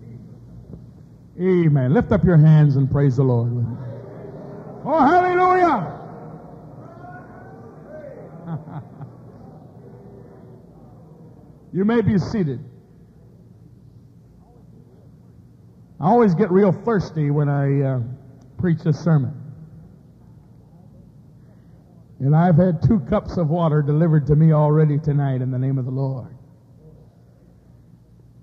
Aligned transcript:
Jesus' 0.00 0.40
name. 0.58 0.76
Hmm. 1.38 1.66
Amen. 1.66 1.94
Lift 1.94 2.10
up 2.10 2.24
your 2.24 2.36
hands 2.36 2.76
and 2.76 2.90
praise 2.90 3.16
the 3.16 3.22
Lord. 3.22 3.54
with 3.54 3.64
me. 3.64 3.76
Oh, 4.84 4.98
hallelujah. 4.98 5.94
You 11.78 11.84
may 11.84 12.00
be 12.00 12.18
seated. 12.18 12.58
I 16.00 16.08
always 16.08 16.34
get 16.34 16.50
real 16.50 16.72
thirsty 16.72 17.30
when 17.30 17.48
I 17.48 17.82
uh, 17.82 18.00
preach 18.58 18.80
a 18.84 18.92
sermon. 18.92 19.32
And 22.18 22.34
I've 22.34 22.56
had 22.56 22.82
two 22.82 22.98
cups 23.08 23.36
of 23.36 23.50
water 23.50 23.80
delivered 23.80 24.26
to 24.26 24.34
me 24.34 24.52
already 24.52 24.98
tonight 24.98 25.40
in 25.40 25.52
the 25.52 25.58
name 25.58 25.78
of 25.78 25.84
the 25.84 25.92
Lord. 25.92 26.36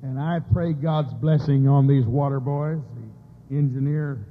And 0.01 0.17
I 0.17 0.39
pray 0.53 0.71
God's 0.71 1.13
blessing 1.13 1.67
on 1.67 1.87
these 1.87 2.05
water 2.05 2.39
boys, 2.39 2.79
the 3.49 3.57
engineer 3.57 4.25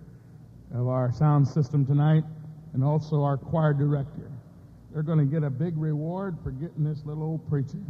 of 0.74 0.88
our 0.88 1.12
sound 1.12 1.46
system 1.46 1.84
tonight, 1.84 2.24
and 2.72 2.82
also 2.82 3.22
our 3.22 3.36
choir 3.36 3.74
director. 3.74 4.30
They're 4.94 5.02
going 5.02 5.18
to 5.18 5.26
get 5.26 5.42
a 5.42 5.50
big 5.50 5.76
reward 5.76 6.38
for 6.42 6.52
getting 6.52 6.84
this 6.84 7.04
little 7.04 7.24
old 7.24 7.50
preacher 7.50 7.84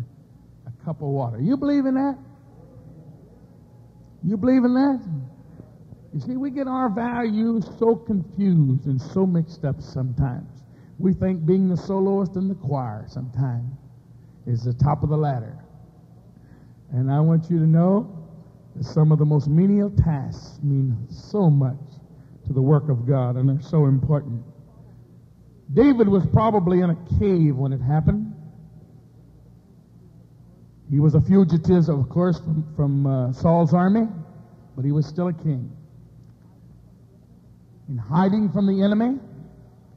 cup 0.85 1.01
of 1.01 1.09
water. 1.09 1.41
You 1.41 1.57
believe 1.57 1.87
in 1.87 1.95
that? 1.95 2.19
You 4.23 4.37
believe 4.37 4.65
in 4.65 4.75
that? 4.75 5.01
You 6.15 6.21
see, 6.21 6.37
we 6.37 6.51
get 6.51 6.69
our 6.69 6.89
values 6.89 7.69
so 7.79 7.97
confused 7.97 8.87
and 8.87 9.01
so 9.01 9.27
mixed 9.27 9.65
up 9.65 9.81
sometimes. 9.81 10.63
We 10.99 11.13
think 11.13 11.45
being 11.45 11.69
the 11.69 11.77
soloist 11.77 12.37
in 12.37 12.49
the 12.49 12.55
choir 12.55 13.05
sometimes 13.09 13.73
is 14.47 14.63
the 14.63 14.75
top 14.75 15.03
of 15.03 15.09
the 15.09 15.17
ladder. 15.17 15.59
And 16.93 17.11
I 17.11 17.21
want 17.21 17.51
you 17.51 17.59
to 17.59 17.67
know 17.67 18.29
that 18.77 18.85
some 18.85 19.11
of 19.11 19.19
the 19.19 19.25
most 19.25 19.49
menial 19.49 19.91
tasks 19.91 20.61
mean 20.63 20.97
so 21.11 21.51
much 21.51 21.79
to 22.47 22.53
the 22.53 22.63
work 22.63 22.89
of 22.89 23.07
God 23.07 23.37
and 23.37 23.51
are 23.51 23.63
so 23.63 23.87
important. 23.87 24.43
David 25.73 26.09
was 26.09 26.25
probably 26.27 26.81
in 26.81 26.91
a 26.91 27.19
cave 27.19 27.57
when 27.57 27.73
it 27.73 27.81
happened. 27.81 28.34
He 30.91 31.01
was 31.01 31.15
a 31.15 31.21
fugitive, 31.21 31.89
of 31.89 32.09
course, 32.09 32.39
from, 32.39 32.73
from 32.77 33.07
uh, 33.07 33.33
Saul's 33.33 33.73
army, 33.73 34.07
but 34.77 34.85
he 34.85 34.93
was 34.93 35.07
still 35.07 35.29
a 35.29 35.33
king. 35.33 35.71
In 37.89 37.97
hiding 37.97 38.51
from 38.51 38.67
the 38.67 38.83
enemy, 38.83 39.19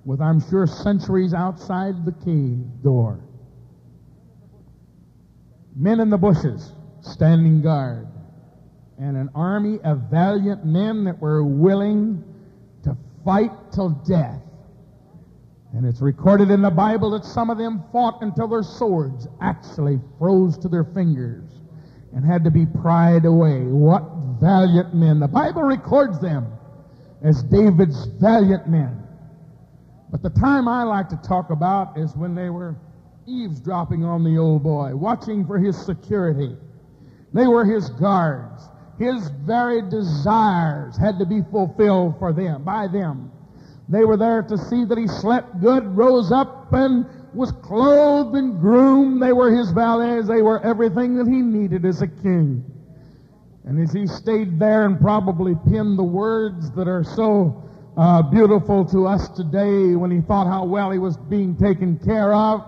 with 0.05 0.21
I'm 0.21 0.39
sure 0.49 0.65
centuries 0.65 1.33
outside 1.33 2.05
the 2.05 2.13
cave 2.13 2.59
door. 2.83 3.19
Men 5.75 5.99
in 5.99 6.09
the 6.09 6.17
bushes 6.17 6.71
standing 7.01 7.61
guard, 7.61 8.07
and 8.97 9.15
an 9.15 9.29
army 9.35 9.79
of 9.83 10.09
valiant 10.09 10.65
men 10.65 11.03
that 11.03 11.19
were 11.19 11.43
willing 11.43 12.23
to 12.83 12.97
fight 13.23 13.51
till 13.71 13.89
death. 13.89 14.41
And 15.73 15.85
it's 15.85 16.01
recorded 16.01 16.49
in 16.49 16.61
the 16.61 16.71
Bible 16.71 17.11
that 17.11 17.25
some 17.25 17.49
of 17.49 17.57
them 17.57 17.83
fought 17.91 18.21
until 18.21 18.47
their 18.47 18.63
swords 18.63 19.27
actually 19.41 19.99
froze 20.17 20.57
to 20.59 20.67
their 20.67 20.85
fingers 20.85 21.43
and 22.13 22.25
had 22.25 22.43
to 22.45 22.51
be 22.51 22.65
pried 22.65 23.25
away. 23.25 23.63
What 23.63 24.03
valiant 24.39 24.93
men. 24.93 25.19
The 25.19 25.27
Bible 25.27 25.63
records 25.63 26.19
them 26.19 26.47
as 27.21 27.43
David's 27.43 28.05
valiant 28.19 28.67
men. 28.67 29.03
But 30.09 30.21
the 30.21 30.29
time 30.29 30.67
I 30.67 30.83
like 30.83 31.09
to 31.09 31.17
talk 31.17 31.49
about 31.49 31.97
is 31.97 32.15
when 32.15 32.33
they 32.33 32.49
were 32.49 32.75
eavesdropping 33.25 34.05
on 34.05 34.23
the 34.23 34.37
old 34.37 34.63
boy, 34.63 34.95
watching 34.95 35.45
for 35.45 35.57
his 35.57 35.77
security. 35.77 36.55
They 37.33 37.47
were 37.47 37.65
his 37.65 37.89
guards. 37.89 38.63
His 38.97 39.29
very 39.45 39.81
desires 39.89 40.97
had 40.97 41.19
to 41.19 41.25
be 41.25 41.41
fulfilled 41.51 42.17
for 42.19 42.31
them, 42.31 42.63
by 42.63 42.87
them. 42.87 43.31
They 43.89 44.03
were 44.03 44.17
there 44.17 44.41
to 44.43 44.57
see 44.57 44.83
that 44.85 44.97
he 44.97 45.07
slept 45.07 45.61
good, 45.61 45.85
rose 45.95 46.31
up, 46.31 46.73
and 46.73 47.05
was 47.33 47.51
clothed 47.63 48.35
and 48.35 48.59
groomed. 48.59 49.21
They 49.21 49.33
were 49.33 49.55
his 49.55 49.71
valets. 49.71 50.27
They 50.27 50.41
were 50.41 50.63
everything 50.65 51.15
that 51.17 51.27
he 51.27 51.41
needed 51.41 51.85
as 51.85 52.01
a 52.01 52.07
king. 52.07 52.65
And 53.65 53.79
as 53.81 53.93
he 53.93 54.07
stayed 54.07 54.59
there 54.59 54.85
and 54.85 54.99
probably 54.99 55.55
penned 55.69 55.99
the 55.99 56.03
words 56.03 56.71
that 56.71 56.87
are 56.87 57.03
so 57.03 57.63
uh, 57.97 58.21
beautiful 58.21 58.85
to 58.85 59.07
us 59.07 59.27
today 59.29 59.95
when 59.95 60.11
he 60.11 60.21
thought 60.21 60.47
how 60.47 60.65
well 60.65 60.91
he 60.91 60.99
was 60.99 61.17
being 61.17 61.55
taken 61.57 61.97
care 61.99 62.33
of, 62.33 62.63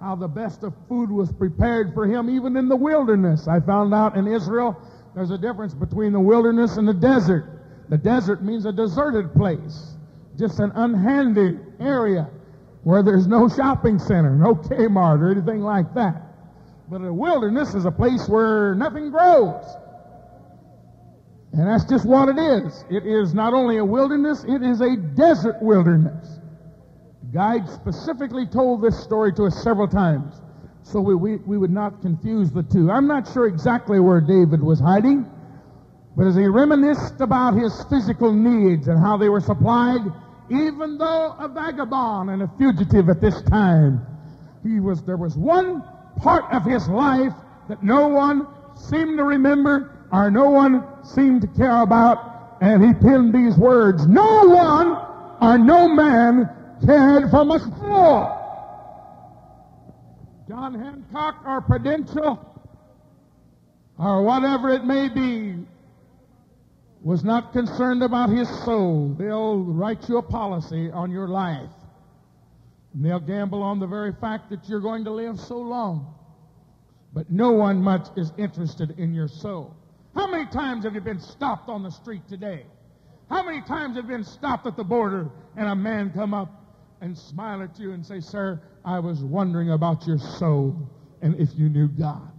how 0.00 0.14
the 0.14 0.28
best 0.28 0.62
of 0.62 0.72
food 0.88 1.10
was 1.10 1.32
prepared 1.32 1.94
for 1.94 2.06
him 2.06 2.30
even 2.30 2.56
in 2.56 2.68
the 2.68 2.76
wilderness. 2.76 3.48
I 3.48 3.60
found 3.60 3.92
out 3.92 4.16
in 4.16 4.26
Israel 4.26 4.80
there's 5.14 5.30
a 5.30 5.38
difference 5.38 5.74
between 5.74 6.12
the 6.12 6.20
wilderness 6.20 6.76
and 6.76 6.86
the 6.86 6.94
desert. 6.94 7.62
The 7.88 7.98
desert 7.98 8.42
means 8.42 8.66
a 8.66 8.72
deserted 8.72 9.34
place, 9.34 9.89
just 10.40 10.58
an 10.58 10.72
unhandy 10.72 11.60
area 11.80 12.28
where 12.82 13.02
there's 13.02 13.26
no 13.26 13.48
shopping 13.48 13.98
center, 13.98 14.30
no 14.34 14.54
Kmart 14.54 15.20
or 15.20 15.30
anything 15.30 15.60
like 15.60 15.94
that. 15.94 16.22
But 16.90 17.02
a 17.02 17.12
wilderness 17.12 17.74
is 17.74 17.84
a 17.84 17.90
place 17.90 18.28
where 18.28 18.74
nothing 18.74 19.10
grows. 19.10 19.64
And 21.52 21.68
that's 21.68 21.84
just 21.84 22.06
what 22.06 22.28
it 22.28 22.38
is. 22.38 22.84
It 22.90 23.06
is 23.06 23.34
not 23.34 23.52
only 23.54 23.78
a 23.78 23.84
wilderness, 23.84 24.44
it 24.48 24.62
is 24.62 24.80
a 24.80 24.96
desert 24.96 25.62
wilderness. 25.62 26.40
The 27.22 27.32
guide 27.32 27.68
specifically 27.68 28.46
told 28.46 28.82
this 28.82 29.00
story 29.02 29.32
to 29.34 29.44
us 29.44 29.62
several 29.62 29.88
times 29.88 30.40
so 30.82 31.00
we, 31.00 31.14
we, 31.14 31.36
we 31.36 31.58
would 31.58 31.70
not 31.70 32.00
confuse 32.02 32.50
the 32.50 32.62
two. 32.64 32.90
I'm 32.90 33.06
not 33.06 33.32
sure 33.32 33.46
exactly 33.46 34.00
where 34.00 34.20
David 34.20 34.62
was 34.62 34.80
hiding, 34.80 35.26
But 36.16 36.26
as 36.26 36.34
he 36.34 36.46
reminisced 36.46 37.20
about 37.20 37.54
his 37.54 37.84
physical 37.84 38.32
needs 38.32 38.88
and 38.88 38.98
how 38.98 39.16
they 39.16 39.28
were 39.28 39.40
supplied, 39.40 40.00
even 40.50 40.98
though 40.98 41.34
a 41.38 41.48
vagabond 41.48 42.30
and 42.30 42.42
a 42.42 42.50
fugitive 42.58 43.08
at 43.08 43.20
this 43.20 43.40
time, 43.42 44.04
he 44.64 44.80
was, 44.80 45.02
there 45.02 45.16
was 45.16 45.36
one 45.36 45.82
part 46.16 46.44
of 46.52 46.64
his 46.64 46.88
life 46.88 47.32
that 47.68 47.82
no 47.82 48.08
one 48.08 48.46
seemed 48.74 49.16
to 49.18 49.24
remember 49.24 50.06
or 50.12 50.30
no 50.30 50.50
one 50.50 50.84
seemed 51.04 51.42
to 51.42 51.46
care 51.48 51.82
about, 51.82 52.58
and 52.60 52.84
he 52.84 52.92
penned 52.94 53.32
these 53.32 53.56
words, 53.56 54.06
no 54.06 54.48
one 54.48 54.88
or 55.40 55.56
no 55.56 55.88
man 55.88 56.48
cared 56.84 57.30
for 57.30 57.44
my 57.44 57.58
soul. 57.58 58.36
John 60.48 60.74
Hancock 60.74 61.36
or 61.46 61.60
Prudential 61.60 62.44
or 63.98 64.22
whatever 64.22 64.70
it 64.70 64.84
may 64.84 65.08
be 65.08 65.64
was 67.02 67.24
not 67.24 67.52
concerned 67.52 68.02
about 68.02 68.30
his 68.30 68.48
soul. 68.64 69.14
They'll 69.18 69.58
write 69.58 70.08
you 70.08 70.18
a 70.18 70.22
policy 70.22 70.90
on 70.90 71.10
your 71.10 71.28
life. 71.28 71.70
And 72.92 73.04
they'll 73.04 73.20
gamble 73.20 73.62
on 73.62 73.78
the 73.78 73.86
very 73.86 74.12
fact 74.12 74.50
that 74.50 74.68
you're 74.68 74.80
going 74.80 75.04
to 75.04 75.10
live 75.10 75.38
so 75.38 75.58
long. 75.58 76.14
But 77.12 77.30
no 77.30 77.52
one 77.52 77.82
much 77.82 78.08
is 78.16 78.32
interested 78.36 78.98
in 78.98 79.14
your 79.14 79.28
soul. 79.28 79.74
How 80.14 80.26
many 80.26 80.46
times 80.50 80.84
have 80.84 80.94
you 80.94 81.00
been 81.00 81.20
stopped 81.20 81.68
on 81.68 81.82
the 81.82 81.90
street 81.90 82.22
today? 82.28 82.66
How 83.30 83.44
many 83.44 83.62
times 83.62 83.96
have 83.96 84.04
you 84.04 84.16
been 84.16 84.24
stopped 84.24 84.66
at 84.66 84.76
the 84.76 84.84
border 84.84 85.30
and 85.56 85.68
a 85.68 85.74
man 85.74 86.10
come 86.10 86.34
up 86.34 86.60
and 87.00 87.16
smile 87.16 87.62
at 87.62 87.78
you 87.78 87.92
and 87.92 88.04
say, 88.04 88.20
Sir, 88.20 88.60
I 88.84 88.98
was 88.98 89.22
wondering 89.22 89.70
about 89.70 90.06
your 90.06 90.18
soul 90.18 90.76
and 91.22 91.38
if 91.40 91.50
you 91.56 91.68
knew 91.68 91.88
God. 91.88 92.30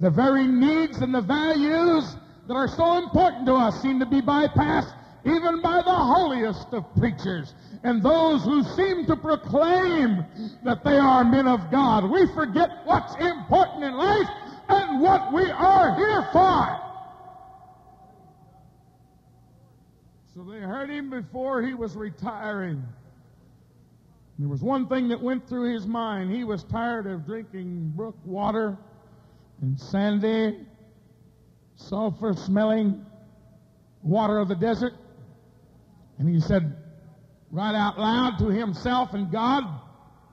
The 0.00 0.10
very 0.10 0.46
needs 0.46 0.98
and 0.98 1.14
the 1.14 1.20
values 1.20 2.16
that 2.48 2.54
are 2.54 2.68
so 2.68 2.96
important 2.98 3.46
to 3.46 3.52
us 3.54 3.80
seem 3.82 4.00
to 4.00 4.06
be 4.06 4.20
bypassed 4.22 4.94
even 5.24 5.60
by 5.60 5.76
the 5.76 5.94
holiest 5.94 6.72
of 6.72 6.84
preachers 6.96 7.54
and 7.84 8.02
those 8.02 8.42
who 8.44 8.62
seem 8.62 9.06
to 9.06 9.14
proclaim 9.14 10.24
that 10.64 10.82
they 10.82 10.96
are 10.96 11.22
men 11.24 11.46
of 11.46 11.70
God. 11.70 12.10
We 12.10 12.26
forget 12.34 12.70
what's 12.84 13.14
important 13.16 13.84
in 13.84 13.94
life 13.94 14.28
and 14.68 15.00
what 15.00 15.32
we 15.32 15.50
are 15.50 15.94
here 15.94 16.28
for. 16.32 16.80
So 20.34 20.42
they 20.50 20.60
heard 20.60 20.88
him 20.88 21.10
before 21.10 21.62
he 21.62 21.74
was 21.74 21.96
retiring. 21.96 22.82
There 24.38 24.48
was 24.48 24.62
one 24.62 24.86
thing 24.88 25.08
that 25.08 25.20
went 25.20 25.48
through 25.48 25.74
his 25.74 25.86
mind. 25.86 26.32
He 26.32 26.44
was 26.44 26.64
tired 26.64 27.06
of 27.06 27.26
drinking 27.26 27.92
brook 27.96 28.16
water 28.24 28.78
and 29.60 29.78
sandy, 29.78 30.60
sulfur 31.78 32.34
smelling 32.34 33.04
water 34.02 34.38
of 34.38 34.48
the 34.48 34.54
desert. 34.54 34.92
And 36.18 36.28
he 36.28 36.40
said 36.40 36.76
right 37.50 37.74
out 37.74 37.98
loud 37.98 38.38
to 38.40 38.48
himself 38.48 39.14
and 39.14 39.32
God 39.32 39.64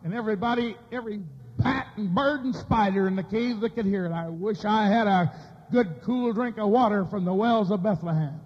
and 0.03 0.13
everybody, 0.13 0.75
every 0.91 1.21
bat 1.57 1.87
and 1.95 2.13
bird 2.13 2.43
and 2.43 2.53
spider 2.53 3.07
in 3.07 3.15
the 3.15 3.23
cave 3.23 3.61
that 3.61 3.73
could 3.75 3.85
hear 3.85 4.05
it, 4.05 4.11
I 4.11 4.27
wish 4.27 4.65
I 4.65 4.87
had 4.87 5.07
a 5.07 5.31
good 5.71 6.01
cool 6.03 6.33
drink 6.33 6.57
of 6.57 6.69
water 6.69 7.05
from 7.05 7.25
the 7.25 7.33
wells 7.33 7.71
of 7.71 7.81
Bethlehem 7.81 8.41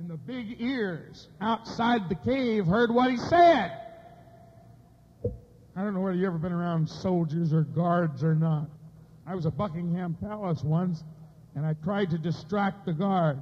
and 0.00 0.08
the 0.08 0.16
big 0.16 0.60
ears 0.60 1.28
outside 1.42 2.08
the 2.08 2.14
cave 2.14 2.66
heard 2.66 2.90
what 2.90 3.10
he 3.10 3.18
said. 3.18 3.70
I 5.76 5.82
don't 5.82 5.92
know 5.92 6.00
whether 6.00 6.16
you've 6.16 6.26
ever 6.26 6.38
been 6.38 6.52
around 6.52 6.88
soldiers 6.88 7.52
or 7.52 7.62
guards 7.62 8.24
or 8.24 8.34
not. 8.34 8.68
I 9.30 9.34
was 9.36 9.46
at 9.46 9.56
Buckingham 9.56 10.16
Palace 10.20 10.64
once, 10.64 11.04
and 11.54 11.64
I 11.64 11.74
tried 11.84 12.10
to 12.10 12.18
distract 12.18 12.84
the 12.84 12.92
guard. 12.92 13.40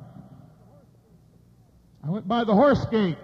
I 2.06 2.10
went 2.10 2.28
by 2.28 2.44
the 2.44 2.52
horse 2.52 2.84
gate. 2.90 3.16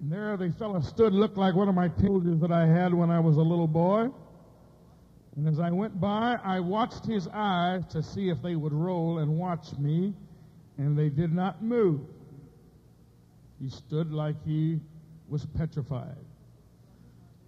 And 0.00 0.10
there 0.10 0.34
the 0.38 0.50
fellow 0.52 0.80
stood, 0.80 1.12
looked 1.12 1.36
like 1.36 1.54
one 1.54 1.68
of 1.68 1.74
my 1.74 1.90
soldiers 2.00 2.40
that 2.40 2.50
I 2.50 2.66
had 2.66 2.94
when 2.94 3.10
I 3.10 3.20
was 3.20 3.36
a 3.36 3.42
little 3.42 3.66
boy. 3.66 4.08
And 5.36 5.46
as 5.46 5.60
I 5.60 5.70
went 5.70 6.00
by, 6.00 6.38
I 6.42 6.60
watched 6.60 7.04
his 7.04 7.28
eyes 7.30 7.84
to 7.90 8.02
see 8.02 8.30
if 8.30 8.40
they 8.40 8.56
would 8.56 8.72
roll 8.72 9.18
and 9.18 9.36
watch 9.36 9.76
me 9.78 10.14
and 10.78 10.98
they 10.98 11.10
did 11.10 11.30
not 11.30 11.62
move. 11.62 12.00
He 13.60 13.68
stood 13.68 14.14
like 14.14 14.36
he 14.46 14.80
was 15.28 15.44
petrified. 15.44 16.25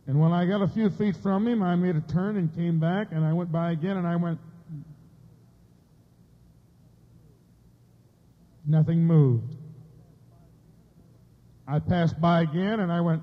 And 0.08 0.18
when 0.18 0.32
I 0.32 0.46
got 0.46 0.62
a 0.62 0.68
few 0.68 0.88
feet 0.88 1.16
from 1.22 1.46
him, 1.46 1.62
I 1.62 1.76
made 1.76 1.94
a 1.94 2.00
turn 2.00 2.38
and 2.38 2.52
came 2.56 2.80
back, 2.80 3.08
and 3.12 3.22
I 3.22 3.34
went 3.34 3.52
by 3.52 3.72
again, 3.72 3.98
and 3.98 4.06
I 4.06 4.16
went, 4.16 4.40
nothing 8.66 9.04
moved. 9.04 9.54
I 11.66 11.78
passed 11.78 12.18
by 12.18 12.40
again, 12.40 12.80
and 12.80 12.90
I 12.90 13.02
went, 13.02 13.22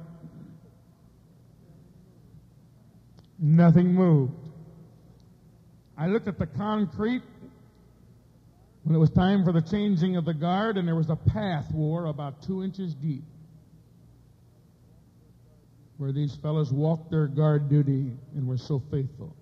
nothing 3.39 3.91
moved. 3.91 4.33
I 5.97 6.05
looked 6.05 6.27
at 6.27 6.37
the 6.37 6.45
concrete 6.45 7.23
when 8.83 8.95
it 8.95 8.99
was 8.99 9.09
time 9.09 9.43
for 9.43 9.51
the 9.51 9.61
changing 9.61 10.17
of 10.17 10.25
the 10.25 10.35
guard, 10.35 10.77
and 10.77 10.87
there 10.87 10.95
was 10.95 11.09
a 11.09 11.15
path 11.15 11.71
war 11.73 12.05
about 12.05 12.43
two 12.43 12.63
inches 12.63 12.93
deep 12.93 13.23
where 15.97 16.11
these 16.11 16.35
fellows 16.35 16.71
walked 16.71 17.09
their 17.09 17.27
guard 17.27 17.69
duty 17.69 18.11
and 18.35 18.47
were 18.47 18.57
so 18.57 18.81
faithful. 18.91 19.35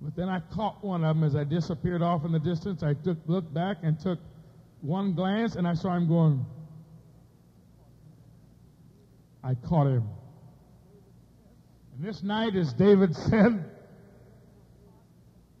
But 0.00 0.16
then 0.16 0.28
I 0.28 0.40
caught 0.52 0.84
one 0.84 1.02
of 1.02 1.16
them 1.16 1.24
as 1.24 1.34
I 1.34 1.44
disappeared 1.44 2.02
off 2.02 2.24
in 2.24 2.32
the 2.32 2.38
distance. 2.38 2.82
I 2.82 2.94
took 2.94 3.18
looked 3.26 3.52
back 3.54 3.78
and 3.82 3.98
took 3.98 4.18
one 4.82 5.14
glance, 5.14 5.56
and 5.56 5.66
I 5.66 5.74
saw 5.74 5.96
him 5.96 6.06
going. 6.06 6.44
I 9.42 9.54
caught 9.54 9.86
him. 9.86 10.04
And 11.96 12.06
this 12.06 12.22
night, 12.22 12.54
as 12.54 12.72
David 12.74 13.14
said, 13.30 13.64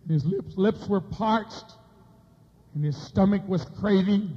his 0.08 0.24
lips, 0.26 0.56
lips 0.56 0.86
were 0.88 1.00
parched, 1.00 1.72
and 2.74 2.84
his 2.84 2.96
stomach 2.96 3.42
was 3.48 3.64
craving. 3.80 4.36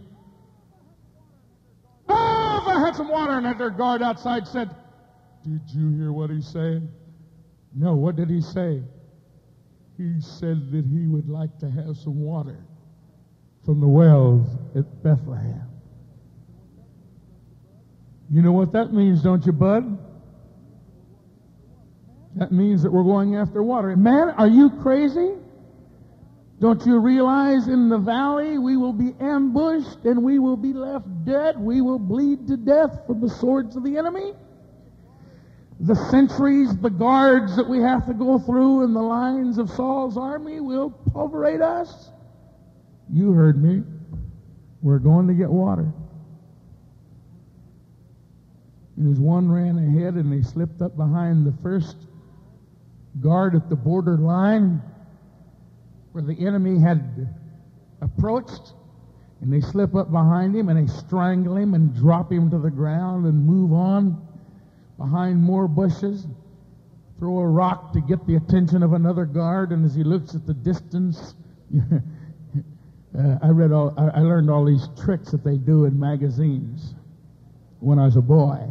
I 2.66 2.80
had 2.80 2.96
some 2.96 3.10
water, 3.10 3.34
and 3.34 3.60
their 3.60 3.70
guard 3.70 4.02
outside 4.02 4.48
said, 4.48 4.74
Did 5.44 5.62
you 5.68 5.90
hear 5.98 6.12
what 6.12 6.30
he 6.30 6.42
said? 6.42 6.88
No, 7.76 7.96
what 7.96 8.16
did 8.16 8.30
he 8.30 8.42
say? 8.42 8.82
He 9.98 10.22
said 10.22 10.72
that 10.72 10.86
he 10.86 11.08
would 11.08 11.28
like 11.28 11.58
to 11.60 11.70
have 11.70 11.98
some 11.98 12.22
water 12.22 12.66
from 13.66 13.80
the 13.80 13.88
wells 13.88 14.48
at 14.76 15.04
Bethlehem. 15.04 15.68
You 18.30 18.42
know 18.42 18.52
what 18.52 18.72
that 18.74 18.94
means, 18.94 19.22
don't 19.24 19.46
you, 19.46 19.52
bud? 19.52 19.98
That 22.36 22.52
means 22.52 22.84
that 22.84 22.92
we're 22.92 23.04
going 23.04 23.36
after 23.36 23.64
water. 23.64 23.96
Man, 23.96 24.30
are 24.32 24.48
you 24.48 24.70
crazy? 24.70 25.34
Don't 26.60 26.84
you 26.88 27.00
realize 27.00 27.68
in 27.68 27.88
the 27.88 28.00
valley 28.00 28.58
we 28.58 28.78
will 28.78 28.94
be 28.94 29.14
ambushed 29.20 30.06
and 30.06 30.24
we 30.24 30.40
will 30.40 30.58
be 30.58 30.74
left 30.74 31.06
dead? 31.24 31.60
We 31.60 31.82
will 31.82 32.00
bleed 32.00 32.48
to 32.48 32.58
death 32.58 33.06
from 33.06 33.22
the 33.22 33.30
swords 33.30 33.76
of 33.76 33.84
the 33.84 33.98
enemy? 33.98 34.34
The 35.80 35.96
sentries, 36.10 36.76
the 36.78 36.90
guards 36.90 37.56
that 37.58 37.70
we 37.70 37.80
have 37.80 38.08
to 38.08 38.14
go 38.14 38.40
through 38.40 38.84
in 38.84 38.94
the 38.94 39.02
lines 39.02 39.60
of 39.60 39.70
Saul's 39.70 40.18
army 40.18 40.60
will 40.60 40.90
pulverate 41.14 41.62
us? 41.62 42.10
You 43.14 43.34
heard 43.34 43.62
me. 43.62 43.84
We're 44.82 44.98
going 44.98 45.28
to 45.28 45.36
get 45.36 45.50
water. 45.50 45.94
And 48.98 49.14
as 49.14 49.20
one 49.20 49.52
ran 49.52 49.78
ahead 49.78 50.16
and 50.16 50.34
they 50.34 50.42
slipped 50.42 50.82
up 50.82 50.98
behind 50.98 51.46
the 51.46 51.54
first 51.62 51.96
guard 53.22 53.54
at 53.54 53.70
the 53.70 53.76
border 53.76 54.18
line, 54.18 54.82
where 56.18 56.26
the 56.26 56.48
enemy 56.48 56.80
had 56.80 57.30
approached, 58.02 58.74
and 59.40 59.54
they 59.54 59.62
slip 59.62 59.94
up 59.94 60.12
behind 60.12 60.56
him 60.56 60.68
and 60.68 60.82
they 60.82 60.92
strangle 60.92 61.56
him 61.56 61.76
and 61.76 61.94
drop 61.94 62.32
him 62.32 62.50
to 62.50 62.58
the 62.58 62.72
ground 62.72 63.28
and 63.28 63.46
move 63.46 63.72
on 63.72 64.20
behind 64.98 65.40
more 65.40 65.68
bushes, 65.68 66.26
throw 67.20 67.38
a 67.38 67.48
rock 67.48 67.94
to 67.94 68.02
get 68.02 68.26
the 68.26 68.36
attention 68.36 68.82
of 68.82 68.94
another 68.94 69.26
guard, 69.26 69.72
and 69.72 69.86
as 69.86 69.94
he 69.94 70.04
looks 70.04 70.34
at 70.34 70.48
the 70.48 70.56
distance, 70.56 71.36
uh, 71.78 73.38
I 73.44 73.50
read 73.50 73.72
all, 73.72 73.94
I 73.96 74.22
learned 74.22 74.50
all 74.50 74.66
these 74.66 74.88
tricks 75.00 75.30
that 75.30 75.44
they 75.44 75.58
do 75.58 75.86
in 75.86 76.00
magazines 76.00 76.96
when 77.80 78.00
I 78.00 78.06
was 78.06 78.16
a 78.16 78.22
boy. 78.22 78.68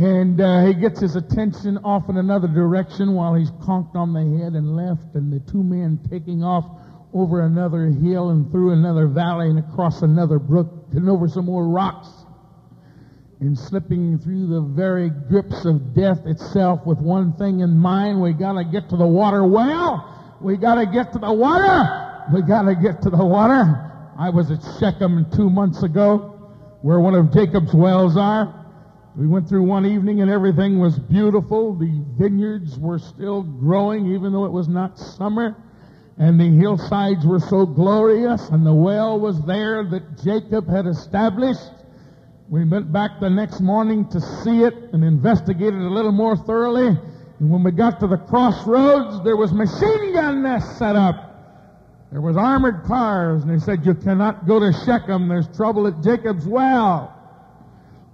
And 0.00 0.40
uh, 0.40 0.64
he 0.64 0.72
gets 0.74 1.00
his 1.00 1.14
attention 1.14 1.76
off 1.84 2.08
in 2.08 2.16
another 2.16 2.48
direction 2.48 3.12
while 3.12 3.34
he's 3.34 3.50
conked 3.62 3.96
on 3.96 4.14
the 4.14 4.42
head 4.42 4.54
and 4.54 4.74
left, 4.74 5.14
and 5.14 5.30
the 5.30 5.40
two 5.50 5.62
men 5.62 6.00
taking 6.10 6.42
off 6.42 6.64
over 7.12 7.42
another 7.44 7.86
hill 7.86 8.30
and 8.30 8.50
through 8.50 8.72
another 8.72 9.06
valley 9.06 9.50
and 9.50 9.58
across 9.58 10.00
another 10.00 10.38
brook 10.38 10.68
and 10.92 11.08
over 11.08 11.28
some 11.28 11.44
more 11.44 11.68
rocks 11.68 12.08
and 13.40 13.58
slipping 13.58 14.18
through 14.18 14.46
the 14.46 14.60
very 14.60 15.10
grips 15.10 15.64
of 15.64 15.94
death 15.94 16.24
itself 16.24 16.80
with 16.86 16.98
one 16.98 17.32
thing 17.34 17.60
in 17.60 17.76
mind 17.76 18.20
we 18.20 18.32
got 18.32 18.52
to 18.52 18.64
get 18.64 18.88
to 18.88 18.96
the 18.96 19.06
water 19.06 19.44
well 19.44 20.20
We 20.40 20.56
got 20.56 20.76
to 20.76 20.86
get 20.86 21.12
to 21.12 21.18
the 21.18 21.32
water. 21.32 22.24
We 22.32 22.40
got 22.42 22.62
to 22.62 22.74
get 22.74 23.02
to 23.02 23.10
the 23.10 23.24
water. 23.24 23.92
I 24.18 24.30
was 24.30 24.50
at 24.50 24.60
Shechem 24.78 25.26
two 25.36 25.50
months 25.50 25.82
ago, 25.82 26.78
where 26.80 26.98
one 26.98 27.14
of 27.14 27.32
Jacob's 27.32 27.74
wells 27.74 28.16
are. 28.16 28.59
We 29.16 29.26
went 29.26 29.48
through 29.48 29.64
one 29.64 29.86
evening 29.86 30.20
and 30.20 30.30
everything 30.30 30.78
was 30.78 30.98
beautiful. 30.98 31.74
The 31.74 32.04
vineyards 32.16 32.78
were 32.78 32.98
still 32.98 33.42
growing 33.42 34.06
even 34.14 34.32
though 34.32 34.44
it 34.44 34.52
was 34.52 34.68
not 34.68 34.98
summer. 34.98 35.56
And 36.16 36.38
the 36.38 36.48
hillsides 36.48 37.26
were 37.26 37.40
so 37.40 37.66
glorious 37.66 38.48
and 38.50 38.64
the 38.64 38.74
well 38.74 39.18
was 39.18 39.44
there 39.46 39.84
that 39.84 40.22
Jacob 40.22 40.68
had 40.68 40.86
established. 40.86 41.70
We 42.48 42.64
went 42.64 42.92
back 42.92 43.20
the 43.20 43.30
next 43.30 43.60
morning 43.60 44.08
to 44.10 44.20
see 44.20 44.62
it 44.62 44.74
and 44.92 45.04
investigate 45.04 45.74
it 45.74 45.80
a 45.80 45.90
little 45.90 46.12
more 46.12 46.36
thoroughly. 46.36 46.88
And 47.40 47.50
when 47.50 47.64
we 47.64 47.72
got 47.72 47.98
to 48.00 48.06
the 48.06 48.16
crossroads, 48.16 49.24
there 49.24 49.36
was 49.36 49.52
machine 49.52 50.12
gun 50.12 50.42
nests 50.42 50.78
set 50.78 50.94
up. 50.94 51.26
There 52.12 52.20
was 52.20 52.36
armored 52.36 52.84
cars, 52.84 53.42
and 53.42 53.50
they 53.50 53.64
said, 53.64 53.86
you 53.86 53.94
cannot 53.94 54.46
go 54.46 54.58
to 54.58 54.72
Shechem. 54.84 55.28
There's 55.28 55.48
trouble 55.56 55.86
at 55.86 56.02
Jacob's 56.02 56.44
well. 56.44 57.16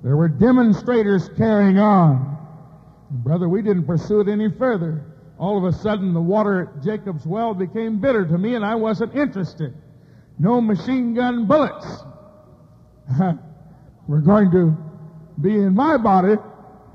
There 0.06 0.16
were 0.16 0.28
demonstrators 0.28 1.28
carrying 1.36 1.80
on. 1.80 2.38
Brother, 3.10 3.48
we 3.48 3.60
didn't 3.60 3.86
pursue 3.86 4.20
it 4.20 4.28
any 4.28 4.48
further. 4.48 5.04
All 5.36 5.58
of 5.58 5.64
a 5.64 5.76
sudden, 5.76 6.14
the 6.14 6.20
water 6.20 6.60
at 6.60 6.84
Jacob's 6.84 7.26
well 7.26 7.54
became 7.54 7.98
bitter 8.00 8.24
to 8.24 8.38
me, 8.38 8.54
and 8.54 8.64
I 8.64 8.76
wasn't 8.76 9.16
interested. 9.16 9.74
No 10.38 10.60
machine 10.60 11.12
gun 11.12 11.46
bullets 11.46 12.04
were 14.06 14.20
going 14.20 14.52
to 14.52 14.76
be 15.42 15.54
in 15.54 15.74
my 15.74 15.96
body 15.96 16.36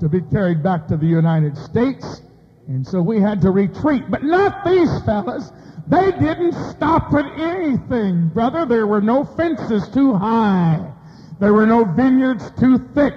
to 0.00 0.08
be 0.08 0.22
carried 0.22 0.62
back 0.62 0.88
to 0.88 0.96
the 0.96 1.04
United 1.04 1.54
States. 1.58 2.22
And 2.66 2.86
so 2.86 3.02
we 3.02 3.20
had 3.20 3.42
to 3.42 3.50
retreat. 3.50 4.04
But 4.10 4.24
not 4.24 4.64
these 4.64 4.88
fellas. 5.04 5.52
They 5.86 6.12
didn't 6.12 6.54
stop 6.70 7.12
at 7.12 7.38
anything, 7.38 8.28
brother. 8.28 8.64
There 8.64 8.86
were 8.86 9.02
no 9.02 9.22
fences 9.22 9.86
too 9.90 10.14
high. 10.14 10.91
There 11.42 11.52
were 11.52 11.66
no 11.66 11.84
vineyards 11.84 12.52
too 12.52 12.78
thick. 12.94 13.14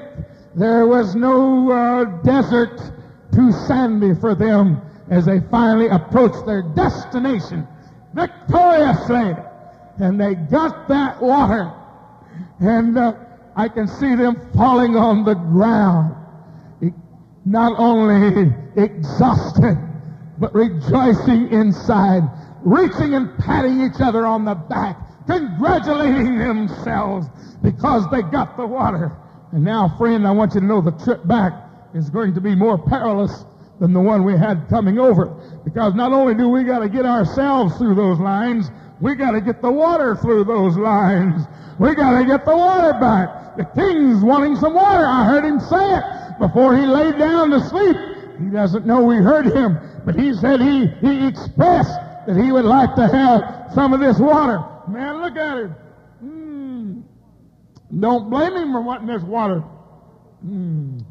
There 0.56 0.88
was 0.88 1.14
no 1.14 1.70
uh, 1.70 2.06
desert 2.24 2.82
too 3.32 3.52
sandy 3.52 4.20
for 4.20 4.34
them 4.34 4.82
as 5.12 5.28
they 5.28 5.42
finally 5.52 5.90
approached 5.90 6.44
their 6.48 6.64
destination 6.64 7.68
victoriously. 8.16 9.36
And 10.00 10.20
they 10.20 10.34
got 10.34 10.88
that 10.88 11.22
water. 11.22 11.72
And 12.62 12.98
uh, 12.98 13.14
I 13.56 13.70
can 13.70 13.88
see 13.88 14.16
them 14.16 14.50
falling 14.56 14.96
on 14.96 15.24
the 15.24 15.36
ground. 15.36 16.16
Not 17.46 17.78
only 17.78 18.52
exhausted, 18.76 19.78
but 20.40 20.52
rejoicing 20.56 21.52
inside, 21.52 22.24
reaching 22.64 23.14
and 23.14 23.38
patting 23.38 23.82
each 23.82 24.02
other 24.02 24.26
on 24.26 24.46
the 24.46 24.56
back, 24.56 25.05
congratulating 25.28 26.38
themselves 26.38 27.28
because 27.62 28.10
they 28.12 28.22
got 28.22 28.58
the 28.58 28.66
water. 28.66 29.12
And 29.52 29.64
now, 29.64 29.96
friend, 29.98 30.28
I 30.28 30.32
want 30.32 30.54
you 30.54 30.62
to 30.62 30.66
know 30.66 30.82
the 30.82 30.92
trip 31.04 31.26
back 31.28 31.54
is 31.94 32.10
going 32.10 32.34
to 32.36 32.42
be 32.42 32.56
more 32.56 32.78
perilous 32.78 33.46
than 33.80 33.94
the 33.94 34.00
one 34.00 34.24
we 34.24 34.38
had 34.38 34.68
coming 34.70 35.00
over. 35.00 35.28
Because 35.64 35.94
not 35.94 36.12
only 36.12 36.34
do 36.36 36.50
we 36.50 36.64
got 36.64 36.80
to 36.80 36.90
get 36.90 37.06
ourselves 37.06 37.78
through 37.78 37.96
those 37.96 38.20
lines, 38.20 38.70
we 39.02 39.16
got 39.16 39.32
to 39.32 39.42
get 39.42 39.62
the 39.62 39.72
water 39.72 40.16
through 40.16 40.46
those 40.46 40.78
lines. 40.78 41.44
We 41.80 41.96
got 41.96 42.20
to 42.20 42.26
get 42.26 42.46
the 42.46 42.56
water 42.56 42.94
back. 43.00 43.58
The 43.58 43.66
king's 43.66 44.24
wanting 44.24 44.56
some 44.56 44.74
water. 44.74 45.06
I 45.06 45.26
heard 45.26 45.46
him 45.46 45.60
say 45.60 45.98
it 45.98 46.04
before 46.40 46.76
he 46.76 46.86
laid 46.86 47.18
down 47.18 47.50
to 47.52 47.60
sleep. 47.62 47.96
He 48.40 48.50
doesn't 48.50 48.86
know 48.86 49.02
we 49.02 49.18
heard 49.18 49.46
him, 49.46 49.80
but 50.06 50.16
he 50.16 50.34
said 50.34 50.60
he, 50.60 50.88
he 51.00 51.28
expressed 51.28 51.96
that 52.28 52.36
he 52.36 52.52
would 52.52 52.66
like 52.66 52.96
to 52.96 53.08
have 53.08 53.72
some 53.74 53.94
of 53.94 54.00
this 54.00 54.20
water. 54.20 54.64
Man, 54.88 55.22
look 55.22 55.36
at 55.36 55.58
him. 55.58 55.76
Mm. 56.24 57.04
Don't 58.00 58.30
blame 58.30 58.54
him 58.54 58.72
for 58.72 58.82
wanting 58.82 59.08
this 59.08 59.24
water. 59.24 59.64
Mm. 60.46 61.04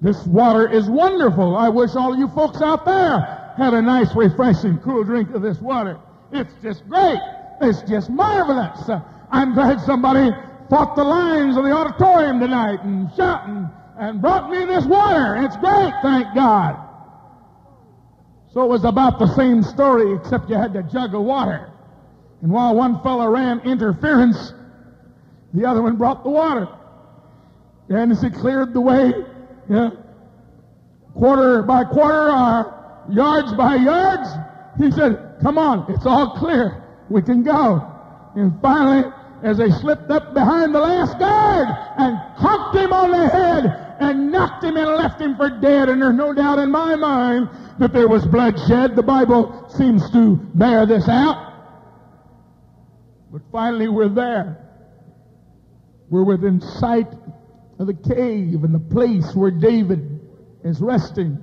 This 0.00 0.26
water 0.26 0.70
is 0.70 0.88
wonderful. 0.88 1.56
I 1.56 1.68
wish 1.68 1.94
all 1.94 2.16
you 2.16 2.28
folks 2.28 2.62
out 2.62 2.84
there 2.84 3.52
had 3.56 3.74
a 3.74 3.82
nice, 3.82 4.14
refreshing, 4.14 4.78
cool 4.78 5.04
drink 5.04 5.30
of 5.34 5.42
this 5.42 5.60
water. 5.60 5.98
It's 6.32 6.54
just 6.62 6.88
great. 6.88 7.18
It's 7.60 7.82
just 7.82 8.08
marvelous. 8.08 8.88
I'm 9.30 9.54
glad 9.54 9.80
somebody 9.80 10.30
fought 10.70 10.96
the 10.96 11.04
lines 11.04 11.56
of 11.56 11.64
the 11.64 11.72
auditorium 11.72 12.40
tonight 12.40 12.80
and 12.82 13.10
shot 13.16 13.48
and, 13.48 13.68
and 13.98 14.22
brought 14.22 14.50
me 14.50 14.64
this 14.64 14.86
water. 14.86 15.36
It's 15.44 15.56
great, 15.56 15.92
thank 16.02 16.34
God. 16.34 16.86
So 18.52 18.64
it 18.64 18.68
was 18.68 18.84
about 18.84 19.18
the 19.18 19.32
same 19.34 19.62
story, 19.62 20.14
except 20.16 20.48
you 20.48 20.56
had 20.56 20.72
the 20.72 20.82
jug 20.82 21.14
of 21.14 21.22
water. 21.22 21.69
And 22.42 22.50
while 22.50 22.74
one 22.74 23.02
fellow 23.02 23.28
ran 23.28 23.60
interference, 23.60 24.52
the 25.52 25.66
other 25.66 25.82
one 25.82 25.96
brought 25.96 26.24
the 26.24 26.30
water. 26.30 26.68
And 27.88 28.12
as 28.12 28.22
he 28.22 28.30
cleared 28.30 28.72
the 28.72 28.80
way, 28.80 29.12
yeah, 29.68 29.90
quarter 31.14 31.62
by 31.62 31.84
quarter 31.84 32.30
or 32.30 33.06
yards 33.10 33.52
by 33.54 33.76
yards, 33.76 34.28
he 34.78 34.90
said, 34.90 35.36
come 35.42 35.58
on, 35.58 35.92
it's 35.92 36.06
all 36.06 36.36
clear. 36.38 36.84
We 37.10 37.22
can 37.22 37.42
go. 37.42 37.86
And 38.36 38.60
finally, 38.62 39.10
as 39.42 39.58
they 39.58 39.70
slipped 39.70 40.10
up 40.10 40.34
behind 40.34 40.74
the 40.74 40.80
last 40.80 41.18
guard 41.18 41.68
and 41.98 42.16
conked 42.38 42.76
him 42.76 42.92
on 42.92 43.10
the 43.10 43.28
head 43.28 43.96
and 44.00 44.30
knocked 44.30 44.62
him 44.62 44.76
and 44.76 44.86
left 44.94 45.20
him 45.20 45.36
for 45.36 45.50
dead, 45.50 45.88
and 45.88 46.00
there's 46.00 46.14
no 46.14 46.32
doubt 46.32 46.58
in 46.58 46.70
my 46.70 46.94
mind 46.94 47.48
that 47.78 47.92
there 47.92 48.08
was 48.08 48.24
bloodshed. 48.26 48.94
The 48.94 49.02
Bible 49.02 49.66
seems 49.68 50.10
to 50.12 50.36
bear 50.54 50.86
this 50.86 51.08
out. 51.08 51.49
But 53.32 53.42
finally 53.52 53.88
we're 53.88 54.08
there. 54.08 54.66
We're 56.08 56.24
within 56.24 56.60
sight 56.60 57.06
of 57.78 57.86
the 57.86 57.94
cave 57.94 58.64
and 58.64 58.74
the 58.74 58.94
place 58.94 59.34
where 59.34 59.50
David 59.50 60.20
is 60.64 60.80
resting. 60.80 61.38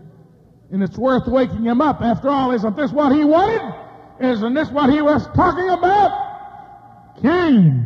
And 0.71 0.83
it's 0.83 0.97
worth 0.97 1.27
waking 1.27 1.63
him 1.63 1.79
up. 1.79 2.01
After 2.01 2.29
all, 2.29 2.51
isn't 2.51 2.75
this 2.75 2.91
what 2.91 3.13
he 3.13 3.23
wanted? 3.23 3.73
Isn't 4.19 4.53
this 4.53 4.69
what 4.69 4.89
he 4.89 5.01
was 5.01 5.25
talking 5.27 5.69
about? 5.69 7.15
King, 7.21 7.85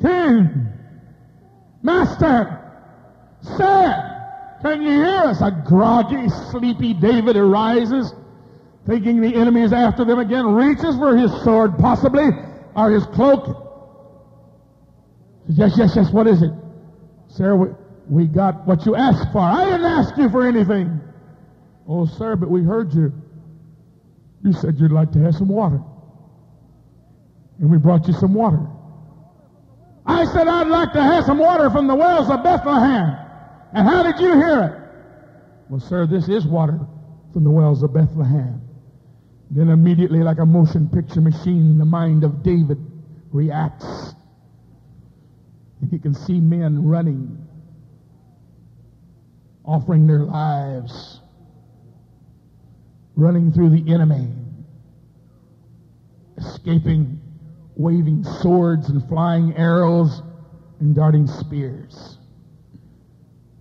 King, 0.00 0.68
Master, 1.82 2.58
Sir, 3.42 4.58
can 4.62 4.82
you 4.82 4.90
hear 4.90 5.22
us? 5.24 5.40
A 5.40 5.50
groggy, 5.66 6.28
sleepy 6.50 6.94
David 6.94 7.36
arises, 7.36 8.14
thinking 8.86 9.20
the 9.20 9.34
enemy 9.34 9.62
is 9.62 9.72
after 9.72 10.04
them 10.04 10.20
again, 10.20 10.46
reaches 10.46 10.96
for 10.96 11.16
his 11.16 11.30
sword, 11.42 11.76
possibly, 11.78 12.30
or 12.74 12.90
his 12.90 13.04
cloak. 13.06 13.58
Yes, 15.48 15.72
yes, 15.76 15.92
yes, 15.96 16.12
what 16.12 16.26
is 16.26 16.42
it? 16.42 16.52
Sir, 17.28 17.56
we, 17.56 17.68
we 18.08 18.26
got 18.26 18.66
what 18.66 18.86
you 18.86 18.94
asked 18.94 19.32
for. 19.32 19.40
I 19.40 19.64
didn't 19.64 19.84
ask 19.84 20.16
you 20.16 20.28
for 20.30 20.46
anything. 20.46 21.00
Oh, 21.88 22.06
sir, 22.06 22.36
but 22.36 22.50
we 22.50 22.62
heard 22.62 22.92
you. 22.94 23.12
You 24.44 24.52
said 24.52 24.76
you'd 24.78 24.92
like 24.92 25.12
to 25.12 25.18
have 25.20 25.34
some 25.34 25.48
water. 25.48 25.80
And 27.60 27.70
we 27.70 27.78
brought 27.78 28.06
you 28.08 28.14
some 28.14 28.34
water. 28.34 28.66
I 30.06 30.24
said 30.26 30.48
I'd 30.48 30.66
like 30.66 30.92
to 30.94 31.02
have 31.02 31.24
some 31.24 31.38
water 31.38 31.70
from 31.70 31.86
the 31.86 31.94
wells 31.94 32.28
of 32.28 32.42
Bethlehem. 32.42 33.16
And 33.72 33.86
how 33.86 34.02
did 34.02 34.20
you 34.20 34.32
hear 34.34 34.62
it? 34.64 35.70
Well, 35.70 35.80
sir, 35.80 36.06
this 36.06 36.28
is 36.28 36.46
water 36.46 36.80
from 37.32 37.44
the 37.44 37.50
wells 37.50 37.82
of 37.82 37.94
Bethlehem. 37.94 38.61
Then 39.54 39.68
immediately, 39.68 40.20
like 40.20 40.38
a 40.38 40.46
motion 40.46 40.88
picture 40.88 41.20
machine, 41.20 41.76
the 41.76 41.84
mind 41.84 42.24
of 42.24 42.42
David 42.42 42.78
reacts. 43.32 44.14
And 45.80 45.90
he 45.90 45.98
can 45.98 46.14
see 46.14 46.40
men 46.40 46.86
running, 46.86 47.46
offering 49.62 50.06
their 50.06 50.20
lives, 50.20 51.20
running 53.14 53.52
through 53.52 53.78
the 53.78 53.92
enemy, 53.92 54.28
escaping, 56.38 57.20
waving 57.76 58.24
swords 58.24 58.88
and 58.88 59.06
flying 59.06 59.54
arrows 59.58 60.22
and 60.80 60.94
darting 60.94 61.26
spears. 61.26 62.16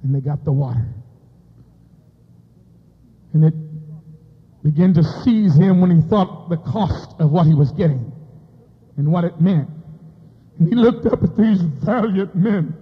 And 0.03 0.15
they 0.15 0.21
got 0.21 0.45
the 0.45 0.53
water. 0.53 0.87
And 3.33 3.43
it 3.43 3.53
began 4.63 4.93
to 4.93 5.03
seize 5.03 5.55
him 5.55 5.81
when 5.81 5.89
he 5.91 6.07
thought 6.07 6.49
the 6.49 6.57
cost 6.57 7.15
of 7.19 7.31
what 7.31 7.47
he 7.47 7.53
was 7.53 7.71
getting 7.71 8.11
and 8.97 9.11
what 9.11 9.23
it 9.23 9.39
meant. 9.41 9.69
And 10.59 10.67
he 10.67 10.75
looked 10.75 11.05
up 11.07 11.23
at 11.23 11.35
these 11.35 11.61
valiant 11.61 12.35
men 12.35 12.75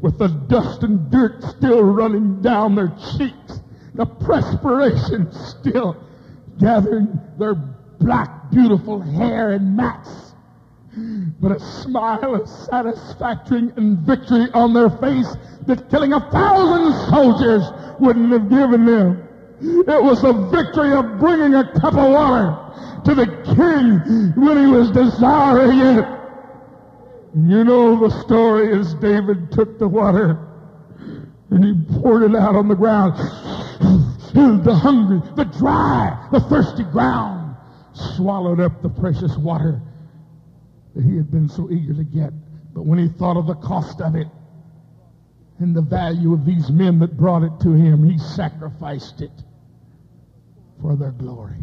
with 0.00 0.18
the 0.18 0.28
dust 0.28 0.82
and 0.82 1.10
dirt 1.10 1.42
still 1.42 1.82
running 1.82 2.42
down 2.42 2.74
their 2.74 2.92
cheeks, 3.16 3.60
the 3.94 4.04
perspiration 4.04 5.32
still 5.32 5.96
gathering 6.58 7.18
their 7.38 7.54
black, 7.54 8.50
beautiful 8.50 9.00
hair 9.00 9.52
in 9.52 9.74
mats, 9.74 10.34
but 11.40 11.52
a 11.52 11.60
smile 11.60 12.34
of 12.34 12.48
satisfaction 12.48 13.72
and 13.76 13.98
victory 13.98 14.48
on 14.52 14.74
their 14.74 14.90
face 14.90 15.34
that 15.66 15.88
killing 15.88 16.12
a 16.12 16.20
thousand 16.30 17.08
soldiers 17.08 17.62
wouldn't 17.98 18.30
have 18.32 18.50
given 18.50 18.84
them. 18.84 19.28
It 19.64 20.02
was 20.02 20.22
the 20.22 20.32
victory 20.32 20.92
of 20.92 21.20
bringing 21.20 21.54
a 21.54 21.72
cup 21.78 21.94
of 21.94 22.10
water 22.10 22.58
to 23.04 23.14
the 23.14 23.26
king 23.54 24.32
when 24.34 24.58
he 24.58 24.66
was 24.66 24.90
desiring 24.90 25.78
it. 25.78 26.04
You 27.36 27.62
know 27.62 27.96
the 27.96 28.10
story 28.22 28.72
is 28.72 28.94
David 28.94 29.52
took 29.52 29.78
the 29.78 29.86
water 29.86 30.48
and 31.50 31.64
he 31.64 31.74
poured 32.00 32.24
it 32.24 32.34
out 32.34 32.56
on 32.56 32.66
the 32.66 32.74
ground. 32.74 33.14
The 34.34 34.74
hungry, 34.74 35.20
the 35.36 35.44
dry, 35.44 36.28
the 36.32 36.40
thirsty 36.40 36.84
ground 36.84 37.56
swallowed 37.92 38.58
up 38.58 38.82
the 38.82 38.88
precious 38.88 39.36
water 39.36 39.80
that 40.94 41.04
he 41.04 41.16
had 41.16 41.30
been 41.30 41.48
so 41.48 41.70
eager 41.70 41.94
to 41.94 42.04
get. 42.04 42.32
But 42.74 42.84
when 42.86 42.98
he 42.98 43.08
thought 43.08 43.36
of 43.36 43.46
the 43.46 43.54
cost 43.54 44.00
of 44.00 44.16
it 44.16 44.26
and 45.58 45.76
the 45.76 45.82
value 45.82 46.32
of 46.32 46.44
these 46.44 46.70
men 46.70 46.98
that 46.98 47.16
brought 47.16 47.44
it 47.44 47.52
to 47.60 47.72
him, 47.72 48.04
he 48.08 48.18
sacrificed 48.18 49.20
it 49.20 49.30
for 50.82 50.96
their 50.96 51.12
glory. 51.12 51.56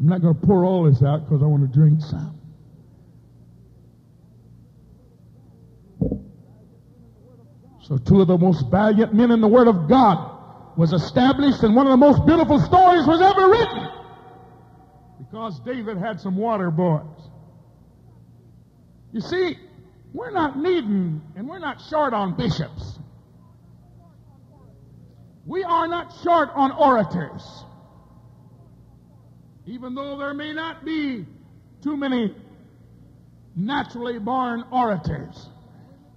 I'm 0.00 0.06
not 0.06 0.22
going 0.22 0.34
to 0.34 0.46
pour 0.46 0.64
all 0.64 0.90
this 0.90 1.02
out 1.02 1.24
because 1.24 1.42
I 1.42 1.46
want 1.46 1.70
to 1.70 1.78
drink 1.78 2.00
some. 2.00 2.34
So 7.82 7.98
two 7.98 8.20
of 8.20 8.28
the 8.28 8.38
most 8.38 8.70
valiant 8.70 9.14
men 9.14 9.30
in 9.30 9.40
the 9.40 9.48
Word 9.48 9.68
of 9.68 9.88
God 9.88 10.76
was 10.76 10.92
established 10.92 11.62
and 11.62 11.74
one 11.74 11.86
of 11.86 11.90
the 11.90 11.96
most 11.96 12.24
beautiful 12.26 12.58
stories 12.60 13.06
was 13.06 13.20
ever 13.20 13.48
written. 13.48 13.88
Because 15.18 15.60
David 15.60 15.98
had 15.98 16.20
some 16.20 16.36
water 16.36 16.70
boys. 16.70 17.02
You 19.12 19.20
see, 19.20 19.58
we're 20.12 20.30
not 20.30 20.58
needing 20.58 21.22
and 21.34 21.48
we're 21.48 21.58
not 21.58 21.80
short 21.88 22.14
on 22.14 22.36
bishops. 22.36 22.98
We 25.46 25.64
are 25.64 25.88
not 25.88 26.12
short 26.22 26.50
on 26.54 26.72
orators. 26.72 27.64
Even 29.68 29.94
though 29.94 30.16
there 30.16 30.32
may 30.32 30.54
not 30.54 30.82
be 30.82 31.26
too 31.82 31.94
many 31.94 32.34
naturally 33.54 34.18
born 34.18 34.64
orators. 34.72 35.50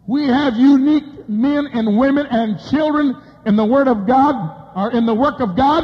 We 0.07 0.25
have 0.27 0.55
unique 0.55 1.27
men 1.27 1.67
and 1.73 1.97
women 1.97 2.27
and 2.27 2.57
children 2.69 3.13
in 3.45 3.57
the 3.57 3.65
Word 3.65 3.89
of 3.89 4.07
God, 4.07 4.71
or 4.75 4.91
in 4.91 5.05
the 5.05 5.13
work 5.13 5.41
of 5.41 5.57
God, 5.57 5.83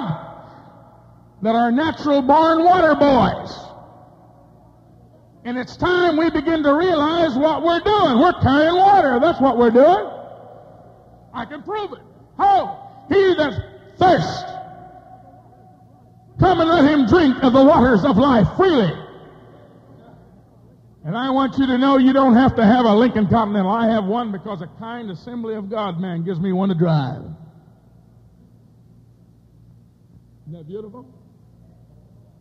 that 1.42 1.56
are 1.56 1.70
natural 1.72 2.22
born 2.22 2.64
water 2.64 2.96
boys. 2.96 3.54
And 5.44 5.58
it's 5.58 5.76
time 5.76 6.16
we 6.16 6.30
begin 6.30 6.64
to 6.64 6.74
realize 6.74 7.36
what 7.36 7.64
we're 7.64 7.82
doing. 7.82 8.20
We're 8.20 8.40
carrying 8.42 8.78
water. 8.78 9.20
That's 9.20 9.42
what 9.42 9.58
we're 9.58 9.72
doing. 9.72 10.10
I 11.34 11.44
can 11.46 11.64
prove 11.64 11.92
it. 11.94 12.00
How? 12.38 13.06
He 13.10 13.36
that 13.36 13.98
thirsts, 13.98 14.57
come 16.40 16.60
and 16.60 16.70
let 16.70 16.86
him 16.86 17.08
drink 17.08 17.44
of 17.44 17.54
the 17.54 17.64
waters 17.64 18.04
of 18.04 18.18
life 18.18 18.48
freely. 18.58 18.94
And 21.04 21.16
I 21.16 21.30
want 21.30 21.58
you 21.58 21.66
to 21.68 21.78
know 21.78 21.98
you 21.98 22.12
don't 22.12 22.36
have 22.36 22.56
to 22.58 22.66
have 22.66 22.86
a 22.86 22.94
Lincoln 22.94 23.28
Continental. 23.28 23.72
I 23.72 23.88
have 23.88 24.04
one 24.04 24.32
because 24.32 24.62
a 24.62 24.68
kind 24.78 25.10
assembly 25.10 25.56
of 25.56 25.70
God 25.70 26.02
man 26.02 26.24
gives 26.24 26.40
me 26.40 26.52
one 26.52 26.70
to 26.70 26.76
drive. 26.76 27.22
Isn't 30.48 30.60
that 30.60 30.68
beautiful? 30.68 31.06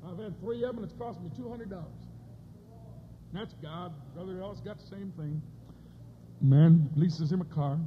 I've 0.04 0.18
had 0.18 0.40
three 0.40 0.64
of 0.64 0.74
them 0.74 0.82
and 0.82 0.90
it's 0.90 0.98
cost 0.98 1.20
me 1.20 1.30
$200. 1.38 1.84
That's 3.32 3.54
God. 3.62 3.92
Brother 4.14 4.40
Ellis 4.40 4.60
got 4.60 4.78
the 4.78 4.86
same 4.86 5.12
thing. 5.16 5.42
Man 6.40 6.90
leases 6.96 7.30
him 7.30 7.40
a 7.40 7.44
car. 7.44 7.78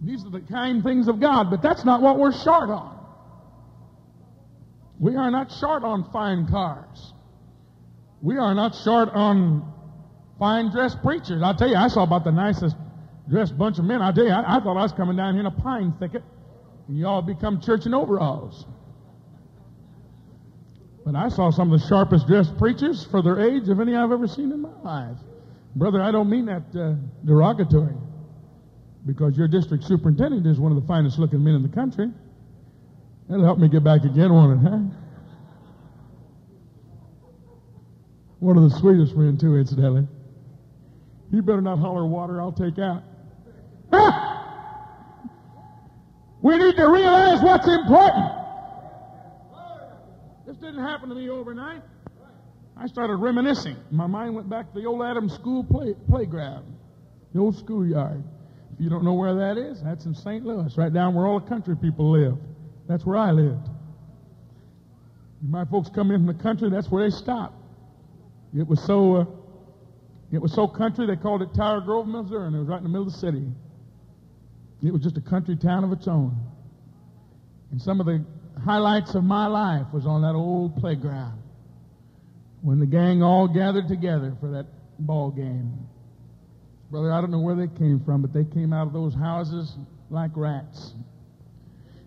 These 0.00 0.24
are 0.24 0.30
the 0.30 0.40
kind 0.40 0.82
things 0.82 1.08
of 1.08 1.20
God, 1.20 1.50
but 1.50 1.62
that's 1.62 1.84
not 1.84 2.02
what 2.02 2.18
we're 2.18 2.32
short 2.32 2.68
on. 2.68 3.03
We 5.04 5.16
are 5.16 5.30
not 5.30 5.52
short 5.52 5.84
on 5.84 6.10
fine 6.12 6.46
cars. 6.46 7.12
We 8.22 8.38
are 8.38 8.54
not 8.54 8.74
short 8.74 9.10
on 9.10 9.70
fine 10.38 10.70
dressed 10.70 11.02
preachers. 11.02 11.42
I'll 11.42 11.54
tell 11.54 11.68
you, 11.68 11.76
I 11.76 11.88
saw 11.88 12.04
about 12.04 12.24
the 12.24 12.32
nicest 12.32 12.74
dressed 13.28 13.58
bunch 13.58 13.78
of 13.78 13.84
men. 13.84 14.00
I'll 14.00 14.14
tell 14.14 14.24
you, 14.24 14.30
I, 14.30 14.56
I 14.56 14.60
thought 14.60 14.78
I 14.78 14.82
was 14.82 14.92
coming 14.92 15.18
down 15.18 15.34
here 15.34 15.40
in 15.40 15.46
a 15.46 15.50
pine 15.50 15.92
thicket, 16.00 16.22
and 16.88 16.96
you 16.96 17.06
all 17.06 17.20
become 17.20 17.60
church 17.60 17.84
in 17.84 17.92
overalls. 17.92 18.64
But 21.04 21.16
I 21.16 21.28
saw 21.28 21.50
some 21.50 21.70
of 21.70 21.78
the 21.78 21.86
sharpest 21.86 22.26
dressed 22.26 22.56
preachers 22.56 23.06
for 23.10 23.20
their 23.20 23.38
age 23.38 23.68
of 23.68 23.80
any 23.80 23.94
I've 23.94 24.10
ever 24.10 24.26
seen 24.26 24.52
in 24.52 24.62
my 24.62 24.72
life. 24.82 25.18
Brother, 25.76 26.00
I 26.00 26.12
don't 26.12 26.30
mean 26.30 26.46
that 26.46 26.62
uh, 26.74 26.94
derogatory, 27.26 27.96
because 29.04 29.36
your 29.36 29.48
district 29.48 29.84
superintendent 29.84 30.46
is 30.46 30.58
one 30.58 30.72
of 30.72 30.80
the 30.80 30.88
finest 30.88 31.18
looking 31.18 31.44
men 31.44 31.56
in 31.56 31.62
the 31.62 31.68
country. 31.68 32.10
That'll 33.28 33.44
help 33.44 33.58
me 33.58 33.68
get 33.68 33.82
back 33.82 34.04
again, 34.04 34.32
won't 34.32 34.60
it, 34.60 34.68
huh? 34.68 34.78
One 38.40 38.58
of 38.58 38.70
the 38.70 38.78
sweetest 38.78 39.16
men, 39.16 39.38
too, 39.38 39.56
incidentally. 39.56 40.06
He 41.30 41.40
better 41.40 41.62
not 41.62 41.78
holler 41.78 42.04
water, 42.04 42.40
I'll 42.40 42.52
take 42.52 42.78
out. 42.78 43.02
We 46.42 46.58
need 46.58 46.76
to 46.76 46.86
realize 46.90 47.40
what's 47.42 47.66
important. 47.66 48.30
This 50.46 50.56
didn't 50.58 50.82
happen 50.82 51.08
to 51.08 51.14
me 51.14 51.30
overnight. 51.30 51.80
I 52.76 52.86
started 52.86 53.16
reminiscing. 53.16 53.76
My 53.90 54.06
mind 54.06 54.34
went 54.34 54.50
back 54.50 54.72
to 54.74 54.78
the 54.78 54.86
old 54.86 55.02
Adams 55.02 55.32
School 55.32 55.64
play, 55.64 55.94
playground, 56.10 56.66
the 57.32 57.40
old 57.40 57.56
schoolyard. 57.56 58.22
If 58.74 58.80
you 58.80 58.90
don't 58.90 59.04
know 59.04 59.14
where 59.14 59.34
that 59.34 59.56
is, 59.56 59.82
that's 59.82 60.04
in 60.04 60.14
St. 60.14 60.44
Louis, 60.44 60.76
right 60.76 60.92
down 60.92 61.14
where 61.14 61.26
all 61.26 61.40
the 61.40 61.48
country 61.48 61.76
people 61.76 62.10
live. 62.10 62.36
That's 62.88 63.04
where 63.04 63.16
I 63.16 63.30
lived. 63.30 63.68
My 65.42 65.64
folks 65.64 65.90
come 65.94 66.10
in 66.10 66.26
from 66.26 66.36
the 66.36 66.42
country, 66.42 66.70
that's 66.70 66.90
where 66.90 67.08
they 67.08 67.14
stopped. 67.14 67.54
It 68.56 68.66
was 68.66 68.82
so, 68.86 69.16
uh, 69.16 69.24
it 70.32 70.40
was 70.40 70.52
so 70.52 70.66
country 70.66 71.06
they 71.06 71.16
called 71.16 71.42
it 71.42 71.52
Tower 71.54 71.80
Grove, 71.80 72.06
Missouri, 72.06 72.46
and 72.46 72.56
it 72.56 72.58
was 72.60 72.68
right 72.68 72.78
in 72.78 72.84
the 72.84 72.88
middle 72.88 73.06
of 73.06 73.12
the 73.12 73.18
city. 73.18 73.44
It 74.82 74.92
was 74.92 75.02
just 75.02 75.16
a 75.16 75.20
country 75.20 75.56
town 75.56 75.84
of 75.84 75.92
its 75.92 76.06
own. 76.08 76.36
And 77.70 77.80
some 77.80 78.00
of 78.00 78.06
the 78.06 78.24
highlights 78.64 79.14
of 79.14 79.24
my 79.24 79.46
life 79.46 79.86
was 79.92 80.06
on 80.06 80.22
that 80.22 80.34
old 80.34 80.76
playground 80.76 81.42
when 82.62 82.78
the 82.78 82.86
gang 82.86 83.22
all 83.22 83.48
gathered 83.48 83.88
together 83.88 84.36
for 84.40 84.50
that 84.52 84.66
ball 84.98 85.30
game. 85.30 85.86
Brother, 86.90 87.12
I 87.12 87.20
don't 87.20 87.30
know 87.30 87.40
where 87.40 87.56
they 87.56 87.66
came 87.66 88.00
from, 88.04 88.22
but 88.22 88.32
they 88.32 88.44
came 88.44 88.72
out 88.72 88.86
of 88.86 88.92
those 88.92 89.14
houses 89.14 89.76
like 90.10 90.30
rats. 90.34 90.92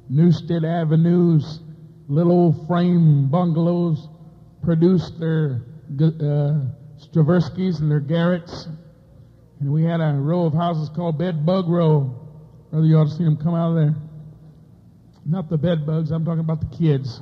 Newstead 0.09 0.63
Avenues, 0.63 1.59
little 2.07 2.31
old 2.31 2.67
frame 2.67 3.29
bungalows 3.29 4.07
produced 4.63 5.19
their 5.19 5.63
uh, 5.99 6.67
Straverskys 6.99 7.79
and 7.79 7.91
their 7.91 8.01
Garretts. 8.01 8.67
And 9.59 9.71
we 9.71 9.83
had 9.83 10.01
a 10.01 10.13
row 10.13 10.45
of 10.45 10.53
houses 10.53 10.89
called 10.95 11.17
Bed 11.17 11.45
Bug 11.45 11.67
Row. 11.67 12.13
Brother, 12.71 12.85
you 12.85 12.97
ought 12.97 13.05
to 13.05 13.11
see 13.11 13.23
them 13.23 13.37
come 13.37 13.55
out 13.55 13.69
of 13.69 13.75
there. 13.75 13.95
Not 15.25 15.49
the 15.49 15.57
bed 15.57 15.85
bugs, 15.85 16.11
I'm 16.11 16.23
talking 16.23 16.39
about 16.39 16.61
the 16.61 16.77
kids. 16.77 17.19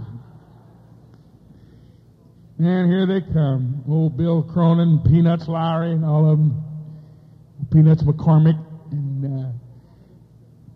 And 2.58 2.89
here 2.89 3.06
they 3.06 3.21
come. 3.21 3.84
Old 3.88 4.17
Bill 4.17 4.43
Cronin, 4.43 5.00
Peanuts 5.06 5.48
Lowry, 5.48 5.91
and 5.91 6.06
all 6.06 6.30
of 6.30 6.38
them. 6.38 6.63
Peanuts 7.71 8.04
McCormick. 8.04 8.63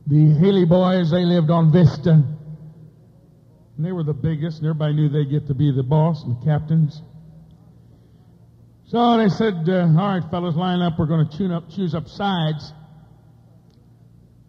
The 0.10 0.34
Haley 0.40 0.66
boys, 0.66 1.12
they 1.12 1.24
lived 1.24 1.52
on 1.52 1.72
Vista. 1.72 2.14
And 2.14 3.86
they 3.86 3.92
were 3.92 4.02
the 4.02 4.12
biggest, 4.12 4.58
and 4.58 4.66
everybody 4.66 4.94
knew 4.94 5.08
they'd 5.08 5.30
get 5.30 5.46
to 5.50 5.54
be 5.54 5.72
the 5.72 5.84
boss 5.84 6.24
and 6.24 6.36
the 6.36 6.46
captains. 6.46 7.04
So 8.88 9.18
they 9.20 9.30
said, 9.30 9.70
uh, 9.70 9.86
all 10.00 10.20
right, 10.20 10.24
fellas, 10.32 10.56
line 10.56 10.82
up. 10.82 10.98
We're 10.98 11.06
going 11.06 11.30
to 11.30 11.38
tune 11.38 11.52
up, 11.52 11.70
choose 11.70 11.94
up 11.94 12.08
sides. 12.08 12.74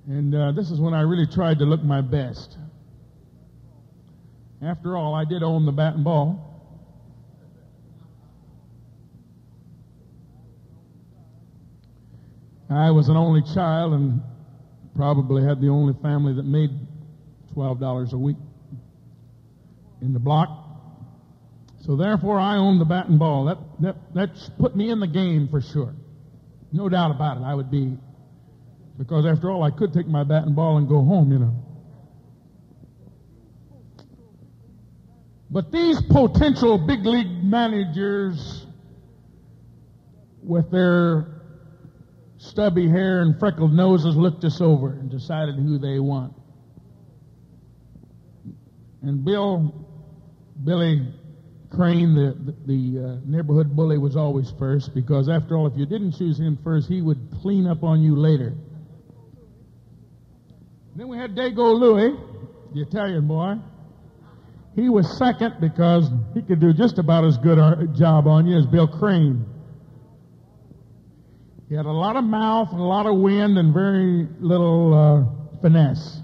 And 0.06 0.34
uh, 0.34 0.52
this 0.52 0.70
is 0.70 0.80
when 0.80 0.94
I 0.94 1.02
really 1.02 1.26
tried 1.26 1.58
to 1.58 1.66
look 1.66 1.82
my 1.82 2.00
best. 2.00 2.56
After 4.62 4.96
all, 4.96 5.14
I 5.14 5.26
did 5.26 5.42
own 5.42 5.66
the 5.66 5.72
bat 5.72 5.92
and 5.92 6.02
ball. 6.02 6.46
I 12.70 12.92
was 12.92 13.10
an 13.10 13.18
only 13.18 13.42
child 13.52 13.92
and 13.92 14.22
probably 14.94 15.42
had 15.44 15.60
the 15.60 15.68
only 15.68 15.94
family 16.02 16.34
that 16.34 16.44
made 16.44 16.70
$12 17.54 18.12
a 18.12 18.18
week 18.18 18.36
in 20.00 20.12
the 20.12 20.18
block. 20.18 20.48
So 21.80 21.96
therefore, 21.96 22.38
I 22.38 22.56
owned 22.56 22.80
the 22.80 22.84
bat 22.84 23.08
and 23.08 23.18
ball. 23.18 23.46
That, 23.46 23.58
that, 23.80 24.14
that 24.14 24.50
put 24.58 24.76
me 24.76 24.90
in 24.90 25.00
the 25.00 25.06
game 25.06 25.48
for 25.48 25.60
sure. 25.60 25.94
No 26.72 26.88
doubt 26.88 27.10
about 27.10 27.38
it, 27.38 27.42
I 27.42 27.54
would 27.54 27.70
be. 27.70 27.96
Because 28.98 29.24
after 29.24 29.50
all, 29.50 29.62
I 29.62 29.70
could 29.70 29.92
take 29.92 30.06
my 30.06 30.24
bat 30.24 30.44
and 30.44 30.54
ball 30.54 30.76
and 30.76 30.86
go 30.86 31.02
home, 31.02 31.32
you 31.32 31.38
know. 31.38 31.54
But 35.50 35.72
these 35.72 36.00
potential 36.02 36.78
big 36.78 37.04
league 37.04 37.42
managers 37.42 38.66
with 40.42 40.70
their 40.70 41.39
stubby 42.50 42.88
hair 42.88 43.22
and 43.22 43.38
freckled 43.38 43.72
noses 43.72 44.16
looked 44.16 44.44
us 44.44 44.60
over 44.60 44.90
and 44.90 45.10
decided 45.10 45.54
who 45.54 45.78
they 45.78 45.98
want. 45.98 46.34
And 49.02 49.24
Bill, 49.24 49.72
Billy 50.62 51.14
Crane, 51.70 52.14
the, 52.14 52.54
the, 52.66 52.98
uh, 52.98 53.16
neighborhood 53.24 53.74
bully, 53.74 53.96
was 53.96 54.16
always 54.16 54.52
first 54.58 54.94
because, 54.94 55.28
after 55.28 55.56
all, 55.56 55.66
if 55.66 55.76
you 55.76 55.86
didn't 55.86 56.12
choose 56.12 56.38
him 56.38 56.58
first, 56.64 56.88
he 56.88 57.00
would 57.00 57.30
clean 57.40 57.66
up 57.66 57.84
on 57.84 58.02
you 58.02 58.16
later. 58.16 58.54
Then 60.96 61.08
we 61.08 61.16
had 61.16 61.36
Dago 61.36 61.78
Louie, 61.78 62.18
the 62.74 62.82
Italian 62.82 63.28
boy. 63.28 63.54
He 64.74 64.88
was 64.88 65.16
second 65.16 65.54
because 65.60 66.10
he 66.34 66.42
could 66.42 66.60
do 66.60 66.72
just 66.72 66.98
about 66.98 67.24
as 67.24 67.38
good 67.38 67.58
a 67.58 67.86
job 67.86 68.26
on 68.26 68.46
you 68.46 68.58
as 68.58 68.66
Bill 68.66 68.88
Crane. 68.88 69.46
He 71.70 71.76
had 71.76 71.86
a 71.86 71.92
lot 71.92 72.16
of 72.16 72.24
mouth 72.24 72.72
and 72.72 72.80
a 72.80 72.84
lot 72.84 73.06
of 73.06 73.16
wind 73.16 73.56
and 73.56 73.72
very 73.72 74.26
little 74.40 74.92
uh, 74.92 75.60
finesse. 75.62 76.18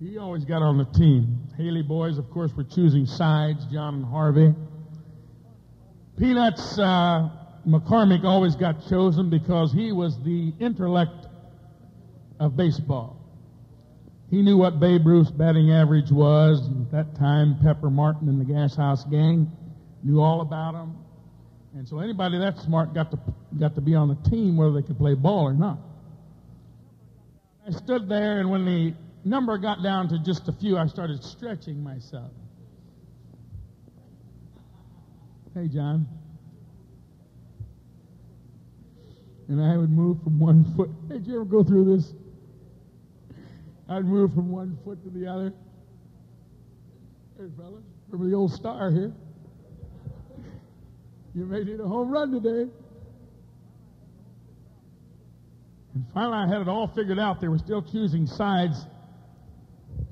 He 0.00 0.16
always 0.16 0.46
got 0.46 0.62
on 0.62 0.78
the 0.78 0.86
team. 0.86 1.38
Haley 1.58 1.82
boys, 1.82 2.16
of 2.16 2.30
course, 2.30 2.50
were 2.56 2.64
choosing 2.64 3.04
sides, 3.04 3.66
John 3.70 3.96
and 3.96 4.04
Harvey. 4.06 4.54
Peanuts 6.18 6.78
uh, 6.78 7.28
McCormick 7.68 8.24
always 8.24 8.56
got 8.56 8.88
chosen 8.88 9.28
because 9.28 9.70
he 9.70 9.92
was 9.92 10.18
the 10.24 10.54
intellect 10.58 11.26
of 12.40 12.56
baseball. 12.56 13.20
He 14.30 14.40
knew 14.40 14.56
what 14.56 14.80
Babe 14.80 15.06
Ruth's 15.06 15.30
batting 15.30 15.70
average 15.72 16.10
was. 16.10 16.66
At 16.66 16.90
that 16.92 17.16
time, 17.16 17.58
Pepper 17.62 17.90
Martin 17.90 18.30
and 18.30 18.40
the 18.40 18.50
Gas 18.50 18.74
House 18.74 19.04
Gang 19.04 19.52
knew 20.02 20.22
all 20.22 20.40
about 20.40 20.74
him. 20.74 20.96
And 21.74 21.86
so 21.86 21.98
anybody 22.00 22.38
that 22.38 22.58
smart 22.58 22.94
got 22.94 23.10
to, 23.10 23.18
got 23.58 23.74
to 23.74 23.80
be 23.80 23.94
on 23.94 24.08
the 24.08 24.30
team 24.30 24.56
whether 24.56 24.72
they 24.72 24.82
could 24.82 24.98
play 24.98 25.14
ball 25.14 25.44
or 25.44 25.52
not. 25.52 25.78
I 27.66 27.70
stood 27.70 28.08
there, 28.08 28.40
and 28.40 28.50
when 28.50 28.64
the 28.64 28.94
number 29.24 29.58
got 29.58 29.82
down 29.82 30.08
to 30.08 30.18
just 30.18 30.48
a 30.48 30.52
few, 30.52 30.78
I 30.78 30.86
started 30.86 31.22
stretching 31.22 31.82
myself. 31.82 32.30
Hey, 35.54 35.68
John. 35.68 36.06
And 39.48 39.62
I 39.62 39.76
would 39.76 39.90
move 39.90 40.22
from 40.22 40.38
one 40.38 40.64
foot. 40.76 40.90
Hey, 41.08 41.18
did 41.18 41.26
you 41.26 41.34
ever 41.36 41.44
go 41.44 41.62
through 41.62 41.96
this? 41.96 42.12
I'd 43.88 44.04
move 44.04 44.34
from 44.34 44.50
one 44.50 44.78
foot 44.84 45.02
to 45.04 45.10
the 45.10 45.26
other. 45.26 45.52
Hey, 47.38 47.46
fellas, 47.56 47.84
remember 48.08 48.30
the 48.30 48.36
old 48.36 48.52
star 48.52 48.90
here? 48.90 49.12
You 51.38 51.46
may 51.46 51.62
need 51.62 51.78
a 51.78 51.86
home 51.86 52.10
run 52.10 52.32
today. 52.32 52.68
And 55.94 56.04
finally, 56.12 56.36
I 56.36 56.48
had 56.48 56.62
it 56.62 56.68
all 56.68 56.88
figured 56.88 57.20
out. 57.20 57.40
They 57.40 57.46
were 57.46 57.58
still 57.58 57.80
choosing 57.80 58.26
sides, 58.26 58.74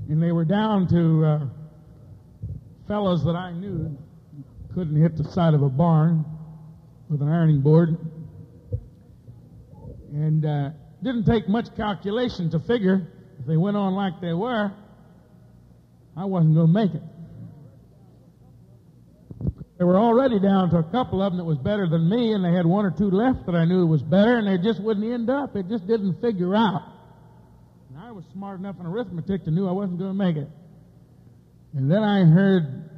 and 0.08 0.22
they 0.22 0.30
were 0.30 0.44
down 0.44 0.86
to 0.86 1.24
uh, 1.24 1.46
fellows 2.86 3.24
that 3.24 3.34
I 3.34 3.50
knew 3.50 3.98
couldn't 4.72 5.02
hit 5.02 5.16
the 5.16 5.24
side 5.24 5.54
of 5.54 5.62
a 5.62 5.68
barn 5.68 6.24
with 7.08 7.20
an 7.20 7.28
ironing 7.28 7.60
board. 7.60 7.98
And 10.12 10.46
uh, 10.46 10.70
didn't 11.02 11.24
take 11.24 11.48
much 11.48 11.74
calculation 11.76 12.50
to 12.50 12.60
figure 12.60 13.04
if 13.40 13.46
they 13.46 13.56
went 13.56 13.76
on 13.76 13.94
like 13.94 14.20
they 14.20 14.32
were, 14.32 14.70
I 16.16 16.24
wasn't 16.24 16.54
going 16.54 16.68
to 16.68 16.72
make 16.72 16.94
it. 16.94 17.02
They 19.78 19.84
were 19.84 19.98
already 19.98 20.40
down 20.40 20.70
to 20.70 20.78
a 20.78 20.82
couple 20.84 21.22
of 21.22 21.32
them 21.32 21.38
that 21.38 21.44
was 21.44 21.58
better 21.58 21.86
than 21.86 22.08
me, 22.08 22.32
and 22.32 22.42
they 22.42 22.52
had 22.52 22.64
one 22.64 22.86
or 22.86 22.90
two 22.90 23.10
left 23.10 23.44
that 23.44 23.54
I 23.54 23.66
knew 23.66 23.86
was 23.86 24.02
better, 24.02 24.38
and 24.38 24.48
they 24.48 24.56
just 24.62 24.82
wouldn't 24.82 25.04
end 25.04 25.28
up. 25.28 25.54
It 25.54 25.68
just 25.68 25.86
didn't 25.86 26.20
figure 26.20 26.56
out. 26.56 26.80
And 27.90 27.98
I 27.98 28.10
was 28.10 28.24
smart 28.32 28.58
enough 28.58 28.76
in 28.80 28.86
arithmetic 28.86 29.44
to 29.44 29.50
know 29.50 29.68
I 29.68 29.72
wasn't 29.72 29.98
going 29.98 30.10
to 30.10 30.16
make 30.16 30.36
it. 30.36 30.48
And 31.74 31.90
then 31.90 32.02
I 32.02 32.24
heard 32.24 32.88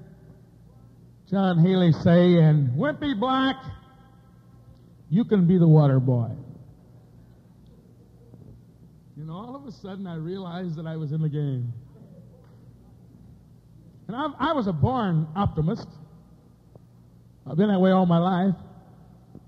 John 1.28 1.58
Haley 1.58 1.90
say, 1.90 2.36
and 2.36 2.70
Wimpy 2.78 3.18
Black, 3.18 3.56
you 5.10 5.24
can 5.24 5.48
be 5.48 5.58
the 5.58 5.66
water 5.66 5.98
boy. 5.98 6.30
And 9.16 9.28
all 9.32 9.56
of 9.56 9.66
a 9.66 9.72
sudden, 9.72 10.06
I 10.06 10.14
realized 10.14 10.76
that 10.76 10.86
I 10.86 10.96
was 10.96 11.10
in 11.10 11.22
the 11.22 11.28
game. 11.28 11.72
And 14.06 14.16
I, 14.16 14.28
I 14.38 14.52
was 14.52 14.68
a 14.68 14.72
born 14.72 15.26
optimist. 15.34 15.88
I've 17.48 17.56
been 17.56 17.68
that 17.68 17.80
way 17.80 17.90
all 17.90 18.06
my 18.06 18.18
life. 18.18 18.54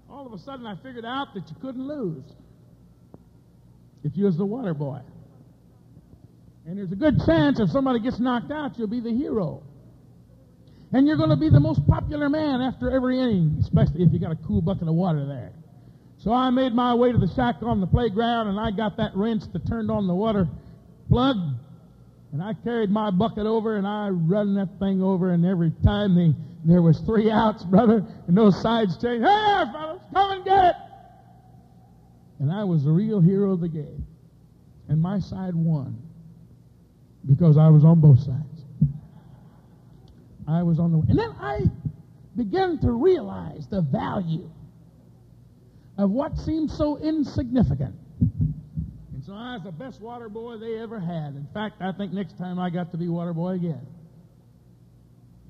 All 0.08 0.26
of 0.26 0.32
a 0.32 0.38
sudden, 0.38 0.66
I 0.66 0.76
figured 0.76 1.04
out 1.04 1.34
that 1.34 1.48
you 1.48 1.56
couldn't 1.60 1.86
lose 1.86 2.24
if 4.02 4.16
you 4.16 4.24
was 4.24 4.36
the 4.36 4.46
water 4.46 4.74
boy. 4.74 5.00
And 6.66 6.78
there's 6.78 6.92
a 6.92 6.96
good 6.96 7.20
chance 7.26 7.60
if 7.60 7.70
somebody 7.70 8.00
gets 8.00 8.18
knocked 8.18 8.50
out, 8.50 8.78
you'll 8.78 8.88
be 8.88 9.00
the 9.00 9.12
hero. 9.12 9.62
And 10.92 11.06
you're 11.06 11.16
going 11.16 11.30
to 11.30 11.36
be 11.36 11.50
the 11.50 11.60
most 11.60 11.86
popular 11.86 12.28
man 12.28 12.60
after 12.60 12.90
every 12.90 13.18
inning, 13.18 13.58
especially 13.60 14.02
if 14.02 14.12
you 14.12 14.18
got 14.18 14.32
a 14.32 14.38
cool 14.46 14.60
bucket 14.60 14.88
of 14.88 14.94
water 14.94 15.26
there. 15.26 15.52
So 16.18 16.32
I 16.32 16.50
made 16.50 16.74
my 16.74 16.94
way 16.94 17.12
to 17.12 17.18
the 17.18 17.32
shack 17.34 17.56
on 17.62 17.80
the 17.80 17.86
playground 17.86 18.48
and 18.48 18.58
I 18.58 18.70
got 18.70 18.96
that 18.96 19.12
wrench 19.14 19.42
that 19.52 19.66
turned 19.66 19.90
on 19.90 20.06
the 20.06 20.14
water 20.14 20.48
plug 21.08 21.36
and 22.32 22.42
I 22.42 22.54
carried 22.54 22.90
my 22.90 23.10
bucket 23.10 23.46
over 23.46 23.76
and 23.76 23.86
I 23.86 24.08
run 24.08 24.54
that 24.54 24.78
thing 24.78 25.02
over 25.02 25.30
and 25.30 25.44
every 25.44 25.72
time 25.84 26.14
the, 26.14 26.34
there 26.64 26.82
was 26.82 27.00
three 27.00 27.30
outs, 27.30 27.64
brother, 27.64 28.04
and 28.28 28.36
those 28.36 28.60
sides 28.62 28.96
changed. 29.00 29.26
Hey, 29.26 29.64
fellas, 29.72 30.02
come 30.12 30.32
and 30.32 30.44
get 30.44 30.64
it. 30.64 30.76
And 32.38 32.52
I 32.52 32.64
was 32.64 32.84
the 32.84 32.90
real 32.90 33.20
hero 33.20 33.52
of 33.52 33.60
the 33.60 33.68
game. 33.68 34.06
And 34.88 35.00
my 35.00 35.18
side 35.18 35.54
won 35.54 36.00
because 37.28 37.58
I 37.58 37.68
was 37.68 37.84
on 37.84 38.00
both 38.00 38.18
sides. 38.18 38.64
I 40.48 40.62
was 40.62 40.78
on 40.78 40.92
the, 40.92 40.98
and 41.08 41.18
then 41.18 41.30
I 41.40 41.60
began 42.36 42.78
to 42.80 42.92
realize 42.92 43.66
the 43.68 43.82
value 43.82 44.50
of 45.98 46.10
what 46.10 46.36
seemed 46.38 46.70
so 46.70 46.96
insignificant. 46.98 47.94
And 49.30 49.38
so 49.38 49.42
I 49.44 49.54
was 49.54 49.62
the 49.62 49.70
best 49.70 50.00
water 50.00 50.28
boy 50.28 50.56
they 50.56 50.80
ever 50.80 50.98
had. 50.98 51.36
In 51.36 51.46
fact, 51.54 51.80
I 51.80 51.92
think 51.92 52.12
next 52.12 52.36
time 52.36 52.58
I 52.58 52.68
got 52.68 52.90
to 52.90 52.96
be 52.96 53.06
water 53.06 53.32
boy 53.32 53.50
again. 53.50 53.86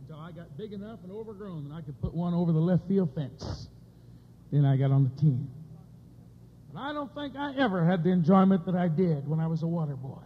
Until 0.02 0.20
I 0.22 0.32
got 0.32 0.54
big 0.58 0.74
enough 0.74 0.98
and 1.02 1.10
overgrown 1.10 1.66
that 1.66 1.74
I 1.74 1.80
could 1.80 1.98
put 2.02 2.12
one 2.12 2.34
over 2.34 2.52
the 2.52 2.60
left 2.60 2.86
field 2.88 3.14
fence. 3.14 3.68
Then 4.52 4.66
I 4.66 4.76
got 4.76 4.90
on 4.90 5.04
the 5.04 5.20
team. 5.20 5.48
But 6.74 6.80
I 6.80 6.92
don't 6.92 7.14
think 7.14 7.36
I 7.36 7.54
ever 7.56 7.82
had 7.86 8.04
the 8.04 8.10
enjoyment 8.10 8.66
that 8.66 8.74
I 8.74 8.88
did 8.88 9.26
when 9.26 9.40
I 9.40 9.46
was 9.46 9.62
a 9.62 9.66
water 9.66 9.96
boy. 9.96 10.20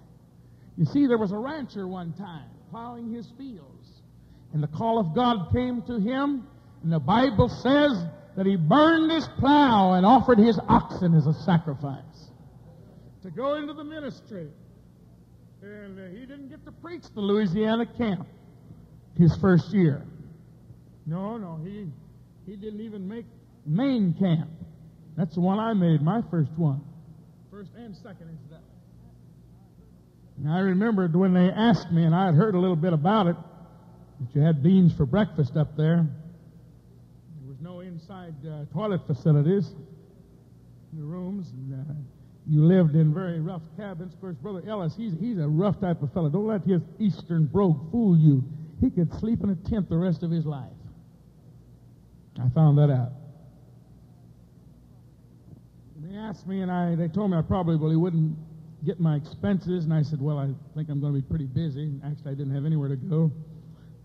You 0.76 0.86
see, 0.86 1.06
there 1.06 1.18
was 1.18 1.30
a 1.30 1.38
rancher 1.38 1.86
one 1.86 2.12
time 2.14 2.50
plowing 2.70 3.14
his 3.14 3.28
fields, 3.38 4.02
and 4.52 4.60
the 4.60 4.68
call 4.68 4.98
of 4.98 5.14
God 5.14 5.52
came 5.52 5.80
to 5.82 6.00
him, 6.00 6.44
and 6.82 6.92
the 6.92 6.98
Bible 6.98 7.48
says 7.48 8.04
that 8.36 8.46
he 8.46 8.56
burned 8.56 9.12
his 9.12 9.28
plow 9.38 9.92
and 9.92 10.04
offered 10.04 10.38
his 10.38 10.58
oxen 10.68 11.14
as 11.14 11.28
a 11.28 11.34
sacrifice 11.44 12.13
to 13.24 13.30
go 13.30 13.54
into 13.54 13.72
the 13.72 13.84
ministry. 13.84 14.48
And 15.62 15.98
uh, 15.98 16.02
he 16.12 16.26
didn't 16.26 16.50
get 16.50 16.64
to 16.66 16.72
preach 16.72 17.04
the 17.14 17.20
Louisiana 17.20 17.86
camp 17.86 18.28
his 19.18 19.34
first 19.38 19.72
year. 19.72 20.04
No, 21.06 21.38
no, 21.38 21.58
he 21.64 21.86
he 22.46 22.56
didn't 22.56 22.82
even 22.82 23.08
make 23.08 23.24
main 23.66 24.14
camp. 24.18 24.50
That's 25.16 25.34
the 25.34 25.40
one 25.40 25.58
I 25.58 25.72
made, 25.72 26.02
my 26.02 26.22
first 26.30 26.50
one. 26.56 26.82
First 27.50 27.70
and 27.76 27.96
second 27.96 28.28
incidentally. 28.28 28.60
And 30.38 30.50
I 30.52 30.58
remembered 30.58 31.16
when 31.16 31.32
they 31.32 31.48
asked 31.48 31.90
me, 31.92 32.04
and 32.04 32.14
I 32.14 32.26
had 32.26 32.34
heard 32.34 32.54
a 32.54 32.58
little 32.58 32.76
bit 32.76 32.92
about 32.92 33.28
it, 33.28 33.36
that 34.20 34.34
you 34.34 34.42
had 34.42 34.62
beans 34.62 34.92
for 34.92 35.06
breakfast 35.06 35.56
up 35.56 35.76
there 35.76 36.06
There 37.40 37.48
was 37.48 37.60
no 37.60 37.80
inside 37.80 38.34
uh, 38.46 38.64
toilet 38.72 39.06
facilities 39.06 39.70
in 40.92 40.98
the 40.98 41.04
rooms. 41.04 41.50
And, 41.50 41.74
uh, 41.74 41.94
you 42.46 42.64
lived 42.64 42.94
in 42.94 43.14
very 43.14 43.40
rough 43.40 43.62
cabins. 43.76 44.12
Of 44.14 44.20
course, 44.20 44.36
Brother 44.36 44.62
Ellis, 44.68 44.94
he's, 44.96 45.14
he's 45.18 45.38
a 45.38 45.48
rough 45.48 45.80
type 45.80 46.02
of 46.02 46.12
fellow. 46.12 46.28
Don't 46.28 46.46
let 46.46 46.62
his 46.62 46.82
Eastern 46.98 47.46
brogue 47.46 47.90
fool 47.90 48.16
you. 48.16 48.44
He 48.80 48.90
could 48.90 49.12
sleep 49.18 49.42
in 49.42 49.50
a 49.50 49.54
tent 49.68 49.88
the 49.88 49.96
rest 49.96 50.22
of 50.22 50.30
his 50.30 50.44
life. 50.44 50.68
I 52.38 52.48
found 52.50 52.76
that 52.78 52.90
out. 52.90 53.12
They 55.96 56.16
asked 56.18 56.46
me, 56.46 56.60
and 56.60 56.70
I, 56.70 56.94
they 56.96 57.08
told 57.08 57.30
me 57.30 57.38
I 57.38 57.42
probably 57.42 57.76
well, 57.76 57.90
he 57.90 57.96
wouldn't 57.96 58.36
get 58.84 59.00
my 59.00 59.16
expenses. 59.16 59.84
And 59.84 59.94
I 59.94 60.02
said, 60.02 60.20
well, 60.20 60.38
I 60.38 60.50
think 60.74 60.90
I'm 60.90 61.00
going 61.00 61.14
to 61.14 61.20
be 61.20 61.26
pretty 61.26 61.46
busy. 61.46 61.94
Actually, 62.04 62.32
I 62.32 62.34
didn't 62.34 62.54
have 62.54 62.66
anywhere 62.66 62.90
to 62.90 62.96
go. 62.96 63.32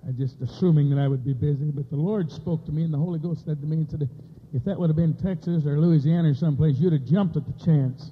I 0.08 0.12
just 0.12 0.40
assuming 0.42 0.90
that 0.92 1.00
I 1.00 1.10
would 1.10 1.26
be 1.26 1.34
busy, 1.34 1.72
but 1.72 1.90
the 1.90 1.98
Lord 1.98 2.32
spoke 2.32 2.66
to 2.68 2.72
me, 2.72 2.84
and 2.84 2.94
the 2.94 2.98
Holy 2.98 3.20
Ghost 3.20 3.44
said 3.44 3.60
to 3.60 3.68
me, 3.68 3.78
and 3.78 3.90
said, 3.90 4.08
if 4.54 4.64
that 4.64 4.80
would 4.80 4.90
have 4.90 4.96
been 4.96 5.14
Texas 5.14 5.66
or 5.66 5.78
Louisiana 5.78 6.30
or 6.30 6.34
someplace, 6.34 6.78
you'd 6.78 6.94
have 6.94 7.06
jumped 7.06 7.36
at 7.36 7.44
the 7.46 7.66
chance. 7.66 8.12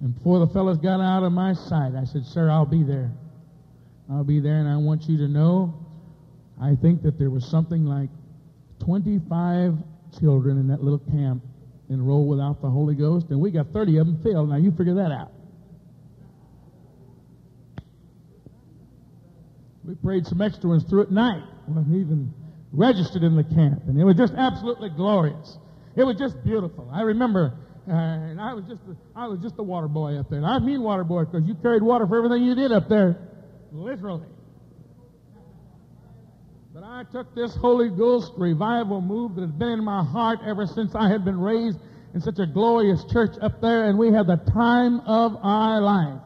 And 0.00 0.14
before 0.14 0.38
the 0.38 0.46
fellows 0.52 0.78
got 0.78 1.00
out 1.00 1.24
of 1.24 1.32
my 1.32 1.54
sight, 1.54 1.92
I 1.96 2.04
said, 2.04 2.24
Sir, 2.24 2.50
I'll 2.50 2.66
be 2.66 2.82
there. 2.82 3.10
I'll 4.10 4.24
be 4.24 4.40
there, 4.40 4.58
and 4.58 4.68
I 4.68 4.76
want 4.76 5.08
you 5.08 5.18
to 5.18 5.28
know, 5.28 5.74
I 6.60 6.74
think 6.76 7.02
that 7.02 7.18
there 7.18 7.30
was 7.30 7.44
something 7.46 7.84
like 7.84 8.08
25 8.84 9.74
children 10.18 10.58
in 10.58 10.68
that 10.68 10.82
little 10.82 10.98
camp 10.98 11.42
enrolled 11.90 12.28
without 12.28 12.62
the 12.62 12.70
Holy 12.70 12.94
Ghost, 12.94 13.26
and 13.30 13.40
we 13.40 13.50
got 13.50 13.72
30 13.72 13.98
of 13.98 14.06
them 14.06 14.22
filled. 14.22 14.50
Now 14.50 14.56
you 14.56 14.70
figure 14.70 14.94
that 14.94 15.12
out. 15.12 15.32
We 19.84 19.94
prayed 19.94 20.26
some 20.26 20.40
extra 20.42 20.68
ones 20.68 20.84
through 20.84 21.02
at 21.02 21.10
night. 21.10 21.42
Wasn't 21.66 21.94
even 21.94 22.32
registered 22.72 23.22
in 23.22 23.36
the 23.36 23.44
camp, 23.44 23.82
and 23.86 23.98
it 23.98 24.04
was 24.04 24.16
just 24.16 24.34
absolutely 24.34 24.90
glorious. 24.90 25.56
It 25.96 26.04
was 26.04 26.16
just 26.16 26.42
beautiful. 26.44 26.90
I 26.92 27.02
remember, 27.02 27.54
and 27.90 28.40
I 28.40 28.54
was 28.54 28.64
just 28.68 28.82
I 29.16 29.26
was 29.26 29.38
just 29.40 29.54
a 29.58 29.62
water 29.62 29.88
boy 29.88 30.16
up 30.18 30.28
there. 30.28 30.38
And 30.38 30.46
I 30.46 30.58
mean 30.58 30.82
water 30.82 31.04
boy 31.04 31.24
because 31.24 31.46
you 31.46 31.54
carried 31.54 31.82
water 31.82 32.06
for 32.06 32.18
everything 32.18 32.44
you 32.44 32.54
did 32.54 32.72
up 32.72 32.88
there, 32.88 33.16
literally. 33.72 34.26
But 36.74 36.84
I 36.84 37.04
took 37.10 37.34
this 37.34 37.56
Holy 37.56 37.88
Ghost 37.88 38.32
revival 38.36 39.00
move 39.00 39.34
that 39.34 39.40
had 39.40 39.58
been 39.58 39.70
in 39.70 39.84
my 39.84 40.04
heart 40.04 40.38
ever 40.46 40.66
since 40.66 40.94
I 40.94 41.08
had 41.08 41.24
been 41.24 41.40
raised 41.40 41.78
in 42.14 42.20
such 42.20 42.38
a 42.38 42.46
glorious 42.46 43.04
church 43.10 43.32
up 43.42 43.60
there, 43.60 43.88
and 43.88 43.98
we 43.98 44.12
had 44.12 44.26
the 44.26 44.36
time 44.52 45.00
of 45.00 45.36
our 45.42 45.80
life. 45.80 46.20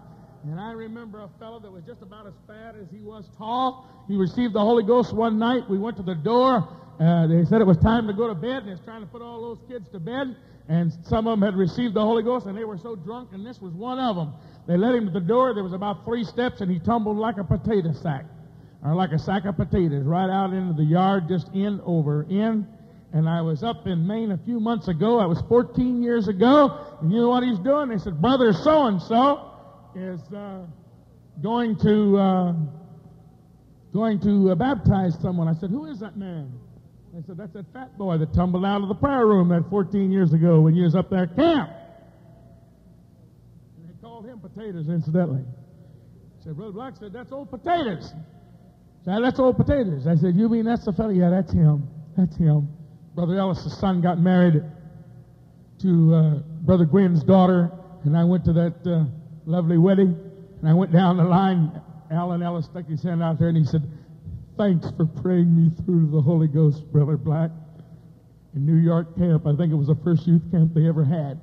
And 0.45 0.59
I 0.59 0.73
remember 0.73 1.21
a 1.21 1.29
fellow 1.39 1.61
that 1.61 1.71
was 1.71 1.85
just 1.85 2.03
about 2.03 2.27
as 2.27 2.35
fat 2.47 2.75
as 2.75 2.89
he 2.91 3.01
was 3.01 3.31
tall. 3.39 4.05
He 4.09 4.17
received 4.17 4.55
the 4.55 4.61
Holy 4.61 4.83
Ghost 4.83 5.15
one 5.15 5.39
night. 5.39 5.63
We 5.71 5.79
went 5.79 5.97
to 5.99 6.03
the 6.03 6.17
door. 6.17 6.69
Uh, 7.01 7.27
they 7.29 7.45
said 7.45 7.61
it 7.61 7.67
was 7.67 7.79
time 7.79 8.07
to 8.09 8.13
go 8.13 8.29
to 8.29 8.35
bed, 8.35 8.59
and 8.59 8.65
he 8.67 8.71
was 8.73 8.81
trying 8.85 9.01
to 9.01 9.07
put 9.07 9.23
all 9.23 9.41
those 9.41 9.59
kids 9.69 9.89
to 9.93 10.01
bed. 10.01 10.37
And 10.69 10.93
some 11.05 11.27
of 11.27 11.39
them 11.39 11.43
had 11.43 11.57
received 11.57 11.95
the 11.95 12.01
Holy 12.01 12.23
Ghost, 12.23 12.47
and 12.47 12.57
they 12.57 12.65
were 12.65 12.79
so 12.79 12.95
drunk, 12.95 13.31
and 13.33 13.45
this 13.45 13.61
was 13.61 13.73
one 13.73 13.99
of 13.99 14.17
them. 14.17 14.33
They 14.67 14.77
led 14.77 14.95
him 14.95 15.07
to 15.07 15.13
the 15.13 15.21
door. 15.21 15.55
There 15.55 15.65
was 15.65 15.73
about 15.73 16.05
three 16.05 16.25
steps, 16.25 16.61
and 16.61 16.71
he 16.71 16.79
tumbled 16.79 17.17
like 17.17 17.39
a 17.39 17.45
potato 17.45 17.93
sack, 17.93 18.25
or 18.85 18.95
like 18.95 19.11
a 19.11 19.19
sack 19.19 19.45
of 19.45 19.57
potatoes, 19.57 20.05
right 20.05 20.31
out 20.31 20.53
into 20.53 20.73
the 20.75 20.85
yard, 20.85 21.25
just 21.29 21.49
in 21.53 21.81
over 21.85 22.23
in. 22.31 22.67
And 23.13 23.29
I 23.29 23.43
was 23.43 23.63
up 23.63 23.87
in 23.87 24.07
Maine 24.07 24.33
a 24.33 24.39
few 24.39 24.59
months 24.59 24.89
ago. 24.89 25.19
I 25.19 25.27
was 25.27 25.43
14 25.49 26.03
years 26.03 26.29
ago. 26.29 26.97
And 27.03 27.13
you 27.13 27.21
know 27.21 27.29
what 27.29 27.43
he's 27.43 27.59
doing? 27.59 27.91
They 27.91 27.99
said, 27.99 28.23
Brother 28.23 28.53
so 28.55 28.87
and 28.87 29.03
so 29.03 29.51
is 29.95 30.21
uh, 30.35 30.61
going 31.43 31.77
to 31.81 32.17
uh, 32.17 32.55
going 33.93 34.19
to 34.21 34.53
uh, 34.53 34.55
baptize 34.55 35.15
someone. 35.21 35.47
I 35.47 35.55
said, 35.61 35.69
Who 35.69 35.85
is 35.87 36.01
that 36.01 36.17
man? 36.17 36.53
They 37.13 37.21
said, 37.27 37.37
That's 37.37 37.53
that 37.53 37.67
fat 37.75 37.99
boy 37.99 38.17
that 38.19 38.33
tumbled 38.33 38.65
out 38.65 38.81
of 38.81 38.89
the 38.89 38.95
prayer 38.95 39.27
room 39.27 39.49
that 39.51 39.69
14 39.69 40.11
years 40.11 40.33
ago 40.33 40.61
when 40.61 40.75
you 40.75 40.85
was 40.85 40.95
up 40.95 41.11
there 41.11 41.25
at 41.25 41.37
camp. 41.37 41.71
And 43.77 43.89
they 43.89 44.01
called 44.01 44.25
him 44.25 44.41
potatoes, 44.41 44.89
incidentally. 44.89 45.43
I 45.43 46.45
said, 46.45 46.57
Brother 46.57 46.73
Black 46.73 46.97
said, 46.97 47.13
That's 47.13 47.31
old 47.31 47.51
potatoes. 47.51 48.13
I 49.03 49.05
said, 49.05 49.25
That's 49.25 49.39
old 49.39 49.59
potatoes. 49.59 50.07
I 50.07 50.17
said, 50.17 50.37
You 50.37 50.49
mean 50.49 50.65
that's 50.65 50.87
the 50.87 50.93
fellow? 50.93 51.11
Yeah, 51.11 51.29
that's 51.29 51.53
him. 51.53 51.87
That's 52.17 52.35
him. 52.37 52.69
Brother 53.15 53.39
Ellis' 53.39 53.79
son 53.79 54.01
got 54.01 54.19
married 54.19 54.63
to 55.83 56.15
uh, 56.15 56.35
Brother 56.63 56.87
Gwynn's 56.87 57.23
daughter, 57.25 57.71
and 58.05 58.17
I 58.17 58.25
went 58.25 58.47
to 58.47 58.55
that 58.55 58.75
uh, 58.87 59.05
lovely 59.45 59.77
wedding, 59.77 60.19
and 60.61 60.69
I 60.69 60.73
went 60.73 60.93
down 60.93 61.19
the 61.19 61.25
line. 61.25 61.79
Alan 62.11 62.43
Ellis 62.43 62.67
stuck 62.67 62.87
his 62.87 63.03
hand 63.03 63.23
out 63.23 63.39
there, 63.39 63.49
and 63.49 63.57
he 63.57 63.65
said, 63.65 63.83
Thanks 64.63 64.93
for 64.97 65.07
praying 65.07 65.57
me 65.57 65.73
through 65.85 66.13
the 66.13 66.21
Holy 66.21 66.47
Ghost, 66.47 66.85
Brother 66.93 67.17
Black. 67.17 67.51
In 68.55 68.65
New 68.65 68.77
York 68.77 69.19
camp, 69.19 69.45
I 69.45 69.57
think 69.57 69.73
it 69.73 69.75
was 69.75 69.89
the 69.89 69.99
first 70.05 70.25
youth 70.25 70.49
camp 70.53 70.73
they 70.73 70.87
ever 70.87 71.03
had. 71.03 71.41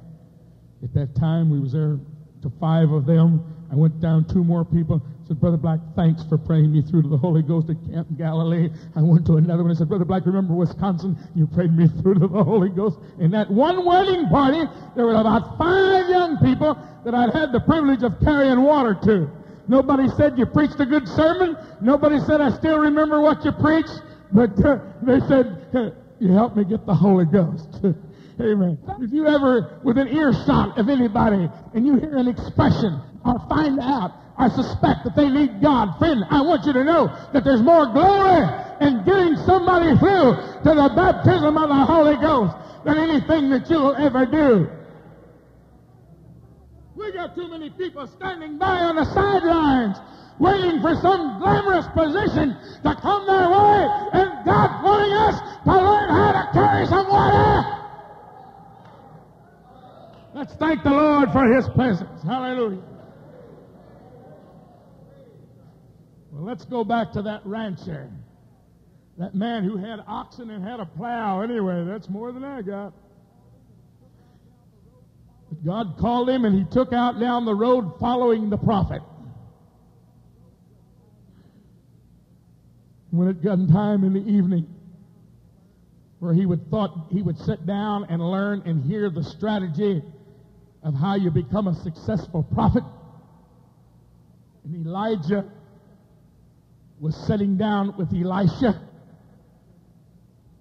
At 0.81 0.93
that 0.93 1.15
time, 1.17 1.49
we 1.49 1.59
was 1.59 1.73
there 1.73 1.99
to 2.43 2.49
five 2.61 2.91
of 2.91 3.05
them. 3.05 3.43
I 3.69 3.75
went 3.75 3.99
down 3.99 4.23
two 4.23 4.41
more 4.41 4.63
people 4.63 5.03
said, 5.29 5.39
Brother 5.39 5.57
Black, 5.57 5.79
thanks 5.95 6.23
for 6.23 6.39
praying 6.39 6.71
me 6.71 6.81
through 6.81 7.03
to 7.03 7.07
the 7.07 7.17
Holy 7.17 7.43
Ghost 7.43 7.69
at 7.69 7.77
Camp 7.91 8.07
Galilee. 8.17 8.69
I 8.95 9.01
went 9.03 9.27
to 9.27 9.37
another 9.37 9.61
one 9.61 9.69
and 9.69 9.77
said, 9.77 9.87
Brother 9.87 10.03
Black, 10.03 10.25
remember 10.25 10.55
Wisconsin? 10.55 11.15
You 11.35 11.45
prayed 11.45 11.71
me 11.71 11.87
through 12.01 12.15
to 12.15 12.27
the 12.27 12.43
Holy 12.43 12.69
Ghost. 12.69 12.97
In 13.19 13.29
that 13.31 13.51
one 13.51 13.85
wedding 13.85 14.27
party, 14.29 14.63
there 14.95 15.05
were 15.05 15.13
about 15.13 15.55
five 15.59 16.09
young 16.09 16.37
people 16.37 16.75
that 17.05 17.13
I'd 17.13 17.31
had 17.31 17.51
the 17.51 17.59
privilege 17.59 18.01
of 18.01 18.19
carrying 18.21 18.63
water 18.63 18.97
to. 19.03 19.29
Nobody 19.69 20.09
said 20.17 20.37
you 20.37 20.47
preached 20.47 20.79
a 20.79 20.85
good 20.85 21.07
sermon. 21.07 21.55
Nobody 21.79 22.19
said 22.25 22.41
I 22.41 22.49
still 22.57 22.79
remember 22.79 23.21
what 23.21 23.45
you 23.45 23.51
preached. 23.51 24.01
But 24.33 24.57
uh, 24.65 24.79
they 25.03 25.19
said, 25.27 25.69
uh, 25.73 25.91
you 26.19 26.33
helped 26.33 26.57
me 26.57 26.65
get 26.65 26.85
the 26.85 26.93
Holy 26.93 27.25
Ghost. 27.25 27.69
Amen. 28.41 28.79
If 28.99 29.13
you 29.13 29.27
ever, 29.27 29.79
with 29.83 29.97
an 29.97 30.07
earshot 30.07 30.77
of 30.77 30.89
anybody, 30.89 31.47
and 31.75 31.85
you 31.85 31.97
hear 31.97 32.17
an 32.17 32.27
expression 32.27 32.99
or 33.23 33.37
find 33.47 33.79
out 33.79 34.11
I 34.39 34.47
suspect 34.47 35.03
that 35.03 35.15
they 35.17 35.27
need 35.27 35.61
God. 35.61 35.99
Friend, 35.99 36.23
I 36.31 36.41
want 36.41 36.65
you 36.65 36.71
to 36.71 36.83
know 36.83 37.11
that 37.33 37.43
there's 37.43 37.61
more 37.61 37.85
glory 37.91 38.47
in 38.79 39.03
getting 39.03 39.35
somebody 39.45 39.99
through 39.99 40.39
to 40.63 40.71
the 40.79 40.89
baptism 40.95 41.57
of 41.57 41.67
the 41.67 41.83
Holy 41.85 42.15
Ghost 42.15 42.55
than 42.85 42.97
anything 42.97 43.49
that 43.51 43.69
you'll 43.69 43.95
ever 43.97 44.25
do. 44.25 44.71
Got 47.19 47.35
too 47.35 47.49
many 47.49 47.69
people 47.69 48.07
standing 48.07 48.57
by 48.57 48.79
on 48.79 48.95
the 48.95 49.03
sidelines 49.03 49.97
waiting 50.39 50.79
for 50.79 50.95
some 51.01 51.37
glamorous 51.39 51.85
position 51.87 52.55
to 52.81 52.95
come 53.01 53.27
their 53.27 53.49
way 53.49 53.87
and 54.13 54.45
God 54.45 54.81
wanting 54.81 55.11
us 55.11 55.35
to 55.65 55.73
learn 55.73 56.09
how 56.09 56.31
to 56.31 56.49
carry 56.53 56.87
some 56.87 57.09
water. 57.09 57.77
Let's 60.33 60.53
thank 60.53 60.81
the 60.83 60.91
Lord 60.91 61.33
for 61.33 61.43
His 61.53 61.67
presence. 61.75 62.23
Hallelujah. 62.23 62.83
Well, 66.31 66.45
let's 66.45 66.63
go 66.63 66.85
back 66.85 67.11
to 67.11 67.21
that 67.23 67.45
rancher. 67.45 68.09
That 69.17 69.35
man 69.35 69.65
who 69.65 69.75
had 69.75 69.99
oxen 70.07 70.51
and 70.51 70.63
had 70.63 70.79
a 70.79 70.85
plow. 70.85 71.41
Anyway, 71.41 71.83
that's 71.83 72.07
more 72.07 72.31
than 72.31 72.45
I 72.45 72.61
got. 72.61 72.93
God 75.65 75.97
called 75.99 76.29
him 76.29 76.45
and 76.45 76.55
he 76.55 76.65
took 76.71 76.93
out 76.93 77.19
down 77.19 77.45
the 77.45 77.55
road 77.55 77.99
following 77.99 78.49
the 78.49 78.57
prophet. 78.57 79.01
When 83.11 83.27
it 83.27 83.43
got 83.43 83.57
time 83.69 84.03
in 84.03 84.13
the 84.13 84.25
evening, 84.31 84.67
where 86.19 86.33
he 86.33 86.45
would 86.45 86.69
thought 86.69 87.07
he 87.11 87.21
would 87.21 87.37
sit 87.39 87.65
down 87.65 88.05
and 88.09 88.21
learn 88.21 88.61
and 88.65 88.83
hear 88.83 89.09
the 89.09 89.23
strategy 89.23 90.03
of 90.83 90.93
how 90.93 91.15
you 91.15 91.31
become 91.31 91.67
a 91.67 91.75
successful 91.75 92.43
prophet. 92.43 92.83
And 94.63 94.85
Elijah 94.85 95.45
was 96.99 97.15
sitting 97.25 97.57
down 97.57 97.95
with 97.97 98.13
Elisha. 98.13 98.79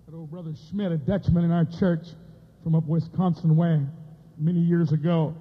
That 0.07 0.15
old 0.15 0.31
brother 0.31 0.55
Schmidt, 0.71 0.93
a 0.93 0.97
Dutchman 0.97 1.45
in 1.45 1.51
our 1.51 1.67
church 1.79 2.07
from 2.63 2.75
up 2.75 2.85
Wisconsin 2.87 3.57
way, 3.57 3.81
many 4.39 4.61
years 4.61 4.93
ago. 4.93 5.35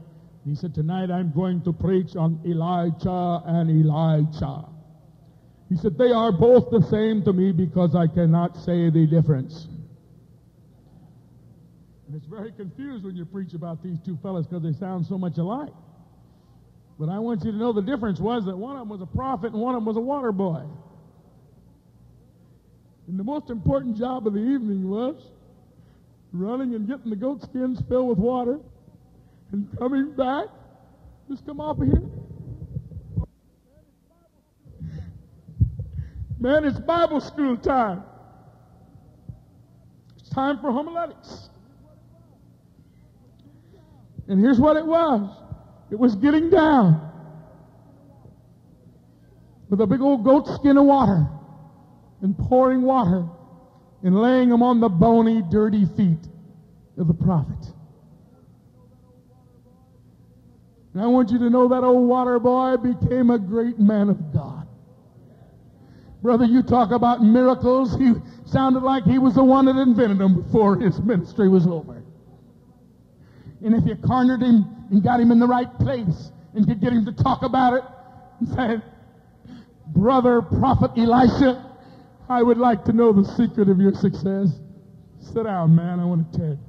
He 0.46 0.56
said, 0.56 0.74
Tonight 0.74 1.12
I'm 1.12 1.32
going 1.32 1.62
to 1.64 1.74
preach 1.74 2.16
on 2.16 2.40
Elijah 2.46 3.42
and 3.46 3.70
Elisha. 3.70 4.66
He 5.70 5.76
said, 5.76 5.98
They 5.98 6.12
are 6.12 6.32
both 6.32 6.70
the 6.72 6.82
same 6.90 7.24
to 7.24 7.34
me 7.34 7.52
because 7.52 7.96
I 7.96 8.08
cannot 8.08 8.56
say 8.56 8.90
the 8.90 9.06
difference. 9.06 9.68
And 12.08 12.16
it's 12.16 12.26
very 12.26 12.54
confused 12.54 13.04
when 13.04 13.18
you 13.18 13.26
preach 13.26 13.54
about 13.54 13.84
these 13.84 13.98
two 14.06 14.18
fellows 14.24 14.48
because 14.48 14.64
they 14.64 14.78
sound 14.80 15.06
so 15.06 15.18
much 15.18 15.38
alike. 15.38 15.74
But 16.98 17.10
I 17.10 17.20
want 17.20 17.44
you 17.44 17.52
to 17.52 17.58
know 17.58 17.74
the 17.74 17.82
difference 17.82 18.20
was 18.20 18.46
that 18.46 18.58
one 18.58 18.78
of 18.78 18.82
them 18.82 18.90
was 18.90 19.02
a 19.02 19.06
prophet 19.06 19.52
and 19.52 19.62
one 19.62 19.76
of 19.76 19.82
them 19.82 19.86
was 19.86 19.98
a 19.98 20.02
water 20.02 20.32
boy. 20.32 20.64
And 23.08 23.20
the 23.20 23.24
most 23.24 23.50
important 23.50 23.98
job 23.98 24.26
of 24.26 24.34
the 24.34 24.40
evening 24.40 24.90
was 24.90 25.16
running 26.32 26.76
and 26.76 26.88
getting 26.88 27.10
the 27.10 27.16
goat 27.16 27.42
skins 27.42 27.82
filled 27.88 28.10
with 28.10 28.18
water 28.18 28.60
and 29.52 29.68
coming 29.78 30.12
back. 30.12 30.46
Just 31.30 31.46
come 31.46 31.60
off 31.60 31.80
of 31.80 31.88
here. 31.88 32.04
Man, 36.40 36.66
it's 36.66 36.80
Bible 36.80 37.20
school 37.20 37.58
time. 37.58 38.04
It's 40.18 40.30
time 40.30 40.60
for 40.60 40.72
homiletics. 40.72 41.50
And 44.28 44.40
here's 44.40 44.60
what 44.60 44.78
it 44.78 44.86
was 44.86 45.30
it 45.92 45.98
was 45.98 46.16
getting 46.16 46.50
down 46.50 47.02
with 49.70 49.82
a 49.82 49.88
big 49.88 50.02
old 50.02 50.24
goat 50.24 50.48
skin 50.48 50.78
of 50.78 50.86
water 50.86 51.28
and 52.22 52.38
pouring 52.38 52.82
water 52.82 53.26
and 54.04 54.20
laying 54.22 54.50
them 54.50 54.62
on 54.62 54.80
the 54.80 54.90
bony, 54.90 55.42
dirty 55.50 55.86
feet 55.98 56.28
of 56.98 57.08
the 57.08 57.14
prophet. 57.14 57.74
And 60.98 61.06
I 61.06 61.10
want 61.10 61.30
you 61.30 61.38
to 61.38 61.50
know 61.52 61.68
that 61.68 61.84
old 61.84 62.10
water 62.10 62.40
boy 62.40 62.76
became 62.78 63.30
a 63.30 63.38
great 63.38 63.78
man 63.78 64.10
of 64.10 64.34
God. 64.34 64.68
Brother, 66.24 66.46
you 66.46 66.64
talk 66.64 66.90
about 66.90 67.22
miracles. 67.22 67.96
He 67.98 68.14
sounded 68.48 68.82
like 68.82 69.04
he 69.04 69.20
was 69.20 69.36
the 69.36 69.44
one 69.44 69.66
that 69.66 69.76
invented 69.76 70.18
them 70.18 70.42
before 70.42 70.76
his 70.76 71.00
ministry 71.00 71.50
was 71.50 71.68
over. 71.68 72.02
And 73.64 73.76
if 73.76 73.86
you 73.86 73.96
cornered 73.96 74.42
him 74.42 74.66
and 74.90 75.04
got 75.04 75.20
him 75.20 75.30
in 75.30 75.38
the 75.38 75.46
right 75.46 75.72
place 75.78 76.32
and 76.56 76.66
could 76.66 76.82
get 76.82 76.94
him 76.94 77.06
to 77.06 77.12
talk 77.12 77.44
about 77.44 77.74
it 77.74 77.84
and 78.40 78.50
say, 78.50 78.82
Brother 79.86 80.42
Prophet 80.42 80.90
Elisha, 80.98 81.78
I 82.28 82.42
would 82.42 82.58
like 82.58 82.84
to 82.86 82.92
know 82.92 83.14
the 83.14 83.24
secret 83.36 83.70
of 83.70 83.80
your 83.80 83.94
success. 83.94 84.50
Sit 85.20 85.44
down, 85.44 85.76
man. 85.76 86.00
I 86.00 86.06
want 86.06 86.34
to 86.34 86.40
tell 86.40 86.50
you. 86.50 86.60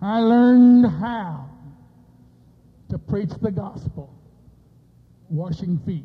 I 0.00 0.20
learned 0.20 0.86
how 0.86 1.50
to 2.94 2.98
preach 2.98 3.30
the 3.42 3.50
gospel, 3.50 4.08
washing 5.28 5.80
feet. 5.84 6.04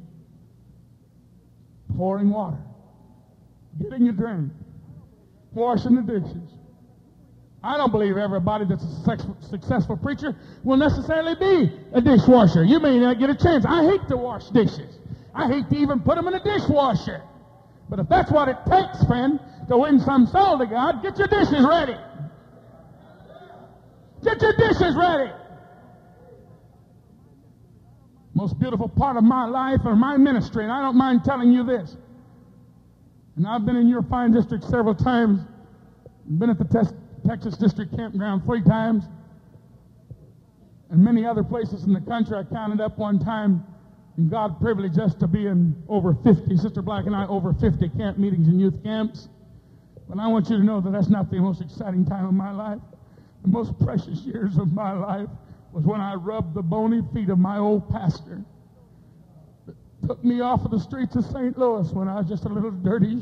pouring 1.96 2.32
water, 2.32 2.58
getting 3.80 4.06
your 4.06 4.14
drink, 4.14 4.52
washing 5.54 5.94
the 5.94 6.02
dishes. 6.02 6.50
I 7.64 7.78
don't 7.78 7.92
believe 7.92 8.18
everybody 8.18 8.66
that's 8.66 8.84
a 8.84 9.18
successful 9.52 9.98
preacher 9.98 10.36
will 10.64 10.78
necessarily 10.78 11.36
be 11.36 11.72
a 11.94 12.02
dishwasher. 12.02 12.64
You 12.64 12.80
may 12.80 12.98
not 12.98 13.20
get 13.20 13.30
a 13.30 13.36
chance. 13.36 13.66
I 13.68 13.84
hate 13.84 14.08
to 14.08 14.18
wash 14.18 14.50
dishes. 14.50 14.98
I 15.36 15.48
hate 15.48 15.70
to 15.70 15.78
even 15.78 16.00
put 16.00 16.16
them 16.16 16.28
in 16.28 16.34
a 16.34 16.44
dishwasher. 16.44 17.22
But 17.88 18.00
if 18.00 18.10
that's 18.10 18.32
what 18.32 18.48
it 18.50 18.58
takes, 18.68 19.04
friend, 19.06 19.40
to 19.68 19.78
win 19.78 20.00
some 20.00 20.26
soul 20.26 20.58
to 20.58 20.66
God, 20.66 21.04
get 21.04 21.20
your 21.20 21.28
dishes 21.28 21.64
ready. 21.70 21.98
Get 24.24 24.42
your 24.42 24.54
dishes 24.54 24.96
ready. 24.96 25.32
Most 28.40 28.58
beautiful 28.58 28.88
part 28.88 29.18
of 29.18 29.26
my 29.26 29.44
life 29.44 29.82
or 29.84 29.98
my 29.98 30.16
ministry, 30.16 30.64
and 30.64 30.72
I 30.72 30.82
don't 30.82 30.96
mind 30.96 31.26
telling 31.26 31.52
you 31.52 31.66
this. 31.66 31.98
And 33.36 33.46
I've 33.46 33.66
been 33.66 33.76
in 33.76 33.90
your 33.90 34.02
fine 34.02 34.32
district 34.32 34.64
several 34.64 34.96
times, 34.96 35.42
been 36.38 36.50
at 36.50 36.58
the 36.58 36.64
test, 36.64 36.94
Texas 37.28 37.58
District 37.58 37.94
Campground 37.94 38.46
three 38.46 38.62
times, 38.62 39.04
and 40.90 41.04
many 41.04 41.26
other 41.26 41.44
places 41.44 41.84
in 41.84 41.92
the 41.92 42.00
country. 42.00 42.38
I 42.38 42.44
counted 42.44 42.80
up 42.80 42.98
one 42.98 43.20
time, 43.20 43.62
and 44.16 44.32
God 44.32 44.58
privileged 44.62 45.00
us 45.02 45.14
to 45.16 45.28
be 45.28 45.46
in 45.46 45.76
over 45.90 46.14
50, 46.24 46.56
Sister 46.56 46.82
Black 46.82 47.08
and 47.08 47.16
I, 47.18 47.28
over 47.28 47.52
50 47.52 47.90
camp 47.90 48.18
meetings 48.18 48.48
and 48.48 48.58
youth 48.58 48.82
camps. 48.86 49.28
But 50.08 50.18
I 50.18 50.28
want 50.28 50.50
you 50.50 50.56
to 50.56 50.64
know 50.64 50.80
that 50.80 50.92
that's 50.92 51.10
not 51.10 51.30
the 51.30 51.40
most 51.40 51.60
exciting 51.60 52.06
time 52.06 52.26
of 52.26 52.34
my 52.34 52.52
life. 52.52 52.80
The 53.42 53.50
most 53.50 53.78
precious 53.80 54.20
years 54.20 54.58
of 54.58 54.72
my 54.72 54.94
life 54.94 55.28
was 55.72 55.86
when 55.86 56.02
I 56.02 56.16
rubbed 56.16 56.54
the 56.54 56.62
bony 56.62 57.02
feet 57.14 57.30
of 57.30 57.40
my 57.40 57.58
old 57.58 57.90
pastor. 57.90 58.44
that 59.68 59.76
took 60.08 60.24
me 60.24 60.42
off 60.42 60.66
of 60.66 60.72
the 60.72 60.80
streets 60.80 61.16
of 61.16 61.26
St. 61.26 61.58
Louis 61.58 61.92
when 61.92 62.08
I 62.08 62.16
was 62.16 62.28
just 62.28 62.46
a 62.46 62.50
little 62.50 62.72
dirty 62.72 63.22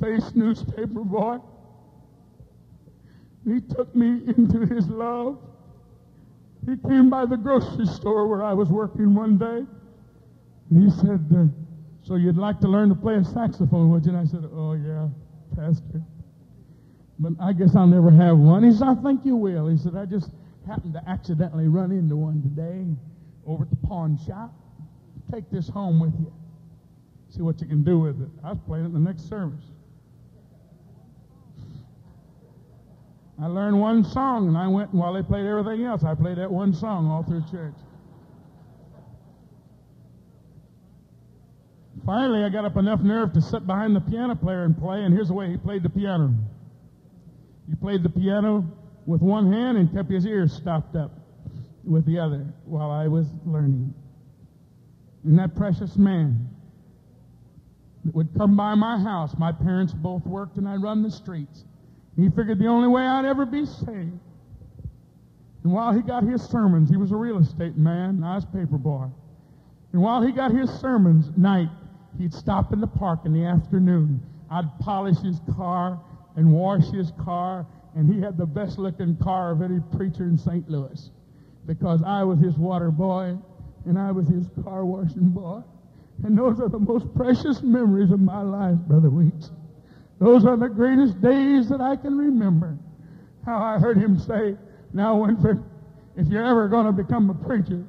faced 0.00 0.34
newspaper 0.34 1.04
boy. 1.04 1.38
He 3.46 3.60
took 3.60 3.94
me 3.94 4.22
into 4.36 4.66
his 4.66 4.88
love. 4.88 5.38
He 6.66 6.76
came 6.88 7.08
by 7.08 7.26
the 7.26 7.36
grocery 7.36 7.86
store 7.86 8.28
where 8.28 8.42
I 8.42 8.52
was 8.52 8.68
working 8.68 9.14
one 9.14 9.38
day. 9.38 9.64
And 10.70 10.82
he 10.82 10.90
said, 10.90 11.24
uh, 11.34 11.44
So 12.02 12.16
you'd 12.16 12.36
like 12.36 12.60
to 12.60 12.68
learn 12.68 12.88
to 12.90 12.94
play 12.94 13.16
a 13.16 13.24
saxophone, 13.24 13.90
would 13.90 14.04
you? 14.04 14.12
And 14.12 14.20
I 14.20 14.30
said, 14.30 14.44
Oh, 14.52 14.74
yeah, 14.74 15.08
Pastor. 15.56 16.02
But 17.18 17.32
I 17.40 17.52
guess 17.52 17.74
I'll 17.76 17.86
never 17.86 18.10
have 18.10 18.38
one. 18.38 18.62
He 18.62 18.72
said, 18.72 18.88
I 18.88 18.94
think 18.94 19.24
you 19.24 19.36
will. 19.36 19.68
He 19.68 19.76
said, 19.78 19.96
I 19.96 20.04
just 20.04 20.30
happened 20.66 20.94
to 20.94 21.02
accidentally 21.08 21.68
run 21.68 21.90
into 21.92 22.16
one 22.16 22.42
today 22.42 22.86
over 23.46 23.64
at 23.64 23.70
the 23.70 23.86
pawn 23.86 24.18
shop. 24.26 24.54
Take 25.32 25.50
this 25.50 25.68
home 25.68 26.00
with 26.00 26.12
you. 26.18 26.32
See 27.30 27.42
what 27.42 27.60
you 27.60 27.66
can 27.66 27.84
do 27.84 27.98
with 28.00 28.20
it. 28.20 28.28
I 28.44 28.50
was 28.50 28.58
playing 28.66 28.86
it 28.86 28.92
the 28.92 28.98
next 28.98 29.28
service. 29.28 29.64
I 33.40 33.46
learned 33.46 33.80
one 33.80 34.04
song, 34.04 34.48
and 34.48 34.58
I 34.58 34.68
went, 34.68 34.90
and 34.90 35.00
while 35.00 35.14
they 35.14 35.22
played 35.22 35.46
everything 35.46 35.84
else, 35.86 36.04
I 36.04 36.14
played 36.14 36.36
that 36.36 36.50
one 36.50 36.74
song 36.74 37.06
all 37.06 37.22
through 37.22 37.42
church. 37.50 37.74
Finally, 42.04 42.44
I 42.44 42.48
got 42.48 42.64
up 42.64 42.76
enough 42.76 43.00
nerve 43.00 43.32
to 43.34 43.40
sit 43.40 43.66
behind 43.66 43.94
the 43.94 44.00
piano 44.00 44.34
player 44.34 44.64
and 44.64 44.76
play, 44.76 45.04
and 45.04 45.14
here's 45.14 45.28
the 45.28 45.34
way 45.34 45.48
he 45.48 45.56
played 45.56 45.82
the 45.82 45.88
piano. 45.88 46.34
He 47.68 47.74
played 47.76 48.02
the 48.02 48.08
piano 48.10 48.66
with 49.10 49.20
one 49.22 49.52
hand 49.52 49.76
and 49.76 49.92
kept 49.92 50.08
his 50.08 50.24
ears 50.24 50.52
stopped 50.52 50.94
up 50.94 51.10
with 51.82 52.06
the 52.06 52.16
other 52.16 52.46
while 52.64 52.92
I 52.92 53.08
was 53.08 53.26
learning. 53.44 53.92
And 55.24 55.36
that 55.36 55.56
precious 55.56 55.96
man 55.96 56.48
that 58.04 58.14
would 58.14 58.28
come 58.36 58.56
by 58.56 58.76
my 58.76 59.00
house, 59.00 59.34
my 59.36 59.50
parents 59.50 59.92
both 59.92 60.24
worked 60.24 60.58
and 60.58 60.68
I 60.68 60.76
run 60.76 61.02
the 61.02 61.10
streets. 61.10 61.64
He 62.16 62.28
figured 62.28 62.60
the 62.60 62.68
only 62.68 62.86
way 62.86 63.02
I'd 63.02 63.24
ever 63.24 63.44
be 63.44 63.66
saved. 63.66 64.20
And 65.64 65.72
while 65.72 65.92
he 65.92 66.02
got 66.02 66.22
his 66.22 66.40
sermons, 66.42 66.88
he 66.88 66.96
was 66.96 67.10
a 67.10 67.16
real 67.16 67.38
estate 67.38 67.76
man, 67.76 68.22
I 68.22 68.36
was 68.36 68.44
paper 68.44 68.78
boy. 68.78 69.08
And 69.92 70.00
while 70.00 70.22
he 70.22 70.30
got 70.30 70.52
his 70.52 70.70
sermons 70.70 71.28
at 71.28 71.36
night, 71.36 71.68
he'd 72.16 72.32
stop 72.32 72.72
in 72.72 72.80
the 72.80 72.86
park 72.86 73.20
in 73.24 73.32
the 73.32 73.44
afternoon. 73.44 74.22
I'd 74.48 74.78
polish 74.78 75.18
his 75.18 75.40
car 75.56 76.00
and 76.36 76.52
wash 76.52 76.88
his 76.90 77.10
car, 77.24 77.66
and 77.94 78.12
he 78.12 78.20
had 78.20 78.36
the 78.36 78.46
best 78.46 78.78
looking 78.78 79.16
car 79.16 79.50
of 79.50 79.62
any 79.62 79.80
preacher 79.96 80.24
in 80.24 80.38
St. 80.38 80.68
Louis 80.70 81.10
because 81.66 82.02
I 82.04 82.22
was 82.22 82.38
his 82.38 82.56
water 82.56 82.90
boy 82.90 83.36
and 83.86 83.98
I 83.98 84.10
was 84.12 84.28
his 84.28 84.46
car 84.64 84.84
washing 84.84 85.30
boy. 85.30 85.62
And 86.24 86.36
those 86.36 86.60
are 86.60 86.68
the 86.68 86.78
most 86.78 87.12
precious 87.14 87.62
memories 87.62 88.10
of 88.10 88.20
my 88.20 88.42
life, 88.42 88.76
Brother 88.86 89.10
Weeks. 89.10 89.50
Those 90.18 90.44
are 90.44 90.56
the 90.56 90.68
greatest 90.68 91.20
days 91.22 91.68
that 91.70 91.80
I 91.80 91.96
can 91.96 92.16
remember. 92.16 92.76
How 93.46 93.56
I 93.56 93.78
heard 93.78 93.96
him 93.96 94.18
say, 94.18 94.56
Now, 94.92 95.24
if 95.24 96.28
you're 96.28 96.44
ever 96.44 96.68
going 96.68 96.86
to 96.86 96.92
become 96.92 97.30
a 97.30 97.34
preacher, 97.34 97.84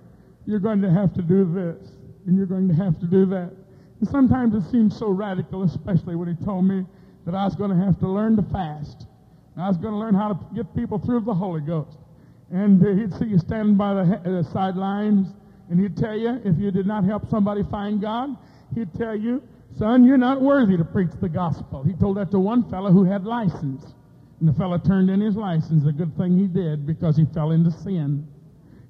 you're 0.46 0.60
going 0.60 0.82
to 0.82 0.90
have 0.90 1.14
to 1.16 1.22
do 1.22 1.44
this, 1.54 1.92
and 2.26 2.38
you're 2.38 2.46
going 2.46 2.70
to 2.70 2.74
have 2.74 3.00
to 3.02 3.06
do 3.06 3.26
that. 3.28 3.52
And 4.00 4.10
sometimes 4.10 4.56
it 4.56 4.70
seems 4.72 4.98
so 4.98 5.10
radical, 5.10 5.64
especially 5.64 6.16
when 6.16 6.34
he 6.34 6.46
told 6.46 6.66
me 6.66 6.86
that 7.26 7.36
I 7.36 7.44
was 7.44 7.56
going 7.56 7.72
to 7.72 7.86
have 7.86 8.00
to 8.00 8.08
learn 8.08 8.38
to 8.38 8.44
fast. 8.44 9.08
I 9.62 9.68
was 9.68 9.78
going 9.78 9.94
to 9.94 10.00
learn 10.00 10.16
how 10.16 10.30
to 10.30 10.40
get 10.56 10.76
people 10.76 10.98
through 11.00 11.22
the 11.22 11.34
Holy 11.34 11.62
Ghost. 11.62 11.98
And 12.52 12.86
uh, 12.86 12.90
he'd 12.94 13.14
see 13.14 13.26
you 13.26 13.38
standing 13.38 13.76
by 13.76 13.94
the 13.94 14.02
uh, 14.02 14.44
sidelines, 14.52 15.28
and 15.70 15.80
he'd 15.80 15.96
tell 15.96 16.18
you 16.18 16.42
if 16.44 16.58
you 16.58 16.72
did 16.72 16.86
not 16.86 17.06
help 17.06 17.30
somebody 17.30 17.64
find 17.70 18.02
God, 18.02 18.36
he'd 18.76 18.94
tell 18.96 19.16
you 19.16 19.42
Son, 19.78 20.04
you're 20.04 20.18
not 20.18 20.42
worthy 20.42 20.78
to 20.78 20.84
preach 20.84 21.12
the 21.22 21.30
gospel. 21.30 21.84
He 21.84 21.94
told 21.94 22.18
that 22.18 22.32
to 22.32 22.40
one 22.40 22.70
fellow 22.70 22.92
who 22.92 23.04
had 23.04 23.26
license. 23.26 23.86
And 24.40 24.50
the 24.50 24.54
fellow 24.54 24.78
turned 24.78 25.10
in 25.10 25.22
his 25.22 25.36
license. 25.36 25.88
A 25.88 25.92
good 25.92 26.16
thing 26.18 26.38
he 26.38 26.48
did 26.48 26.86
because 26.86 27.16
he 27.16 27.26
fell 27.34 27.52
into 27.52 27.72
sin. 27.72 28.28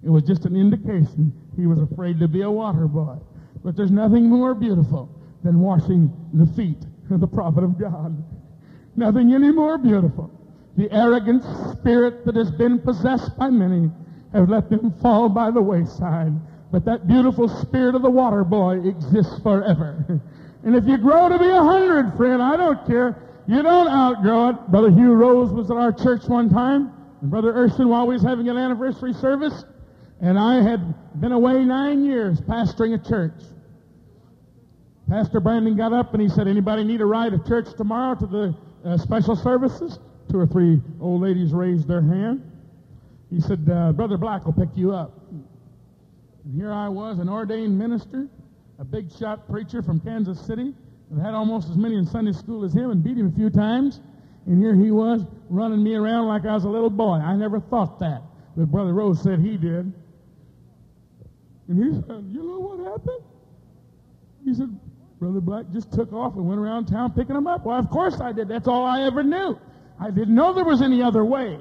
It 0.03 0.09
was 0.09 0.23
just 0.23 0.45
an 0.45 0.55
indication 0.55 1.31
he 1.55 1.67
was 1.67 1.79
afraid 1.79 2.19
to 2.19 2.27
be 2.27 2.41
a 2.41 2.49
water 2.49 2.87
boy. 2.87 3.17
But 3.63 3.75
there's 3.75 3.91
nothing 3.91 4.27
more 4.27 4.55
beautiful 4.55 5.09
than 5.43 5.59
washing 5.59 6.11
the 6.33 6.47
feet 6.55 6.83
of 7.11 7.19
the 7.19 7.27
prophet 7.27 7.63
of 7.63 7.79
God. 7.79 8.23
Nothing 8.95 9.33
any 9.33 9.51
more 9.51 9.77
beautiful. 9.77 10.31
The 10.77 10.91
arrogant 10.91 11.43
spirit 11.73 12.25
that 12.25 12.35
has 12.35 12.51
been 12.51 12.79
possessed 12.79 13.37
by 13.37 13.49
many 13.49 13.91
have 14.33 14.49
let 14.49 14.69
them 14.69 14.93
fall 15.01 15.29
by 15.29 15.51
the 15.51 15.61
wayside. 15.61 16.33
But 16.71 16.85
that 16.85 17.07
beautiful 17.07 17.49
spirit 17.49 17.95
of 17.95 18.01
the 18.01 18.09
water 18.09 18.43
boy 18.43 18.87
exists 18.87 19.39
forever. 19.43 20.21
And 20.63 20.75
if 20.75 20.85
you 20.85 20.97
grow 20.97 21.27
to 21.27 21.39
be 21.39 21.49
a 21.49 21.63
hundred, 21.63 22.15
friend, 22.15 22.41
I 22.41 22.55
don't 22.55 22.85
care. 22.85 23.17
You 23.47 23.63
don't 23.63 23.87
outgrow 23.87 24.49
it. 24.49 24.67
Brother 24.67 24.91
Hugh 24.91 25.13
Rose 25.13 25.51
was 25.51 25.71
at 25.71 25.77
our 25.77 25.91
church 25.91 26.27
one 26.27 26.49
time, 26.49 26.93
and 27.21 27.31
Brother 27.31 27.51
Urshan 27.53 27.87
while 27.87 28.05
we 28.05 28.13
was 28.13 28.21
having 28.21 28.47
an 28.47 28.57
anniversary 28.57 29.13
service, 29.13 29.65
and 30.21 30.37
I 30.37 30.61
had 30.61 30.93
been 31.19 31.31
away 31.31 31.65
nine 31.65 32.05
years 32.05 32.39
pastoring 32.41 32.93
a 32.93 33.09
church. 33.09 33.41
Pastor 35.09 35.39
Brandon 35.39 35.75
got 35.75 35.91
up 35.91 36.13
and 36.13 36.21
he 36.21 36.29
said, 36.29 36.47
anybody 36.47 36.83
need 36.83 37.01
a 37.01 37.05
ride 37.05 37.31
to 37.31 37.49
church 37.49 37.67
tomorrow 37.75 38.15
to 38.15 38.27
the 38.27 38.55
uh, 38.85 38.97
special 38.97 39.35
services? 39.35 39.99
Two 40.31 40.39
or 40.39 40.47
three 40.47 40.79
old 41.01 41.21
ladies 41.21 41.51
raised 41.51 41.89
their 41.89 42.01
hand. 42.01 42.49
He 43.29 43.41
said, 43.41 43.69
uh, 43.69 43.91
Brother 43.91 44.17
Black 44.17 44.45
will 44.45 44.53
pick 44.53 44.69
you 44.75 44.93
up. 44.93 45.19
And 45.29 46.55
here 46.55 46.71
I 46.71 46.87
was, 46.87 47.19
an 47.19 47.27
ordained 47.27 47.77
minister, 47.77 48.27
a 48.79 48.85
big 48.85 49.11
shot 49.11 49.49
preacher 49.49 49.81
from 49.81 49.99
Kansas 49.99 50.39
City 50.39 50.73
that 51.11 51.21
had 51.21 51.33
almost 51.33 51.69
as 51.69 51.75
many 51.75 51.97
in 51.97 52.05
Sunday 52.05 52.31
school 52.31 52.63
as 52.63 52.73
him 52.73 52.91
and 52.91 53.03
beat 53.03 53.17
him 53.17 53.27
a 53.27 53.31
few 53.31 53.49
times. 53.49 53.99
And 54.45 54.61
here 54.61 54.73
he 54.73 54.89
was 54.89 55.25
running 55.49 55.83
me 55.83 55.95
around 55.95 56.27
like 56.27 56.45
I 56.45 56.53
was 56.53 56.63
a 56.63 56.69
little 56.69 56.89
boy. 56.89 57.15
I 57.15 57.35
never 57.35 57.59
thought 57.59 57.99
that. 57.99 58.21
But 58.55 58.71
Brother 58.71 58.93
Rose 58.93 59.21
said 59.21 59.39
he 59.39 59.57
did. 59.57 59.91
And 61.67 61.77
he 61.83 62.01
said, 62.07 62.25
You 62.31 62.43
know 62.43 62.59
what 62.59 62.79
happened? 62.89 63.23
He 64.45 64.53
said, 64.53 64.79
Brother 65.19 65.41
Black 65.41 65.65
just 65.73 65.91
took 65.91 66.13
off 66.13 66.35
and 66.35 66.47
went 66.47 66.59
around 66.59 66.85
town 66.85 67.11
picking 67.11 67.35
them 67.35 67.47
up. 67.47 67.65
Well, 67.65 67.77
of 67.77 67.89
course 67.89 68.21
I 68.21 68.31
did. 68.31 68.47
That's 68.47 68.67
all 68.67 68.85
I 68.85 69.03
ever 69.03 69.23
knew. 69.23 69.59
I 70.01 70.09
didn't 70.09 70.33
know 70.33 70.51
there 70.51 70.65
was 70.65 70.81
any 70.81 71.03
other 71.03 71.23
way. 71.23 71.59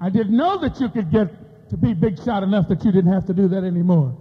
I 0.00 0.10
didn't 0.10 0.36
know 0.36 0.58
that 0.58 0.80
you 0.80 0.88
could 0.88 1.12
get 1.12 1.70
to 1.70 1.76
be 1.76 1.94
big 1.94 2.20
shot 2.24 2.42
enough 2.42 2.66
that 2.68 2.84
you 2.84 2.90
didn't 2.90 3.12
have 3.12 3.26
to 3.26 3.34
do 3.34 3.46
that 3.48 3.62
anymore. 3.62 4.16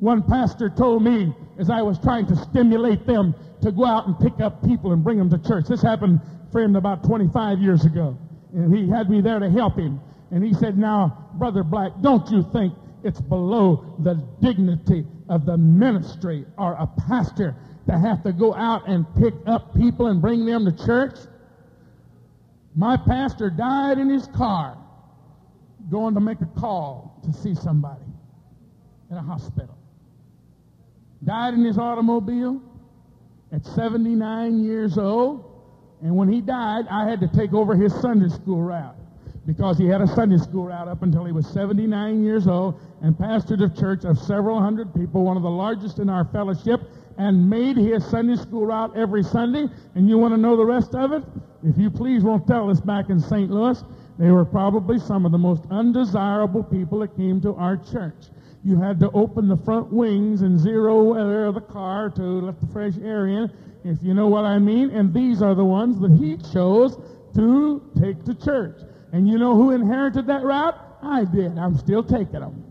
One 0.00 0.22
pastor 0.22 0.68
told 0.68 1.02
me 1.02 1.34
as 1.58 1.70
I 1.70 1.80
was 1.80 1.98
trying 1.98 2.26
to 2.26 2.36
stimulate 2.36 3.06
them 3.06 3.34
to 3.62 3.72
go 3.72 3.86
out 3.86 4.06
and 4.06 4.18
pick 4.18 4.38
up 4.40 4.62
people 4.64 4.92
and 4.92 5.02
bring 5.02 5.16
them 5.16 5.30
to 5.30 5.38
church. 5.38 5.66
This 5.66 5.80
happened, 5.80 6.20
friend, 6.52 6.76
about 6.76 7.04
25 7.04 7.58
years 7.58 7.86
ago. 7.86 8.18
And 8.54 8.74
he 8.74 8.88
had 8.88 9.08
me 9.08 9.22
there 9.22 9.38
to 9.38 9.50
help 9.50 9.78
him. 9.78 10.00
And 10.30 10.44
he 10.44 10.52
said, 10.52 10.76
now, 10.76 11.30
Brother 11.34 11.62
Black, 11.62 11.92
don't 12.02 12.30
you 12.30 12.46
think 12.52 12.74
it's 13.02 13.20
below 13.20 13.94
the 13.98 14.14
dignity 14.42 15.06
of 15.28 15.46
the 15.46 15.56
ministry 15.56 16.44
or 16.58 16.74
a 16.74 16.86
pastor 17.08 17.56
to 17.86 17.98
have 17.98 18.22
to 18.24 18.32
go 18.32 18.54
out 18.54 18.88
and 18.88 19.06
pick 19.16 19.34
up 19.46 19.74
people 19.74 20.08
and 20.08 20.20
bring 20.20 20.44
them 20.44 20.64
to 20.66 20.84
church? 20.84 21.16
My 22.74 22.96
pastor 22.96 23.50
died 23.50 23.98
in 23.98 24.08
his 24.08 24.26
car 24.28 24.78
going 25.90 26.14
to 26.14 26.20
make 26.20 26.40
a 26.40 26.60
call 26.60 27.20
to 27.24 27.32
see 27.32 27.54
somebody 27.54 28.04
in 29.10 29.16
a 29.16 29.22
hospital 29.22 29.76
died 31.24 31.54
in 31.54 31.64
his 31.64 31.78
automobile, 31.78 32.60
at 33.52 33.64
79 33.64 34.62
years 34.62 34.96
old. 34.96 35.44
And 36.02 36.16
when 36.16 36.28
he 36.28 36.40
died, 36.40 36.86
I 36.90 37.08
had 37.08 37.20
to 37.20 37.28
take 37.28 37.52
over 37.52 37.74
his 37.74 37.92
Sunday 38.00 38.28
school 38.28 38.62
route 38.62 38.96
because 39.46 39.76
he 39.76 39.86
had 39.86 40.00
a 40.00 40.06
Sunday 40.06 40.38
school 40.38 40.66
route 40.66 40.88
up 40.88 41.02
until 41.02 41.24
he 41.24 41.32
was 41.32 41.46
79 41.48 42.22
years 42.22 42.46
old 42.46 42.80
and 43.02 43.14
pastored 43.16 43.62
a 43.62 43.80
church 43.80 44.04
of 44.04 44.18
several 44.18 44.60
hundred 44.60 44.94
people, 44.94 45.24
one 45.24 45.36
of 45.36 45.42
the 45.42 45.50
largest 45.50 45.98
in 45.98 46.08
our 46.08 46.24
fellowship, 46.26 46.80
and 47.20 47.50
made 47.50 47.76
his 47.76 48.02
Sunday 48.06 48.34
school 48.34 48.64
route 48.64 48.96
every 48.96 49.22
Sunday. 49.22 49.66
And 49.94 50.08
you 50.08 50.16
want 50.16 50.32
to 50.32 50.38
know 50.40 50.56
the 50.56 50.64
rest 50.64 50.94
of 50.94 51.12
it? 51.12 51.22
If 51.62 51.76
you 51.76 51.90
please 51.90 52.24
won't 52.24 52.46
tell 52.46 52.70
us 52.70 52.80
back 52.80 53.10
in 53.10 53.20
St. 53.20 53.50
Louis, 53.50 53.84
they 54.18 54.30
were 54.30 54.46
probably 54.46 54.98
some 54.98 55.26
of 55.26 55.32
the 55.32 55.38
most 55.38 55.64
undesirable 55.70 56.64
people 56.64 57.00
that 57.00 57.14
came 57.16 57.38
to 57.42 57.54
our 57.56 57.76
church. 57.76 58.30
You 58.64 58.80
had 58.80 58.98
to 59.00 59.10
open 59.10 59.48
the 59.48 59.56
front 59.58 59.92
wings 59.92 60.40
and 60.40 60.58
zero 60.58 61.12
air 61.12 61.44
of 61.44 61.56
the 61.56 61.60
car 61.60 62.08
to 62.08 62.22
let 62.22 62.58
the 62.58 62.66
fresh 62.68 62.94
air 63.02 63.26
in, 63.26 63.52
if 63.84 63.98
you 64.02 64.14
know 64.14 64.28
what 64.28 64.46
I 64.46 64.58
mean. 64.58 64.88
And 64.88 65.12
these 65.12 65.42
are 65.42 65.54
the 65.54 65.64
ones 65.64 66.00
that 66.00 66.12
he 66.12 66.38
chose 66.52 66.96
to 67.34 67.82
take 68.00 68.24
to 68.24 68.34
church. 68.34 68.80
And 69.12 69.28
you 69.28 69.38
know 69.38 69.54
who 69.54 69.72
inherited 69.72 70.26
that 70.28 70.42
route? 70.42 70.78
I 71.02 71.26
did. 71.26 71.58
I'm 71.58 71.76
still 71.76 72.02
taking 72.02 72.40
them. 72.40 72.69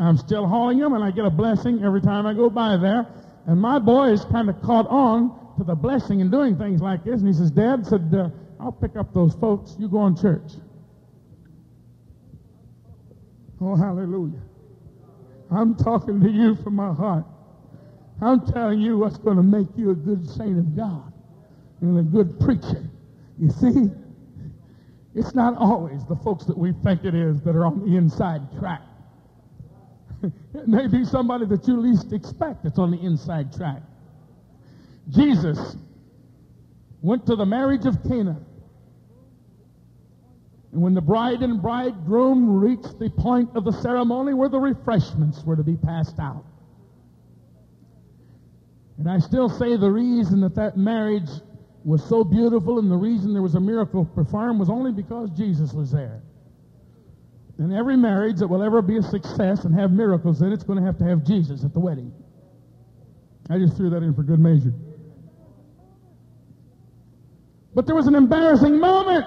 I'm 0.00 0.16
still 0.16 0.46
hauling 0.46 0.78
them, 0.78 0.94
and 0.94 1.04
I 1.04 1.10
get 1.10 1.26
a 1.26 1.30
blessing 1.30 1.84
every 1.84 2.00
time 2.00 2.26
I 2.26 2.32
go 2.32 2.48
by 2.48 2.76
there. 2.76 3.06
And 3.46 3.60
my 3.60 3.78
boy 3.78 4.08
is 4.12 4.24
kind 4.26 4.48
of 4.48 4.60
caught 4.62 4.86
on 4.88 5.56
to 5.58 5.64
the 5.64 5.74
blessing 5.74 6.20
in 6.20 6.30
doing 6.30 6.56
things 6.56 6.80
like 6.80 7.04
this. 7.04 7.20
And 7.20 7.28
he 7.28 7.34
says, 7.34 7.50
Dad 7.50 7.86
said, 7.86 8.14
uh, 8.14 8.30
I'll 8.58 8.72
pick 8.72 8.96
up 8.96 9.12
those 9.12 9.34
folks. 9.34 9.76
You 9.78 9.88
go 9.88 9.98
on 9.98 10.16
church. 10.16 10.52
Oh, 13.60 13.76
hallelujah. 13.76 14.40
I'm 15.50 15.74
talking 15.74 16.20
to 16.20 16.30
you 16.30 16.56
from 16.56 16.76
my 16.76 16.94
heart. 16.94 17.26
I'm 18.22 18.46
telling 18.52 18.80
you 18.80 18.96
what's 18.98 19.18
going 19.18 19.36
to 19.36 19.42
make 19.42 19.68
you 19.76 19.90
a 19.90 19.94
good 19.94 20.28
saint 20.28 20.58
of 20.58 20.76
God 20.76 21.12
and 21.82 21.98
a 21.98 22.02
good 22.02 22.40
preacher. 22.40 22.88
You 23.38 23.50
see, 23.50 23.90
it's 25.14 25.34
not 25.34 25.56
always 25.58 26.04
the 26.06 26.16
folks 26.16 26.44
that 26.46 26.56
we 26.56 26.72
think 26.84 27.04
it 27.04 27.14
is 27.14 27.40
that 27.42 27.56
are 27.56 27.66
on 27.66 27.80
the 27.80 27.96
inside 27.96 28.42
track. 28.58 28.82
It 30.22 30.68
may 30.68 30.86
be 30.86 31.04
somebody 31.04 31.46
that 31.46 31.66
you 31.66 31.80
least 31.80 32.12
expect 32.12 32.64
that's 32.64 32.78
on 32.78 32.90
the 32.90 33.00
inside 33.00 33.52
track. 33.52 33.82
Jesus 35.08 35.76
went 37.02 37.26
to 37.26 37.36
the 37.36 37.46
marriage 37.46 37.86
of 37.86 38.02
Cana. 38.04 38.40
And 40.72 40.82
when 40.82 40.94
the 40.94 41.00
bride 41.00 41.42
and 41.42 41.60
bridegroom 41.60 42.60
reached 42.60 42.98
the 42.98 43.10
point 43.10 43.50
of 43.56 43.64
the 43.64 43.72
ceremony 43.72 44.34
where 44.34 44.48
the 44.48 44.58
refreshments 44.58 45.42
were 45.44 45.56
to 45.56 45.64
be 45.64 45.76
passed 45.76 46.18
out. 46.20 46.44
And 48.98 49.10
I 49.10 49.18
still 49.18 49.48
say 49.48 49.76
the 49.76 49.90
reason 49.90 50.40
that 50.42 50.54
that 50.56 50.76
marriage 50.76 51.30
was 51.84 52.04
so 52.04 52.22
beautiful 52.22 52.78
and 52.78 52.90
the 52.90 52.96
reason 52.96 53.32
there 53.32 53.42
was 53.42 53.54
a 53.54 53.60
miracle 53.60 54.04
performed 54.04 54.60
was 54.60 54.68
only 54.68 54.92
because 54.92 55.30
Jesus 55.30 55.72
was 55.72 55.90
there. 55.90 56.22
And 57.60 57.74
every 57.74 57.96
marriage 57.96 58.38
that 58.38 58.48
will 58.48 58.62
ever 58.62 58.80
be 58.80 58.96
a 58.96 59.02
success 59.02 59.64
and 59.64 59.78
have 59.78 59.92
miracles 59.92 60.40
in 60.40 60.50
it's 60.50 60.64
going 60.64 60.78
to 60.78 60.84
have 60.84 60.96
to 60.96 61.04
have 61.04 61.22
Jesus 61.24 61.62
at 61.62 61.74
the 61.74 61.78
wedding. 61.78 62.10
I 63.50 63.58
just 63.58 63.76
threw 63.76 63.90
that 63.90 64.02
in 64.02 64.14
for 64.14 64.22
good 64.22 64.40
measure. 64.40 64.72
But 67.74 67.86
there 67.86 67.94
was 67.94 68.06
an 68.06 68.14
embarrassing 68.14 68.80
moment. 68.80 69.26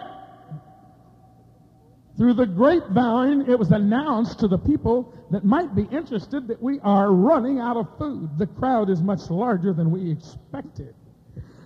Through 2.18 2.34
the 2.34 2.48
grapevine, 2.48 3.48
it 3.48 3.58
was 3.58 3.70
announced 3.70 4.40
to 4.40 4.48
the 4.48 4.58
people 4.58 5.14
that 5.30 5.46
might 5.46 5.76
be 5.76 5.84
interested 5.92 6.48
that 6.48 6.62
we 6.62 6.80
are 6.80 7.12
running 7.12 7.60
out 7.60 7.78
of 7.78 7.88
food. 8.00 8.32
The 8.40 8.48
crowd 8.48 8.90
is 8.90 9.00
much 9.04 9.30
larger 9.30 9.74
than 9.74 9.92
we 9.92 10.12
expected. 10.12 10.96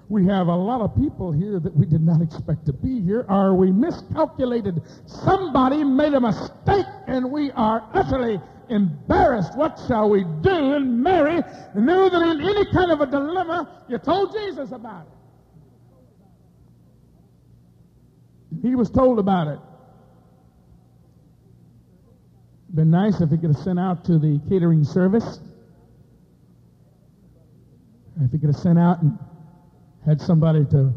We 0.10 0.26
have 0.28 0.48
a 0.48 0.56
lot 0.56 0.82
of 0.82 0.96
people 0.96 1.34
here 1.34 1.60
that 1.60 1.76
we 1.76 1.86
did 1.86 2.02
not 2.02 2.22
expect 2.22 2.66
to 2.68 2.74
be 2.74 3.02
here. 3.02 3.26
Are 3.28 3.54
we 3.54 3.74
miscalculated? 3.74 4.82
Somebody 5.06 5.84
made 5.84 6.14
a 6.14 6.22
mistake 6.22 6.86
and 7.08 7.30
we 7.30 7.52
are 7.52 7.84
utterly 7.94 8.40
embarrassed. 8.70 9.58
What 9.58 9.78
shall 9.88 10.10
we 10.10 10.24
do? 10.42 10.74
And 10.76 11.04
Mary 11.04 11.42
knew 11.76 12.10
that 12.10 12.22
in 12.22 12.42
any 12.42 12.72
kind 12.72 12.92
of 12.92 13.02
a 13.02 13.06
dilemma, 13.06 13.84
you 13.90 13.98
told 13.98 14.32
Jesus 14.32 14.72
about 14.72 15.08
it. 15.08 15.14
He 18.62 18.76
was 18.76 18.90
told 18.90 19.20
about 19.20 19.48
it. 19.48 19.60
Been 22.74 22.92
nice 22.92 23.20
if 23.20 23.30
he 23.30 23.38
could 23.38 23.56
have 23.56 23.64
sent 23.64 23.80
out 23.80 24.06
to 24.06 24.18
the 24.20 24.40
catering 24.48 24.86
service. 24.86 25.40
If 28.22 28.32
he 28.32 28.38
could 28.40 28.54
have 28.54 28.62
sent 28.62 28.80
out 28.80 29.02
and 29.02 29.18
had 30.08 30.22
somebody 30.22 30.64
to 30.72 30.94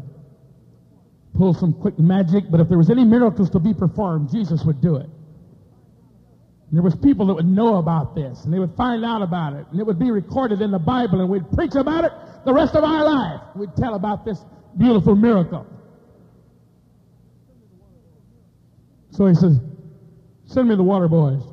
pull 1.35 1.53
some 1.53 1.73
quick 1.73 1.99
magic, 1.99 2.45
but 2.49 2.59
if 2.59 2.69
there 2.69 2.77
was 2.77 2.89
any 2.89 3.03
miracles 3.03 3.49
to 3.49 3.59
be 3.59 3.73
performed, 3.73 4.31
Jesus 4.31 4.63
would 4.63 4.81
do 4.81 4.95
it. 4.95 5.05
And 5.05 6.77
there 6.77 6.83
was 6.83 6.95
people 6.95 7.25
that 7.27 7.33
would 7.33 7.45
know 7.45 7.75
about 7.75 8.15
this, 8.15 8.45
and 8.45 8.53
they 8.53 8.59
would 8.59 8.73
find 8.75 9.03
out 9.03 9.21
about 9.21 9.53
it, 9.53 9.65
and 9.71 9.79
it 9.79 9.85
would 9.85 9.99
be 9.99 10.11
recorded 10.11 10.61
in 10.61 10.71
the 10.71 10.79
Bible, 10.79 11.19
and 11.19 11.29
we'd 11.29 11.49
preach 11.51 11.75
about 11.75 12.05
it 12.05 12.11
the 12.45 12.53
rest 12.53 12.75
of 12.75 12.85
our 12.85 13.03
life. 13.03 13.41
We'd 13.55 13.75
tell 13.75 13.95
about 13.95 14.23
this 14.23 14.39
beautiful 14.77 15.15
miracle. 15.15 15.67
So 19.11 19.25
he 19.25 19.35
says, 19.35 19.59
send 20.45 20.69
me 20.69 20.75
the 20.75 20.83
water 20.83 21.09
boys. 21.09 21.43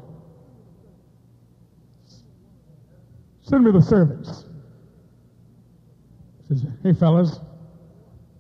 Send 3.43 3.65
me 3.65 3.73
the 3.73 3.83
servants. 3.83 4.45
Says, 6.49 6.65
hey 6.83 6.95
fellas, 6.95 7.41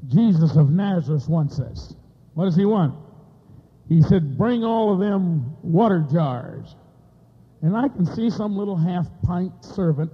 Jesus 0.06 0.56
of 0.56 0.70
Nazareth 0.70 1.28
wants 1.28 1.60
us. 1.60 1.94
What 2.34 2.46
does 2.46 2.56
he 2.56 2.64
want? 2.64 2.94
He 3.88 4.02
said, 4.02 4.36
bring 4.38 4.64
all 4.64 4.92
of 4.92 5.00
them 5.00 5.56
water 5.62 6.06
jars. 6.10 6.76
And 7.62 7.76
I 7.76 7.88
can 7.88 8.06
see 8.06 8.30
some 8.30 8.56
little 8.56 8.76
half 8.76 9.06
pint 9.24 9.52
servant. 9.64 10.12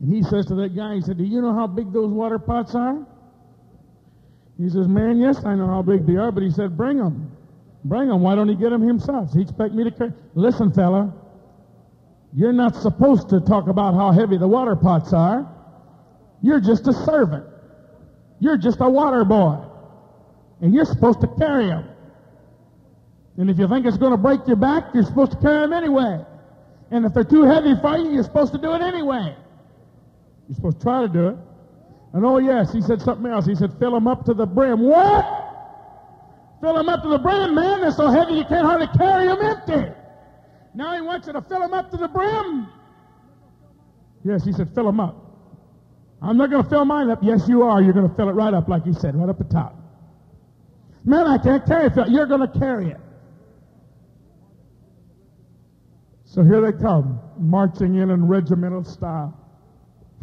And 0.00 0.14
he 0.14 0.22
says 0.22 0.46
to 0.46 0.54
that 0.56 0.76
guy, 0.76 0.96
he 0.96 1.00
said, 1.00 1.18
do 1.18 1.24
you 1.24 1.40
know 1.40 1.54
how 1.54 1.66
big 1.66 1.92
those 1.92 2.10
water 2.10 2.38
pots 2.38 2.74
are? 2.74 3.06
He 4.58 4.68
says, 4.68 4.88
man, 4.88 5.18
yes, 5.18 5.44
I 5.44 5.54
know 5.54 5.66
how 5.66 5.82
big 5.82 6.06
they 6.06 6.16
are, 6.16 6.30
but 6.30 6.42
he 6.42 6.50
said, 6.50 6.76
bring 6.76 6.98
them. 6.98 7.34
Bring 7.84 8.08
them. 8.08 8.20
Why 8.20 8.34
don't 8.34 8.48
he 8.48 8.54
get 8.54 8.70
them 8.70 8.82
himself? 8.82 9.32
He 9.32 9.40
expect 9.40 9.72
me 9.72 9.84
to 9.84 9.90
carry? 9.90 10.12
Listen, 10.34 10.70
fella, 10.70 11.14
you're 12.34 12.52
not 12.52 12.76
supposed 12.76 13.30
to 13.30 13.40
talk 13.40 13.68
about 13.68 13.94
how 13.94 14.12
heavy 14.12 14.36
the 14.36 14.48
water 14.48 14.76
pots 14.76 15.14
are. 15.14 15.48
You're 16.42 16.60
just 16.60 16.86
a 16.88 16.92
servant. 16.92 17.46
You're 18.40 18.56
just 18.56 18.80
a 18.80 18.88
water 18.88 19.24
boy. 19.24 19.58
And 20.60 20.74
you're 20.74 20.84
supposed 20.84 21.20
to 21.20 21.28
carry 21.38 21.66
them. 21.66 21.88
And 23.36 23.48
if 23.48 23.58
you 23.58 23.68
think 23.68 23.86
it's 23.86 23.98
going 23.98 24.12
to 24.12 24.18
break 24.18 24.40
your 24.46 24.56
back, 24.56 24.92
you're 24.92 25.04
supposed 25.04 25.32
to 25.32 25.38
carry 25.38 25.60
them 25.60 25.72
anyway. 25.72 26.24
And 26.90 27.04
if 27.06 27.14
they're 27.14 27.24
too 27.24 27.44
heavy 27.44 27.74
for 27.80 27.96
you, 27.96 28.10
you're 28.12 28.24
supposed 28.24 28.52
to 28.52 28.58
do 28.58 28.74
it 28.74 28.82
anyway. 28.82 29.36
You're 30.48 30.56
supposed 30.56 30.78
to 30.78 30.82
try 30.82 31.00
to 31.02 31.08
do 31.08 31.28
it. 31.28 31.36
And 32.12 32.24
oh 32.24 32.38
yes, 32.38 32.72
he 32.72 32.80
said 32.80 33.00
something 33.00 33.30
else. 33.30 33.46
He 33.46 33.54
said, 33.54 33.72
fill 33.78 33.92
them 33.92 34.08
up 34.08 34.24
to 34.24 34.34
the 34.34 34.46
brim. 34.46 34.80
What? 34.80 35.24
Fill 36.60 36.74
them 36.74 36.88
up 36.88 37.02
to 37.02 37.08
the 37.08 37.18
brim, 37.18 37.54
man. 37.54 37.80
They're 37.80 37.92
so 37.92 38.08
heavy 38.08 38.34
you 38.34 38.44
can't 38.44 38.66
hardly 38.66 38.88
carry 38.98 39.28
them 39.28 39.40
empty. 39.40 39.94
Now 40.74 40.94
he 40.94 41.00
wants 41.00 41.26
you 41.26 41.32
to 41.32 41.42
fill 41.42 41.60
them 41.60 41.72
up 41.72 41.90
to 41.92 41.96
the 41.96 42.08
brim. 42.08 42.68
Yes, 44.24 44.44
he 44.44 44.52
said, 44.52 44.74
fill 44.74 44.84
them 44.86 45.00
up. 45.00 45.29
I'm 46.22 46.36
not 46.36 46.50
going 46.50 46.62
to 46.62 46.68
fill 46.68 46.84
mine 46.84 47.10
up. 47.10 47.20
Yes, 47.22 47.48
you 47.48 47.62
are. 47.62 47.80
You're 47.80 47.94
going 47.94 48.08
to 48.08 48.14
fill 48.14 48.28
it 48.28 48.32
right 48.32 48.52
up, 48.52 48.68
like 48.68 48.84
he 48.84 48.92
said, 48.92 49.16
right 49.16 49.28
up 49.28 49.38
the 49.38 49.44
top. 49.44 49.76
Man, 51.04 51.26
I 51.26 51.38
can't 51.38 51.64
carry 51.64 51.86
it. 51.86 52.10
You're 52.10 52.26
going 52.26 52.40
to 52.40 52.58
carry 52.58 52.90
it. 52.90 53.00
So 56.24 56.42
here 56.44 56.60
they 56.60 56.72
come, 56.78 57.18
marching 57.38 57.96
in 57.96 58.10
in 58.10 58.28
regimental 58.28 58.84
style, 58.84 59.36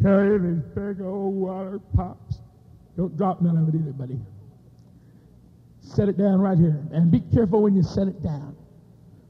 carrying 0.00 0.54
these 0.54 0.64
big 0.74 1.02
old 1.02 1.34
water 1.34 1.80
pots. 1.94 2.40
Don't 2.96 3.16
drop 3.16 3.42
none 3.42 3.56
of 3.58 3.68
it 3.68 3.78
either, 3.78 3.92
buddy. 3.92 4.18
Set 5.80 6.08
it 6.08 6.16
down 6.16 6.40
right 6.40 6.56
here. 6.56 6.80
And 6.92 7.10
be 7.10 7.20
careful 7.20 7.62
when 7.62 7.74
you 7.74 7.82
set 7.82 8.08
it 8.08 8.22
down. 8.22 8.56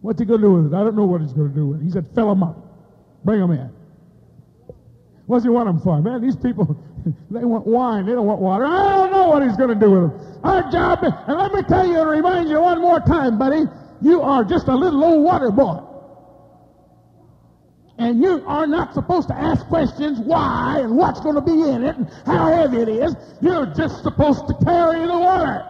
What's 0.03 0.21
he 0.21 0.27
going 0.27 0.41
to 0.41 0.47
do 0.47 0.53
with 0.53 0.73
it? 0.73 0.77
I 0.77 0.85
don't 0.85 0.95
know 0.97 1.05
what 1.05 1.21
he's 1.21 1.33
going 1.33 1.49
to 1.49 1.55
do 1.55 1.67
with 1.67 1.81
it. 1.81 1.85
He 1.85 1.91
said, 1.91 2.07
fill 2.15 2.29
them 2.29 2.43
up. 2.43 2.57
Bring 3.25 3.41
them 3.41 3.51
in. 3.51 3.73
What's 5.29 5.45
he 5.45 5.51
want 5.51 5.67
them 5.67 5.79
for? 5.81 6.01
Man, 6.01 6.23
these 6.23 6.37
people, 6.37 6.65
they 7.31 7.45
want 7.45 7.67
wine. 7.67 8.07
They 8.07 8.13
don't 8.13 8.25
want 8.25 8.41
water. 8.41 8.65
I 8.65 8.97
don't 8.97 9.11
know 9.13 9.29
what 9.29 9.43
he's 9.43 9.59
going 9.59 9.69
to 9.69 9.75
do 9.75 9.91
with 9.91 10.03
them. 10.11 10.41
Our 10.43 10.73
job, 10.73 11.01
and 11.03 11.39
let 11.39 11.53
me 11.53 11.61
tell 11.69 11.87
you 11.87 12.01
and 12.01 12.09
remind 12.09 12.49
you 12.49 12.59
one 12.59 12.81
more 12.81 12.99
time, 13.01 13.39
buddy, 13.39 13.65
you 14.01 14.23
are 14.23 14.43
just 14.43 14.69
a 14.69 14.75
little 14.75 15.05
old 15.05 15.23
water 15.23 15.51
boy. 15.51 15.85
And 17.99 18.23
you 18.23 18.43
are 18.47 18.67
not 18.67 18.95
supposed 18.95 19.29
to 19.29 19.35
ask 19.35 19.67
questions 19.67 20.19
why 20.19 20.81
and 20.81 20.97
what's 20.97 21.21
going 21.21 21.35
to 21.35 21.43
be 21.43 21.61
in 21.69 21.85
it 21.85 21.97
and 21.97 22.09
how 22.25 22.47
heavy 22.47 22.79
it 22.79 22.89
is. 22.89 23.15
You're 23.43 23.67
just 23.67 24.03
supposed 24.03 24.49
to 24.49 24.55
carry 24.65 25.05
the 25.05 25.19
water. 25.19 25.69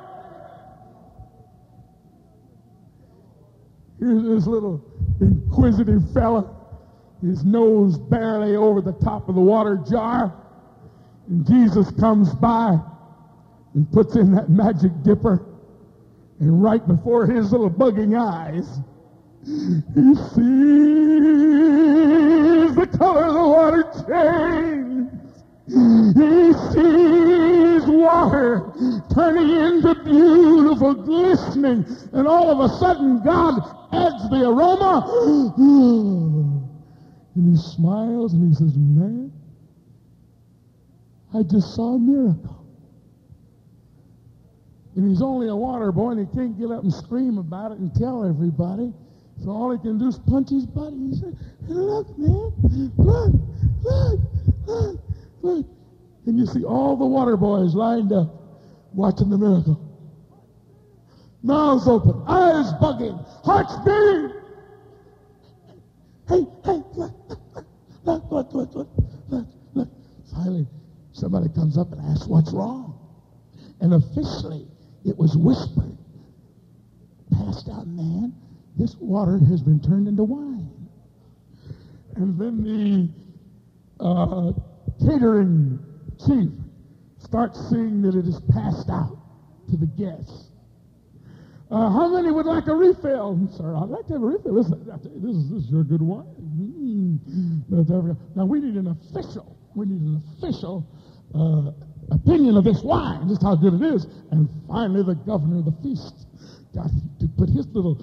Here's 3.98 4.22
this 4.22 4.46
little 4.46 4.84
inquisitive 5.20 6.12
fella 6.14 6.57
his 7.22 7.44
nose 7.44 7.98
barely 7.98 8.56
over 8.56 8.80
the 8.80 8.92
top 8.92 9.28
of 9.28 9.34
the 9.34 9.40
water 9.40 9.76
jar. 9.88 10.32
And 11.28 11.46
Jesus 11.46 11.90
comes 11.92 12.32
by 12.34 12.78
and 13.74 13.90
puts 13.92 14.16
in 14.16 14.32
that 14.32 14.48
magic 14.48 14.92
dipper. 15.02 15.44
And 16.40 16.62
right 16.62 16.86
before 16.86 17.26
his 17.26 17.50
little 17.52 17.70
bugging 17.70 18.16
eyes, 18.18 18.80
he 19.44 20.14
sees 20.14 20.34
the 22.74 22.86
color 22.96 23.24
of 23.24 23.34
the 23.34 23.48
water 23.48 23.82
change. 24.08 25.10
He 25.68 26.52
sees 26.72 27.86
water 27.86 28.72
turning 29.14 29.50
into 29.50 29.94
beautiful 30.04 30.94
glistening. 30.94 31.84
And 32.12 32.26
all 32.26 32.50
of 32.50 32.60
a 32.70 32.74
sudden, 32.78 33.22
God 33.22 33.60
adds 33.92 34.30
the 34.30 34.48
aroma. 34.48 35.04
And 37.38 37.56
he 37.56 37.62
smiles 37.62 38.32
and 38.32 38.48
he 38.48 38.52
says, 38.52 38.76
Man, 38.76 39.32
I 41.32 41.44
just 41.44 41.72
saw 41.76 41.94
a 41.94 41.98
miracle. 41.98 42.66
And 44.96 45.08
he's 45.08 45.22
only 45.22 45.46
a 45.46 45.54
water 45.54 45.92
boy 45.92 46.10
and 46.10 46.28
he 46.28 46.36
can't 46.36 46.58
get 46.58 46.72
up 46.72 46.82
and 46.82 46.92
scream 46.92 47.38
about 47.38 47.70
it 47.70 47.78
and 47.78 47.94
tell 47.94 48.28
everybody. 48.28 48.92
So 49.44 49.50
all 49.50 49.70
he 49.70 49.78
can 49.78 50.00
do 50.00 50.08
is 50.08 50.18
punch 50.18 50.50
his 50.50 50.66
buddy. 50.66 50.96
He 50.96 51.14
said, 51.14 51.38
look, 51.68 52.18
man, 52.18 52.52
look, 52.96 53.32
look, 53.84 54.20
look, 54.66 55.00
look. 55.42 55.66
And 56.26 56.36
you 56.36 56.44
see 56.44 56.64
all 56.64 56.96
the 56.96 57.06
water 57.06 57.36
boys 57.36 57.72
lined 57.72 58.12
up 58.12 58.34
watching 58.92 59.30
the 59.30 59.38
miracle. 59.38 59.80
Mouths 61.44 61.86
open, 61.86 62.20
eyes 62.26 62.72
bugging, 62.82 63.24
hearts 63.44 63.76
beating. 63.84 64.32
Hey, 66.28 66.44
hey, 66.64 66.82
look, 68.30 68.52
look, 68.52 68.74
look. 68.74 68.88
Finally, 70.32 70.66
somebody 71.12 71.48
comes 71.48 71.78
up 71.78 71.92
and 71.92 72.00
asks 72.00 72.26
what's 72.26 72.52
wrong. 72.52 72.94
And 73.80 73.94
officially, 73.94 74.66
it 75.04 75.16
was 75.16 75.36
whispered, 75.36 75.96
passed 77.32 77.68
out 77.68 77.86
man, 77.86 78.34
this 78.76 78.96
water 79.00 79.38
has 79.38 79.62
been 79.62 79.80
turned 79.80 80.08
into 80.08 80.24
wine. 80.24 80.70
And 82.16 82.38
then 82.38 83.12
the 83.98 84.04
uh, 84.04 84.52
catering 85.04 85.78
chief 86.26 86.50
starts 87.18 87.58
seeing 87.70 88.02
that 88.02 88.14
it 88.14 88.26
is 88.26 88.40
passed 88.52 88.90
out 88.90 89.18
to 89.70 89.76
the 89.76 89.86
guests. 89.86 90.50
Uh, 91.70 91.90
how 91.90 92.08
many 92.08 92.30
would 92.30 92.46
like 92.46 92.66
a 92.66 92.74
refill? 92.74 93.48
Sir, 93.56 93.76
I'd 93.76 93.88
like 93.88 94.06
to 94.06 94.14
have 94.14 94.22
a 94.22 94.26
refill. 94.26 94.54
This, 94.54 94.68
this, 94.68 95.36
is, 95.36 95.50
this 95.50 95.64
is 95.64 95.70
your 95.70 95.84
good 95.84 96.00
wine. 96.00 96.37
Mm. 96.56 98.36
Now, 98.36 98.44
we 98.44 98.60
need 98.60 98.74
an 98.74 98.88
official, 98.88 99.56
we 99.74 99.86
need 99.86 100.00
an 100.00 100.22
official 100.38 100.86
uh, 101.34 101.72
opinion 102.14 102.56
of 102.56 102.64
this 102.64 102.82
wine, 102.82 103.28
just 103.28 103.42
how 103.42 103.54
good 103.54 103.74
it 103.74 103.82
is. 103.82 104.06
And 104.30 104.48
finally, 104.68 105.02
the 105.02 105.14
governor 105.14 105.58
of 105.58 105.66
the 105.66 105.76
feast 105.82 106.26
got 106.74 106.90
to 107.20 107.28
put 107.36 107.48
his 107.48 107.66
little 107.68 107.96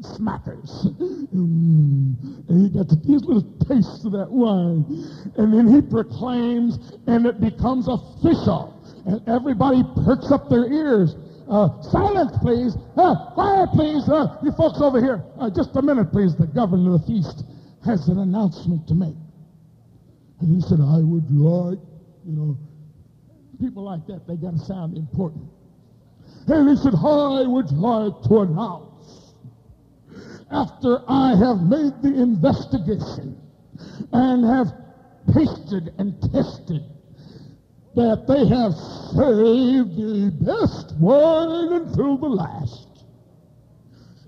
smackers. 0.00 0.70
Mm. 1.34 2.48
And 2.48 2.62
he 2.62 2.68
got 2.76 2.88
to 2.88 2.96
his 2.96 3.24
little 3.24 3.46
taste 3.66 4.04
of 4.04 4.12
that 4.12 4.30
wine. 4.30 4.84
And 5.36 5.52
then 5.52 5.68
he 5.68 5.80
proclaims, 5.82 6.78
and 7.06 7.26
it 7.26 7.40
becomes 7.40 7.88
official. 7.88 8.78
And 9.06 9.26
everybody 9.28 9.82
perks 10.04 10.30
up 10.30 10.48
their 10.48 10.70
ears. 10.72 11.16
Uh, 11.50 11.82
silence, 11.82 12.32
please. 12.40 12.76
Uh, 12.96 13.14
quiet, 13.34 13.68
please. 13.74 14.08
Uh, 14.08 14.38
you 14.42 14.52
folks 14.52 14.80
over 14.80 15.00
here. 15.00 15.24
Uh, 15.38 15.50
just 15.50 15.74
a 15.76 15.82
minute, 15.82 16.10
please. 16.12 16.34
The 16.36 16.46
governor 16.46 16.94
of 16.94 17.02
the 17.02 17.06
feast 17.06 17.44
has 17.84 18.08
an 18.08 18.18
announcement 18.18 18.86
to 18.88 18.94
make. 18.94 19.16
And 20.40 20.54
he 20.54 20.60
said, 20.68 20.80
I 20.80 20.98
would 20.98 21.30
like, 21.30 21.78
you 22.24 22.32
know, 22.32 22.58
people 23.60 23.84
like 23.84 24.06
that, 24.06 24.26
they 24.26 24.36
got 24.36 24.52
to 24.52 24.64
sound 24.64 24.96
important. 24.96 25.44
And 26.46 26.68
he 26.68 26.76
said, 26.76 26.94
I 26.94 27.46
would 27.46 27.70
like 27.72 28.22
to 28.28 28.40
announce, 28.40 29.34
after 30.50 30.98
I 31.08 31.30
have 31.36 31.62
made 31.62 31.94
the 32.02 32.12
investigation 32.20 33.40
and 34.12 34.44
have 34.44 34.72
tasted 35.32 35.94
and 35.98 36.20
tested, 36.32 36.82
that 37.94 38.26
they 38.26 38.46
have 38.48 38.72
saved 39.14 39.96
the 39.96 40.32
best 40.40 40.94
wine 40.98 41.72
until 41.82 42.16
the 42.16 42.26
last. 42.26 42.91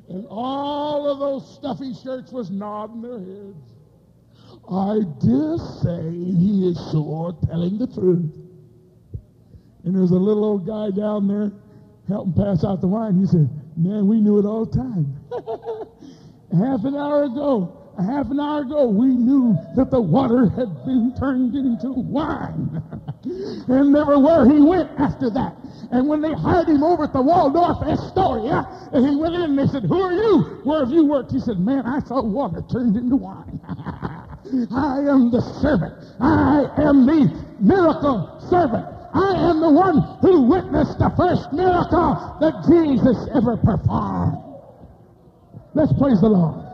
And 0.09 0.27
all 0.29 1.11
of 1.11 1.19
those 1.19 1.55
stuffy 1.55 1.95
shirts 1.95 2.33
was 2.33 2.51
nodding 2.51 3.03
their 3.03 3.19
heads. 3.19 3.75
I 4.71 5.01
dare 5.21 5.59
say 5.83 6.11
he 6.11 6.69
is 6.69 6.79
sure 6.91 7.37
telling 7.47 7.79
the 7.79 7.87
truth. 7.87 8.33
And 9.85 9.95
there's 9.95 10.11
a 10.11 10.17
little 10.17 10.45
old 10.45 10.67
guy 10.67 10.91
down 10.91 11.29
there 11.29 11.53
helping 12.09 12.33
pass 12.33 12.65
out 12.65 12.81
the 12.81 12.87
wine. 12.87 13.19
He 13.19 13.27
said, 13.27 13.49
man, 13.77 14.07
we 14.07 14.21
knew 14.21 14.39
it 14.39 14.47
all 14.47 14.65
the 14.65 14.77
time. 14.77 15.17
half 16.59 16.85
an 16.85 16.95
hour 16.97 17.25
ago, 17.25 17.93
a 17.99 18.03
half 18.03 18.31
an 18.31 18.41
hour 18.41 18.63
ago, 18.63 18.87
we 18.87 19.09
knew 19.09 19.57
that 19.77 19.91
the 19.91 20.01
water 20.01 20.49
had 20.49 20.85
been 20.85 21.15
turned 21.19 21.55
into 21.55 21.93
wine. 21.93 22.83
and 23.25 23.97
everywhere 23.97 24.45
he 24.47 24.61
went 24.61 24.91
after 24.99 25.31
that. 25.31 25.57
And 25.91 26.09
when 26.09 26.21
they 26.21 26.33
hired 26.33 26.69
him 26.69 26.83
over 26.83 27.05
at 27.05 27.13
the 27.13 27.23
Waldorf 27.23 27.79
Astoria, 27.83 28.67
and 28.93 29.07
he 29.07 29.17
went 29.17 29.35
in 29.35 29.43
and 29.43 29.59
they 29.59 29.67
said, 29.67 29.85
who 29.85 30.01
are 30.01 30.13
you? 30.13 30.61
Where 30.65 30.81
have 30.81 30.91
you 30.91 31.07
worked? 31.07 31.33
He 31.33 31.41
said, 31.41 31.59
man, 31.59 31.87
I 31.87 32.01
saw 32.01 32.23
water 32.23 32.63
turned 32.71 32.97
into 32.97 33.17
wine. 33.17 33.61
I 34.73 35.01
am 35.09 35.31
the 35.31 35.41
servant. 35.61 35.95
I 36.21 36.69
am 36.83 37.07
the 37.07 37.31
miracle 37.61 38.41
servant. 38.51 38.87
I 39.15 39.51
am 39.51 39.61
the 39.61 39.71
one 39.71 40.03
who 40.21 40.43
witnessed 40.43 40.99
the 40.99 41.11
first 41.17 41.53
miracle 41.53 42.37
that 42.41 42.67
Jesus 42.67 43.29
ever 43.35 43.57
performed. 43.57 44.43
Let's 45.75 45.93
praise 45.99 46.21
the 46.21 46.29
Lord. 46.29 46.65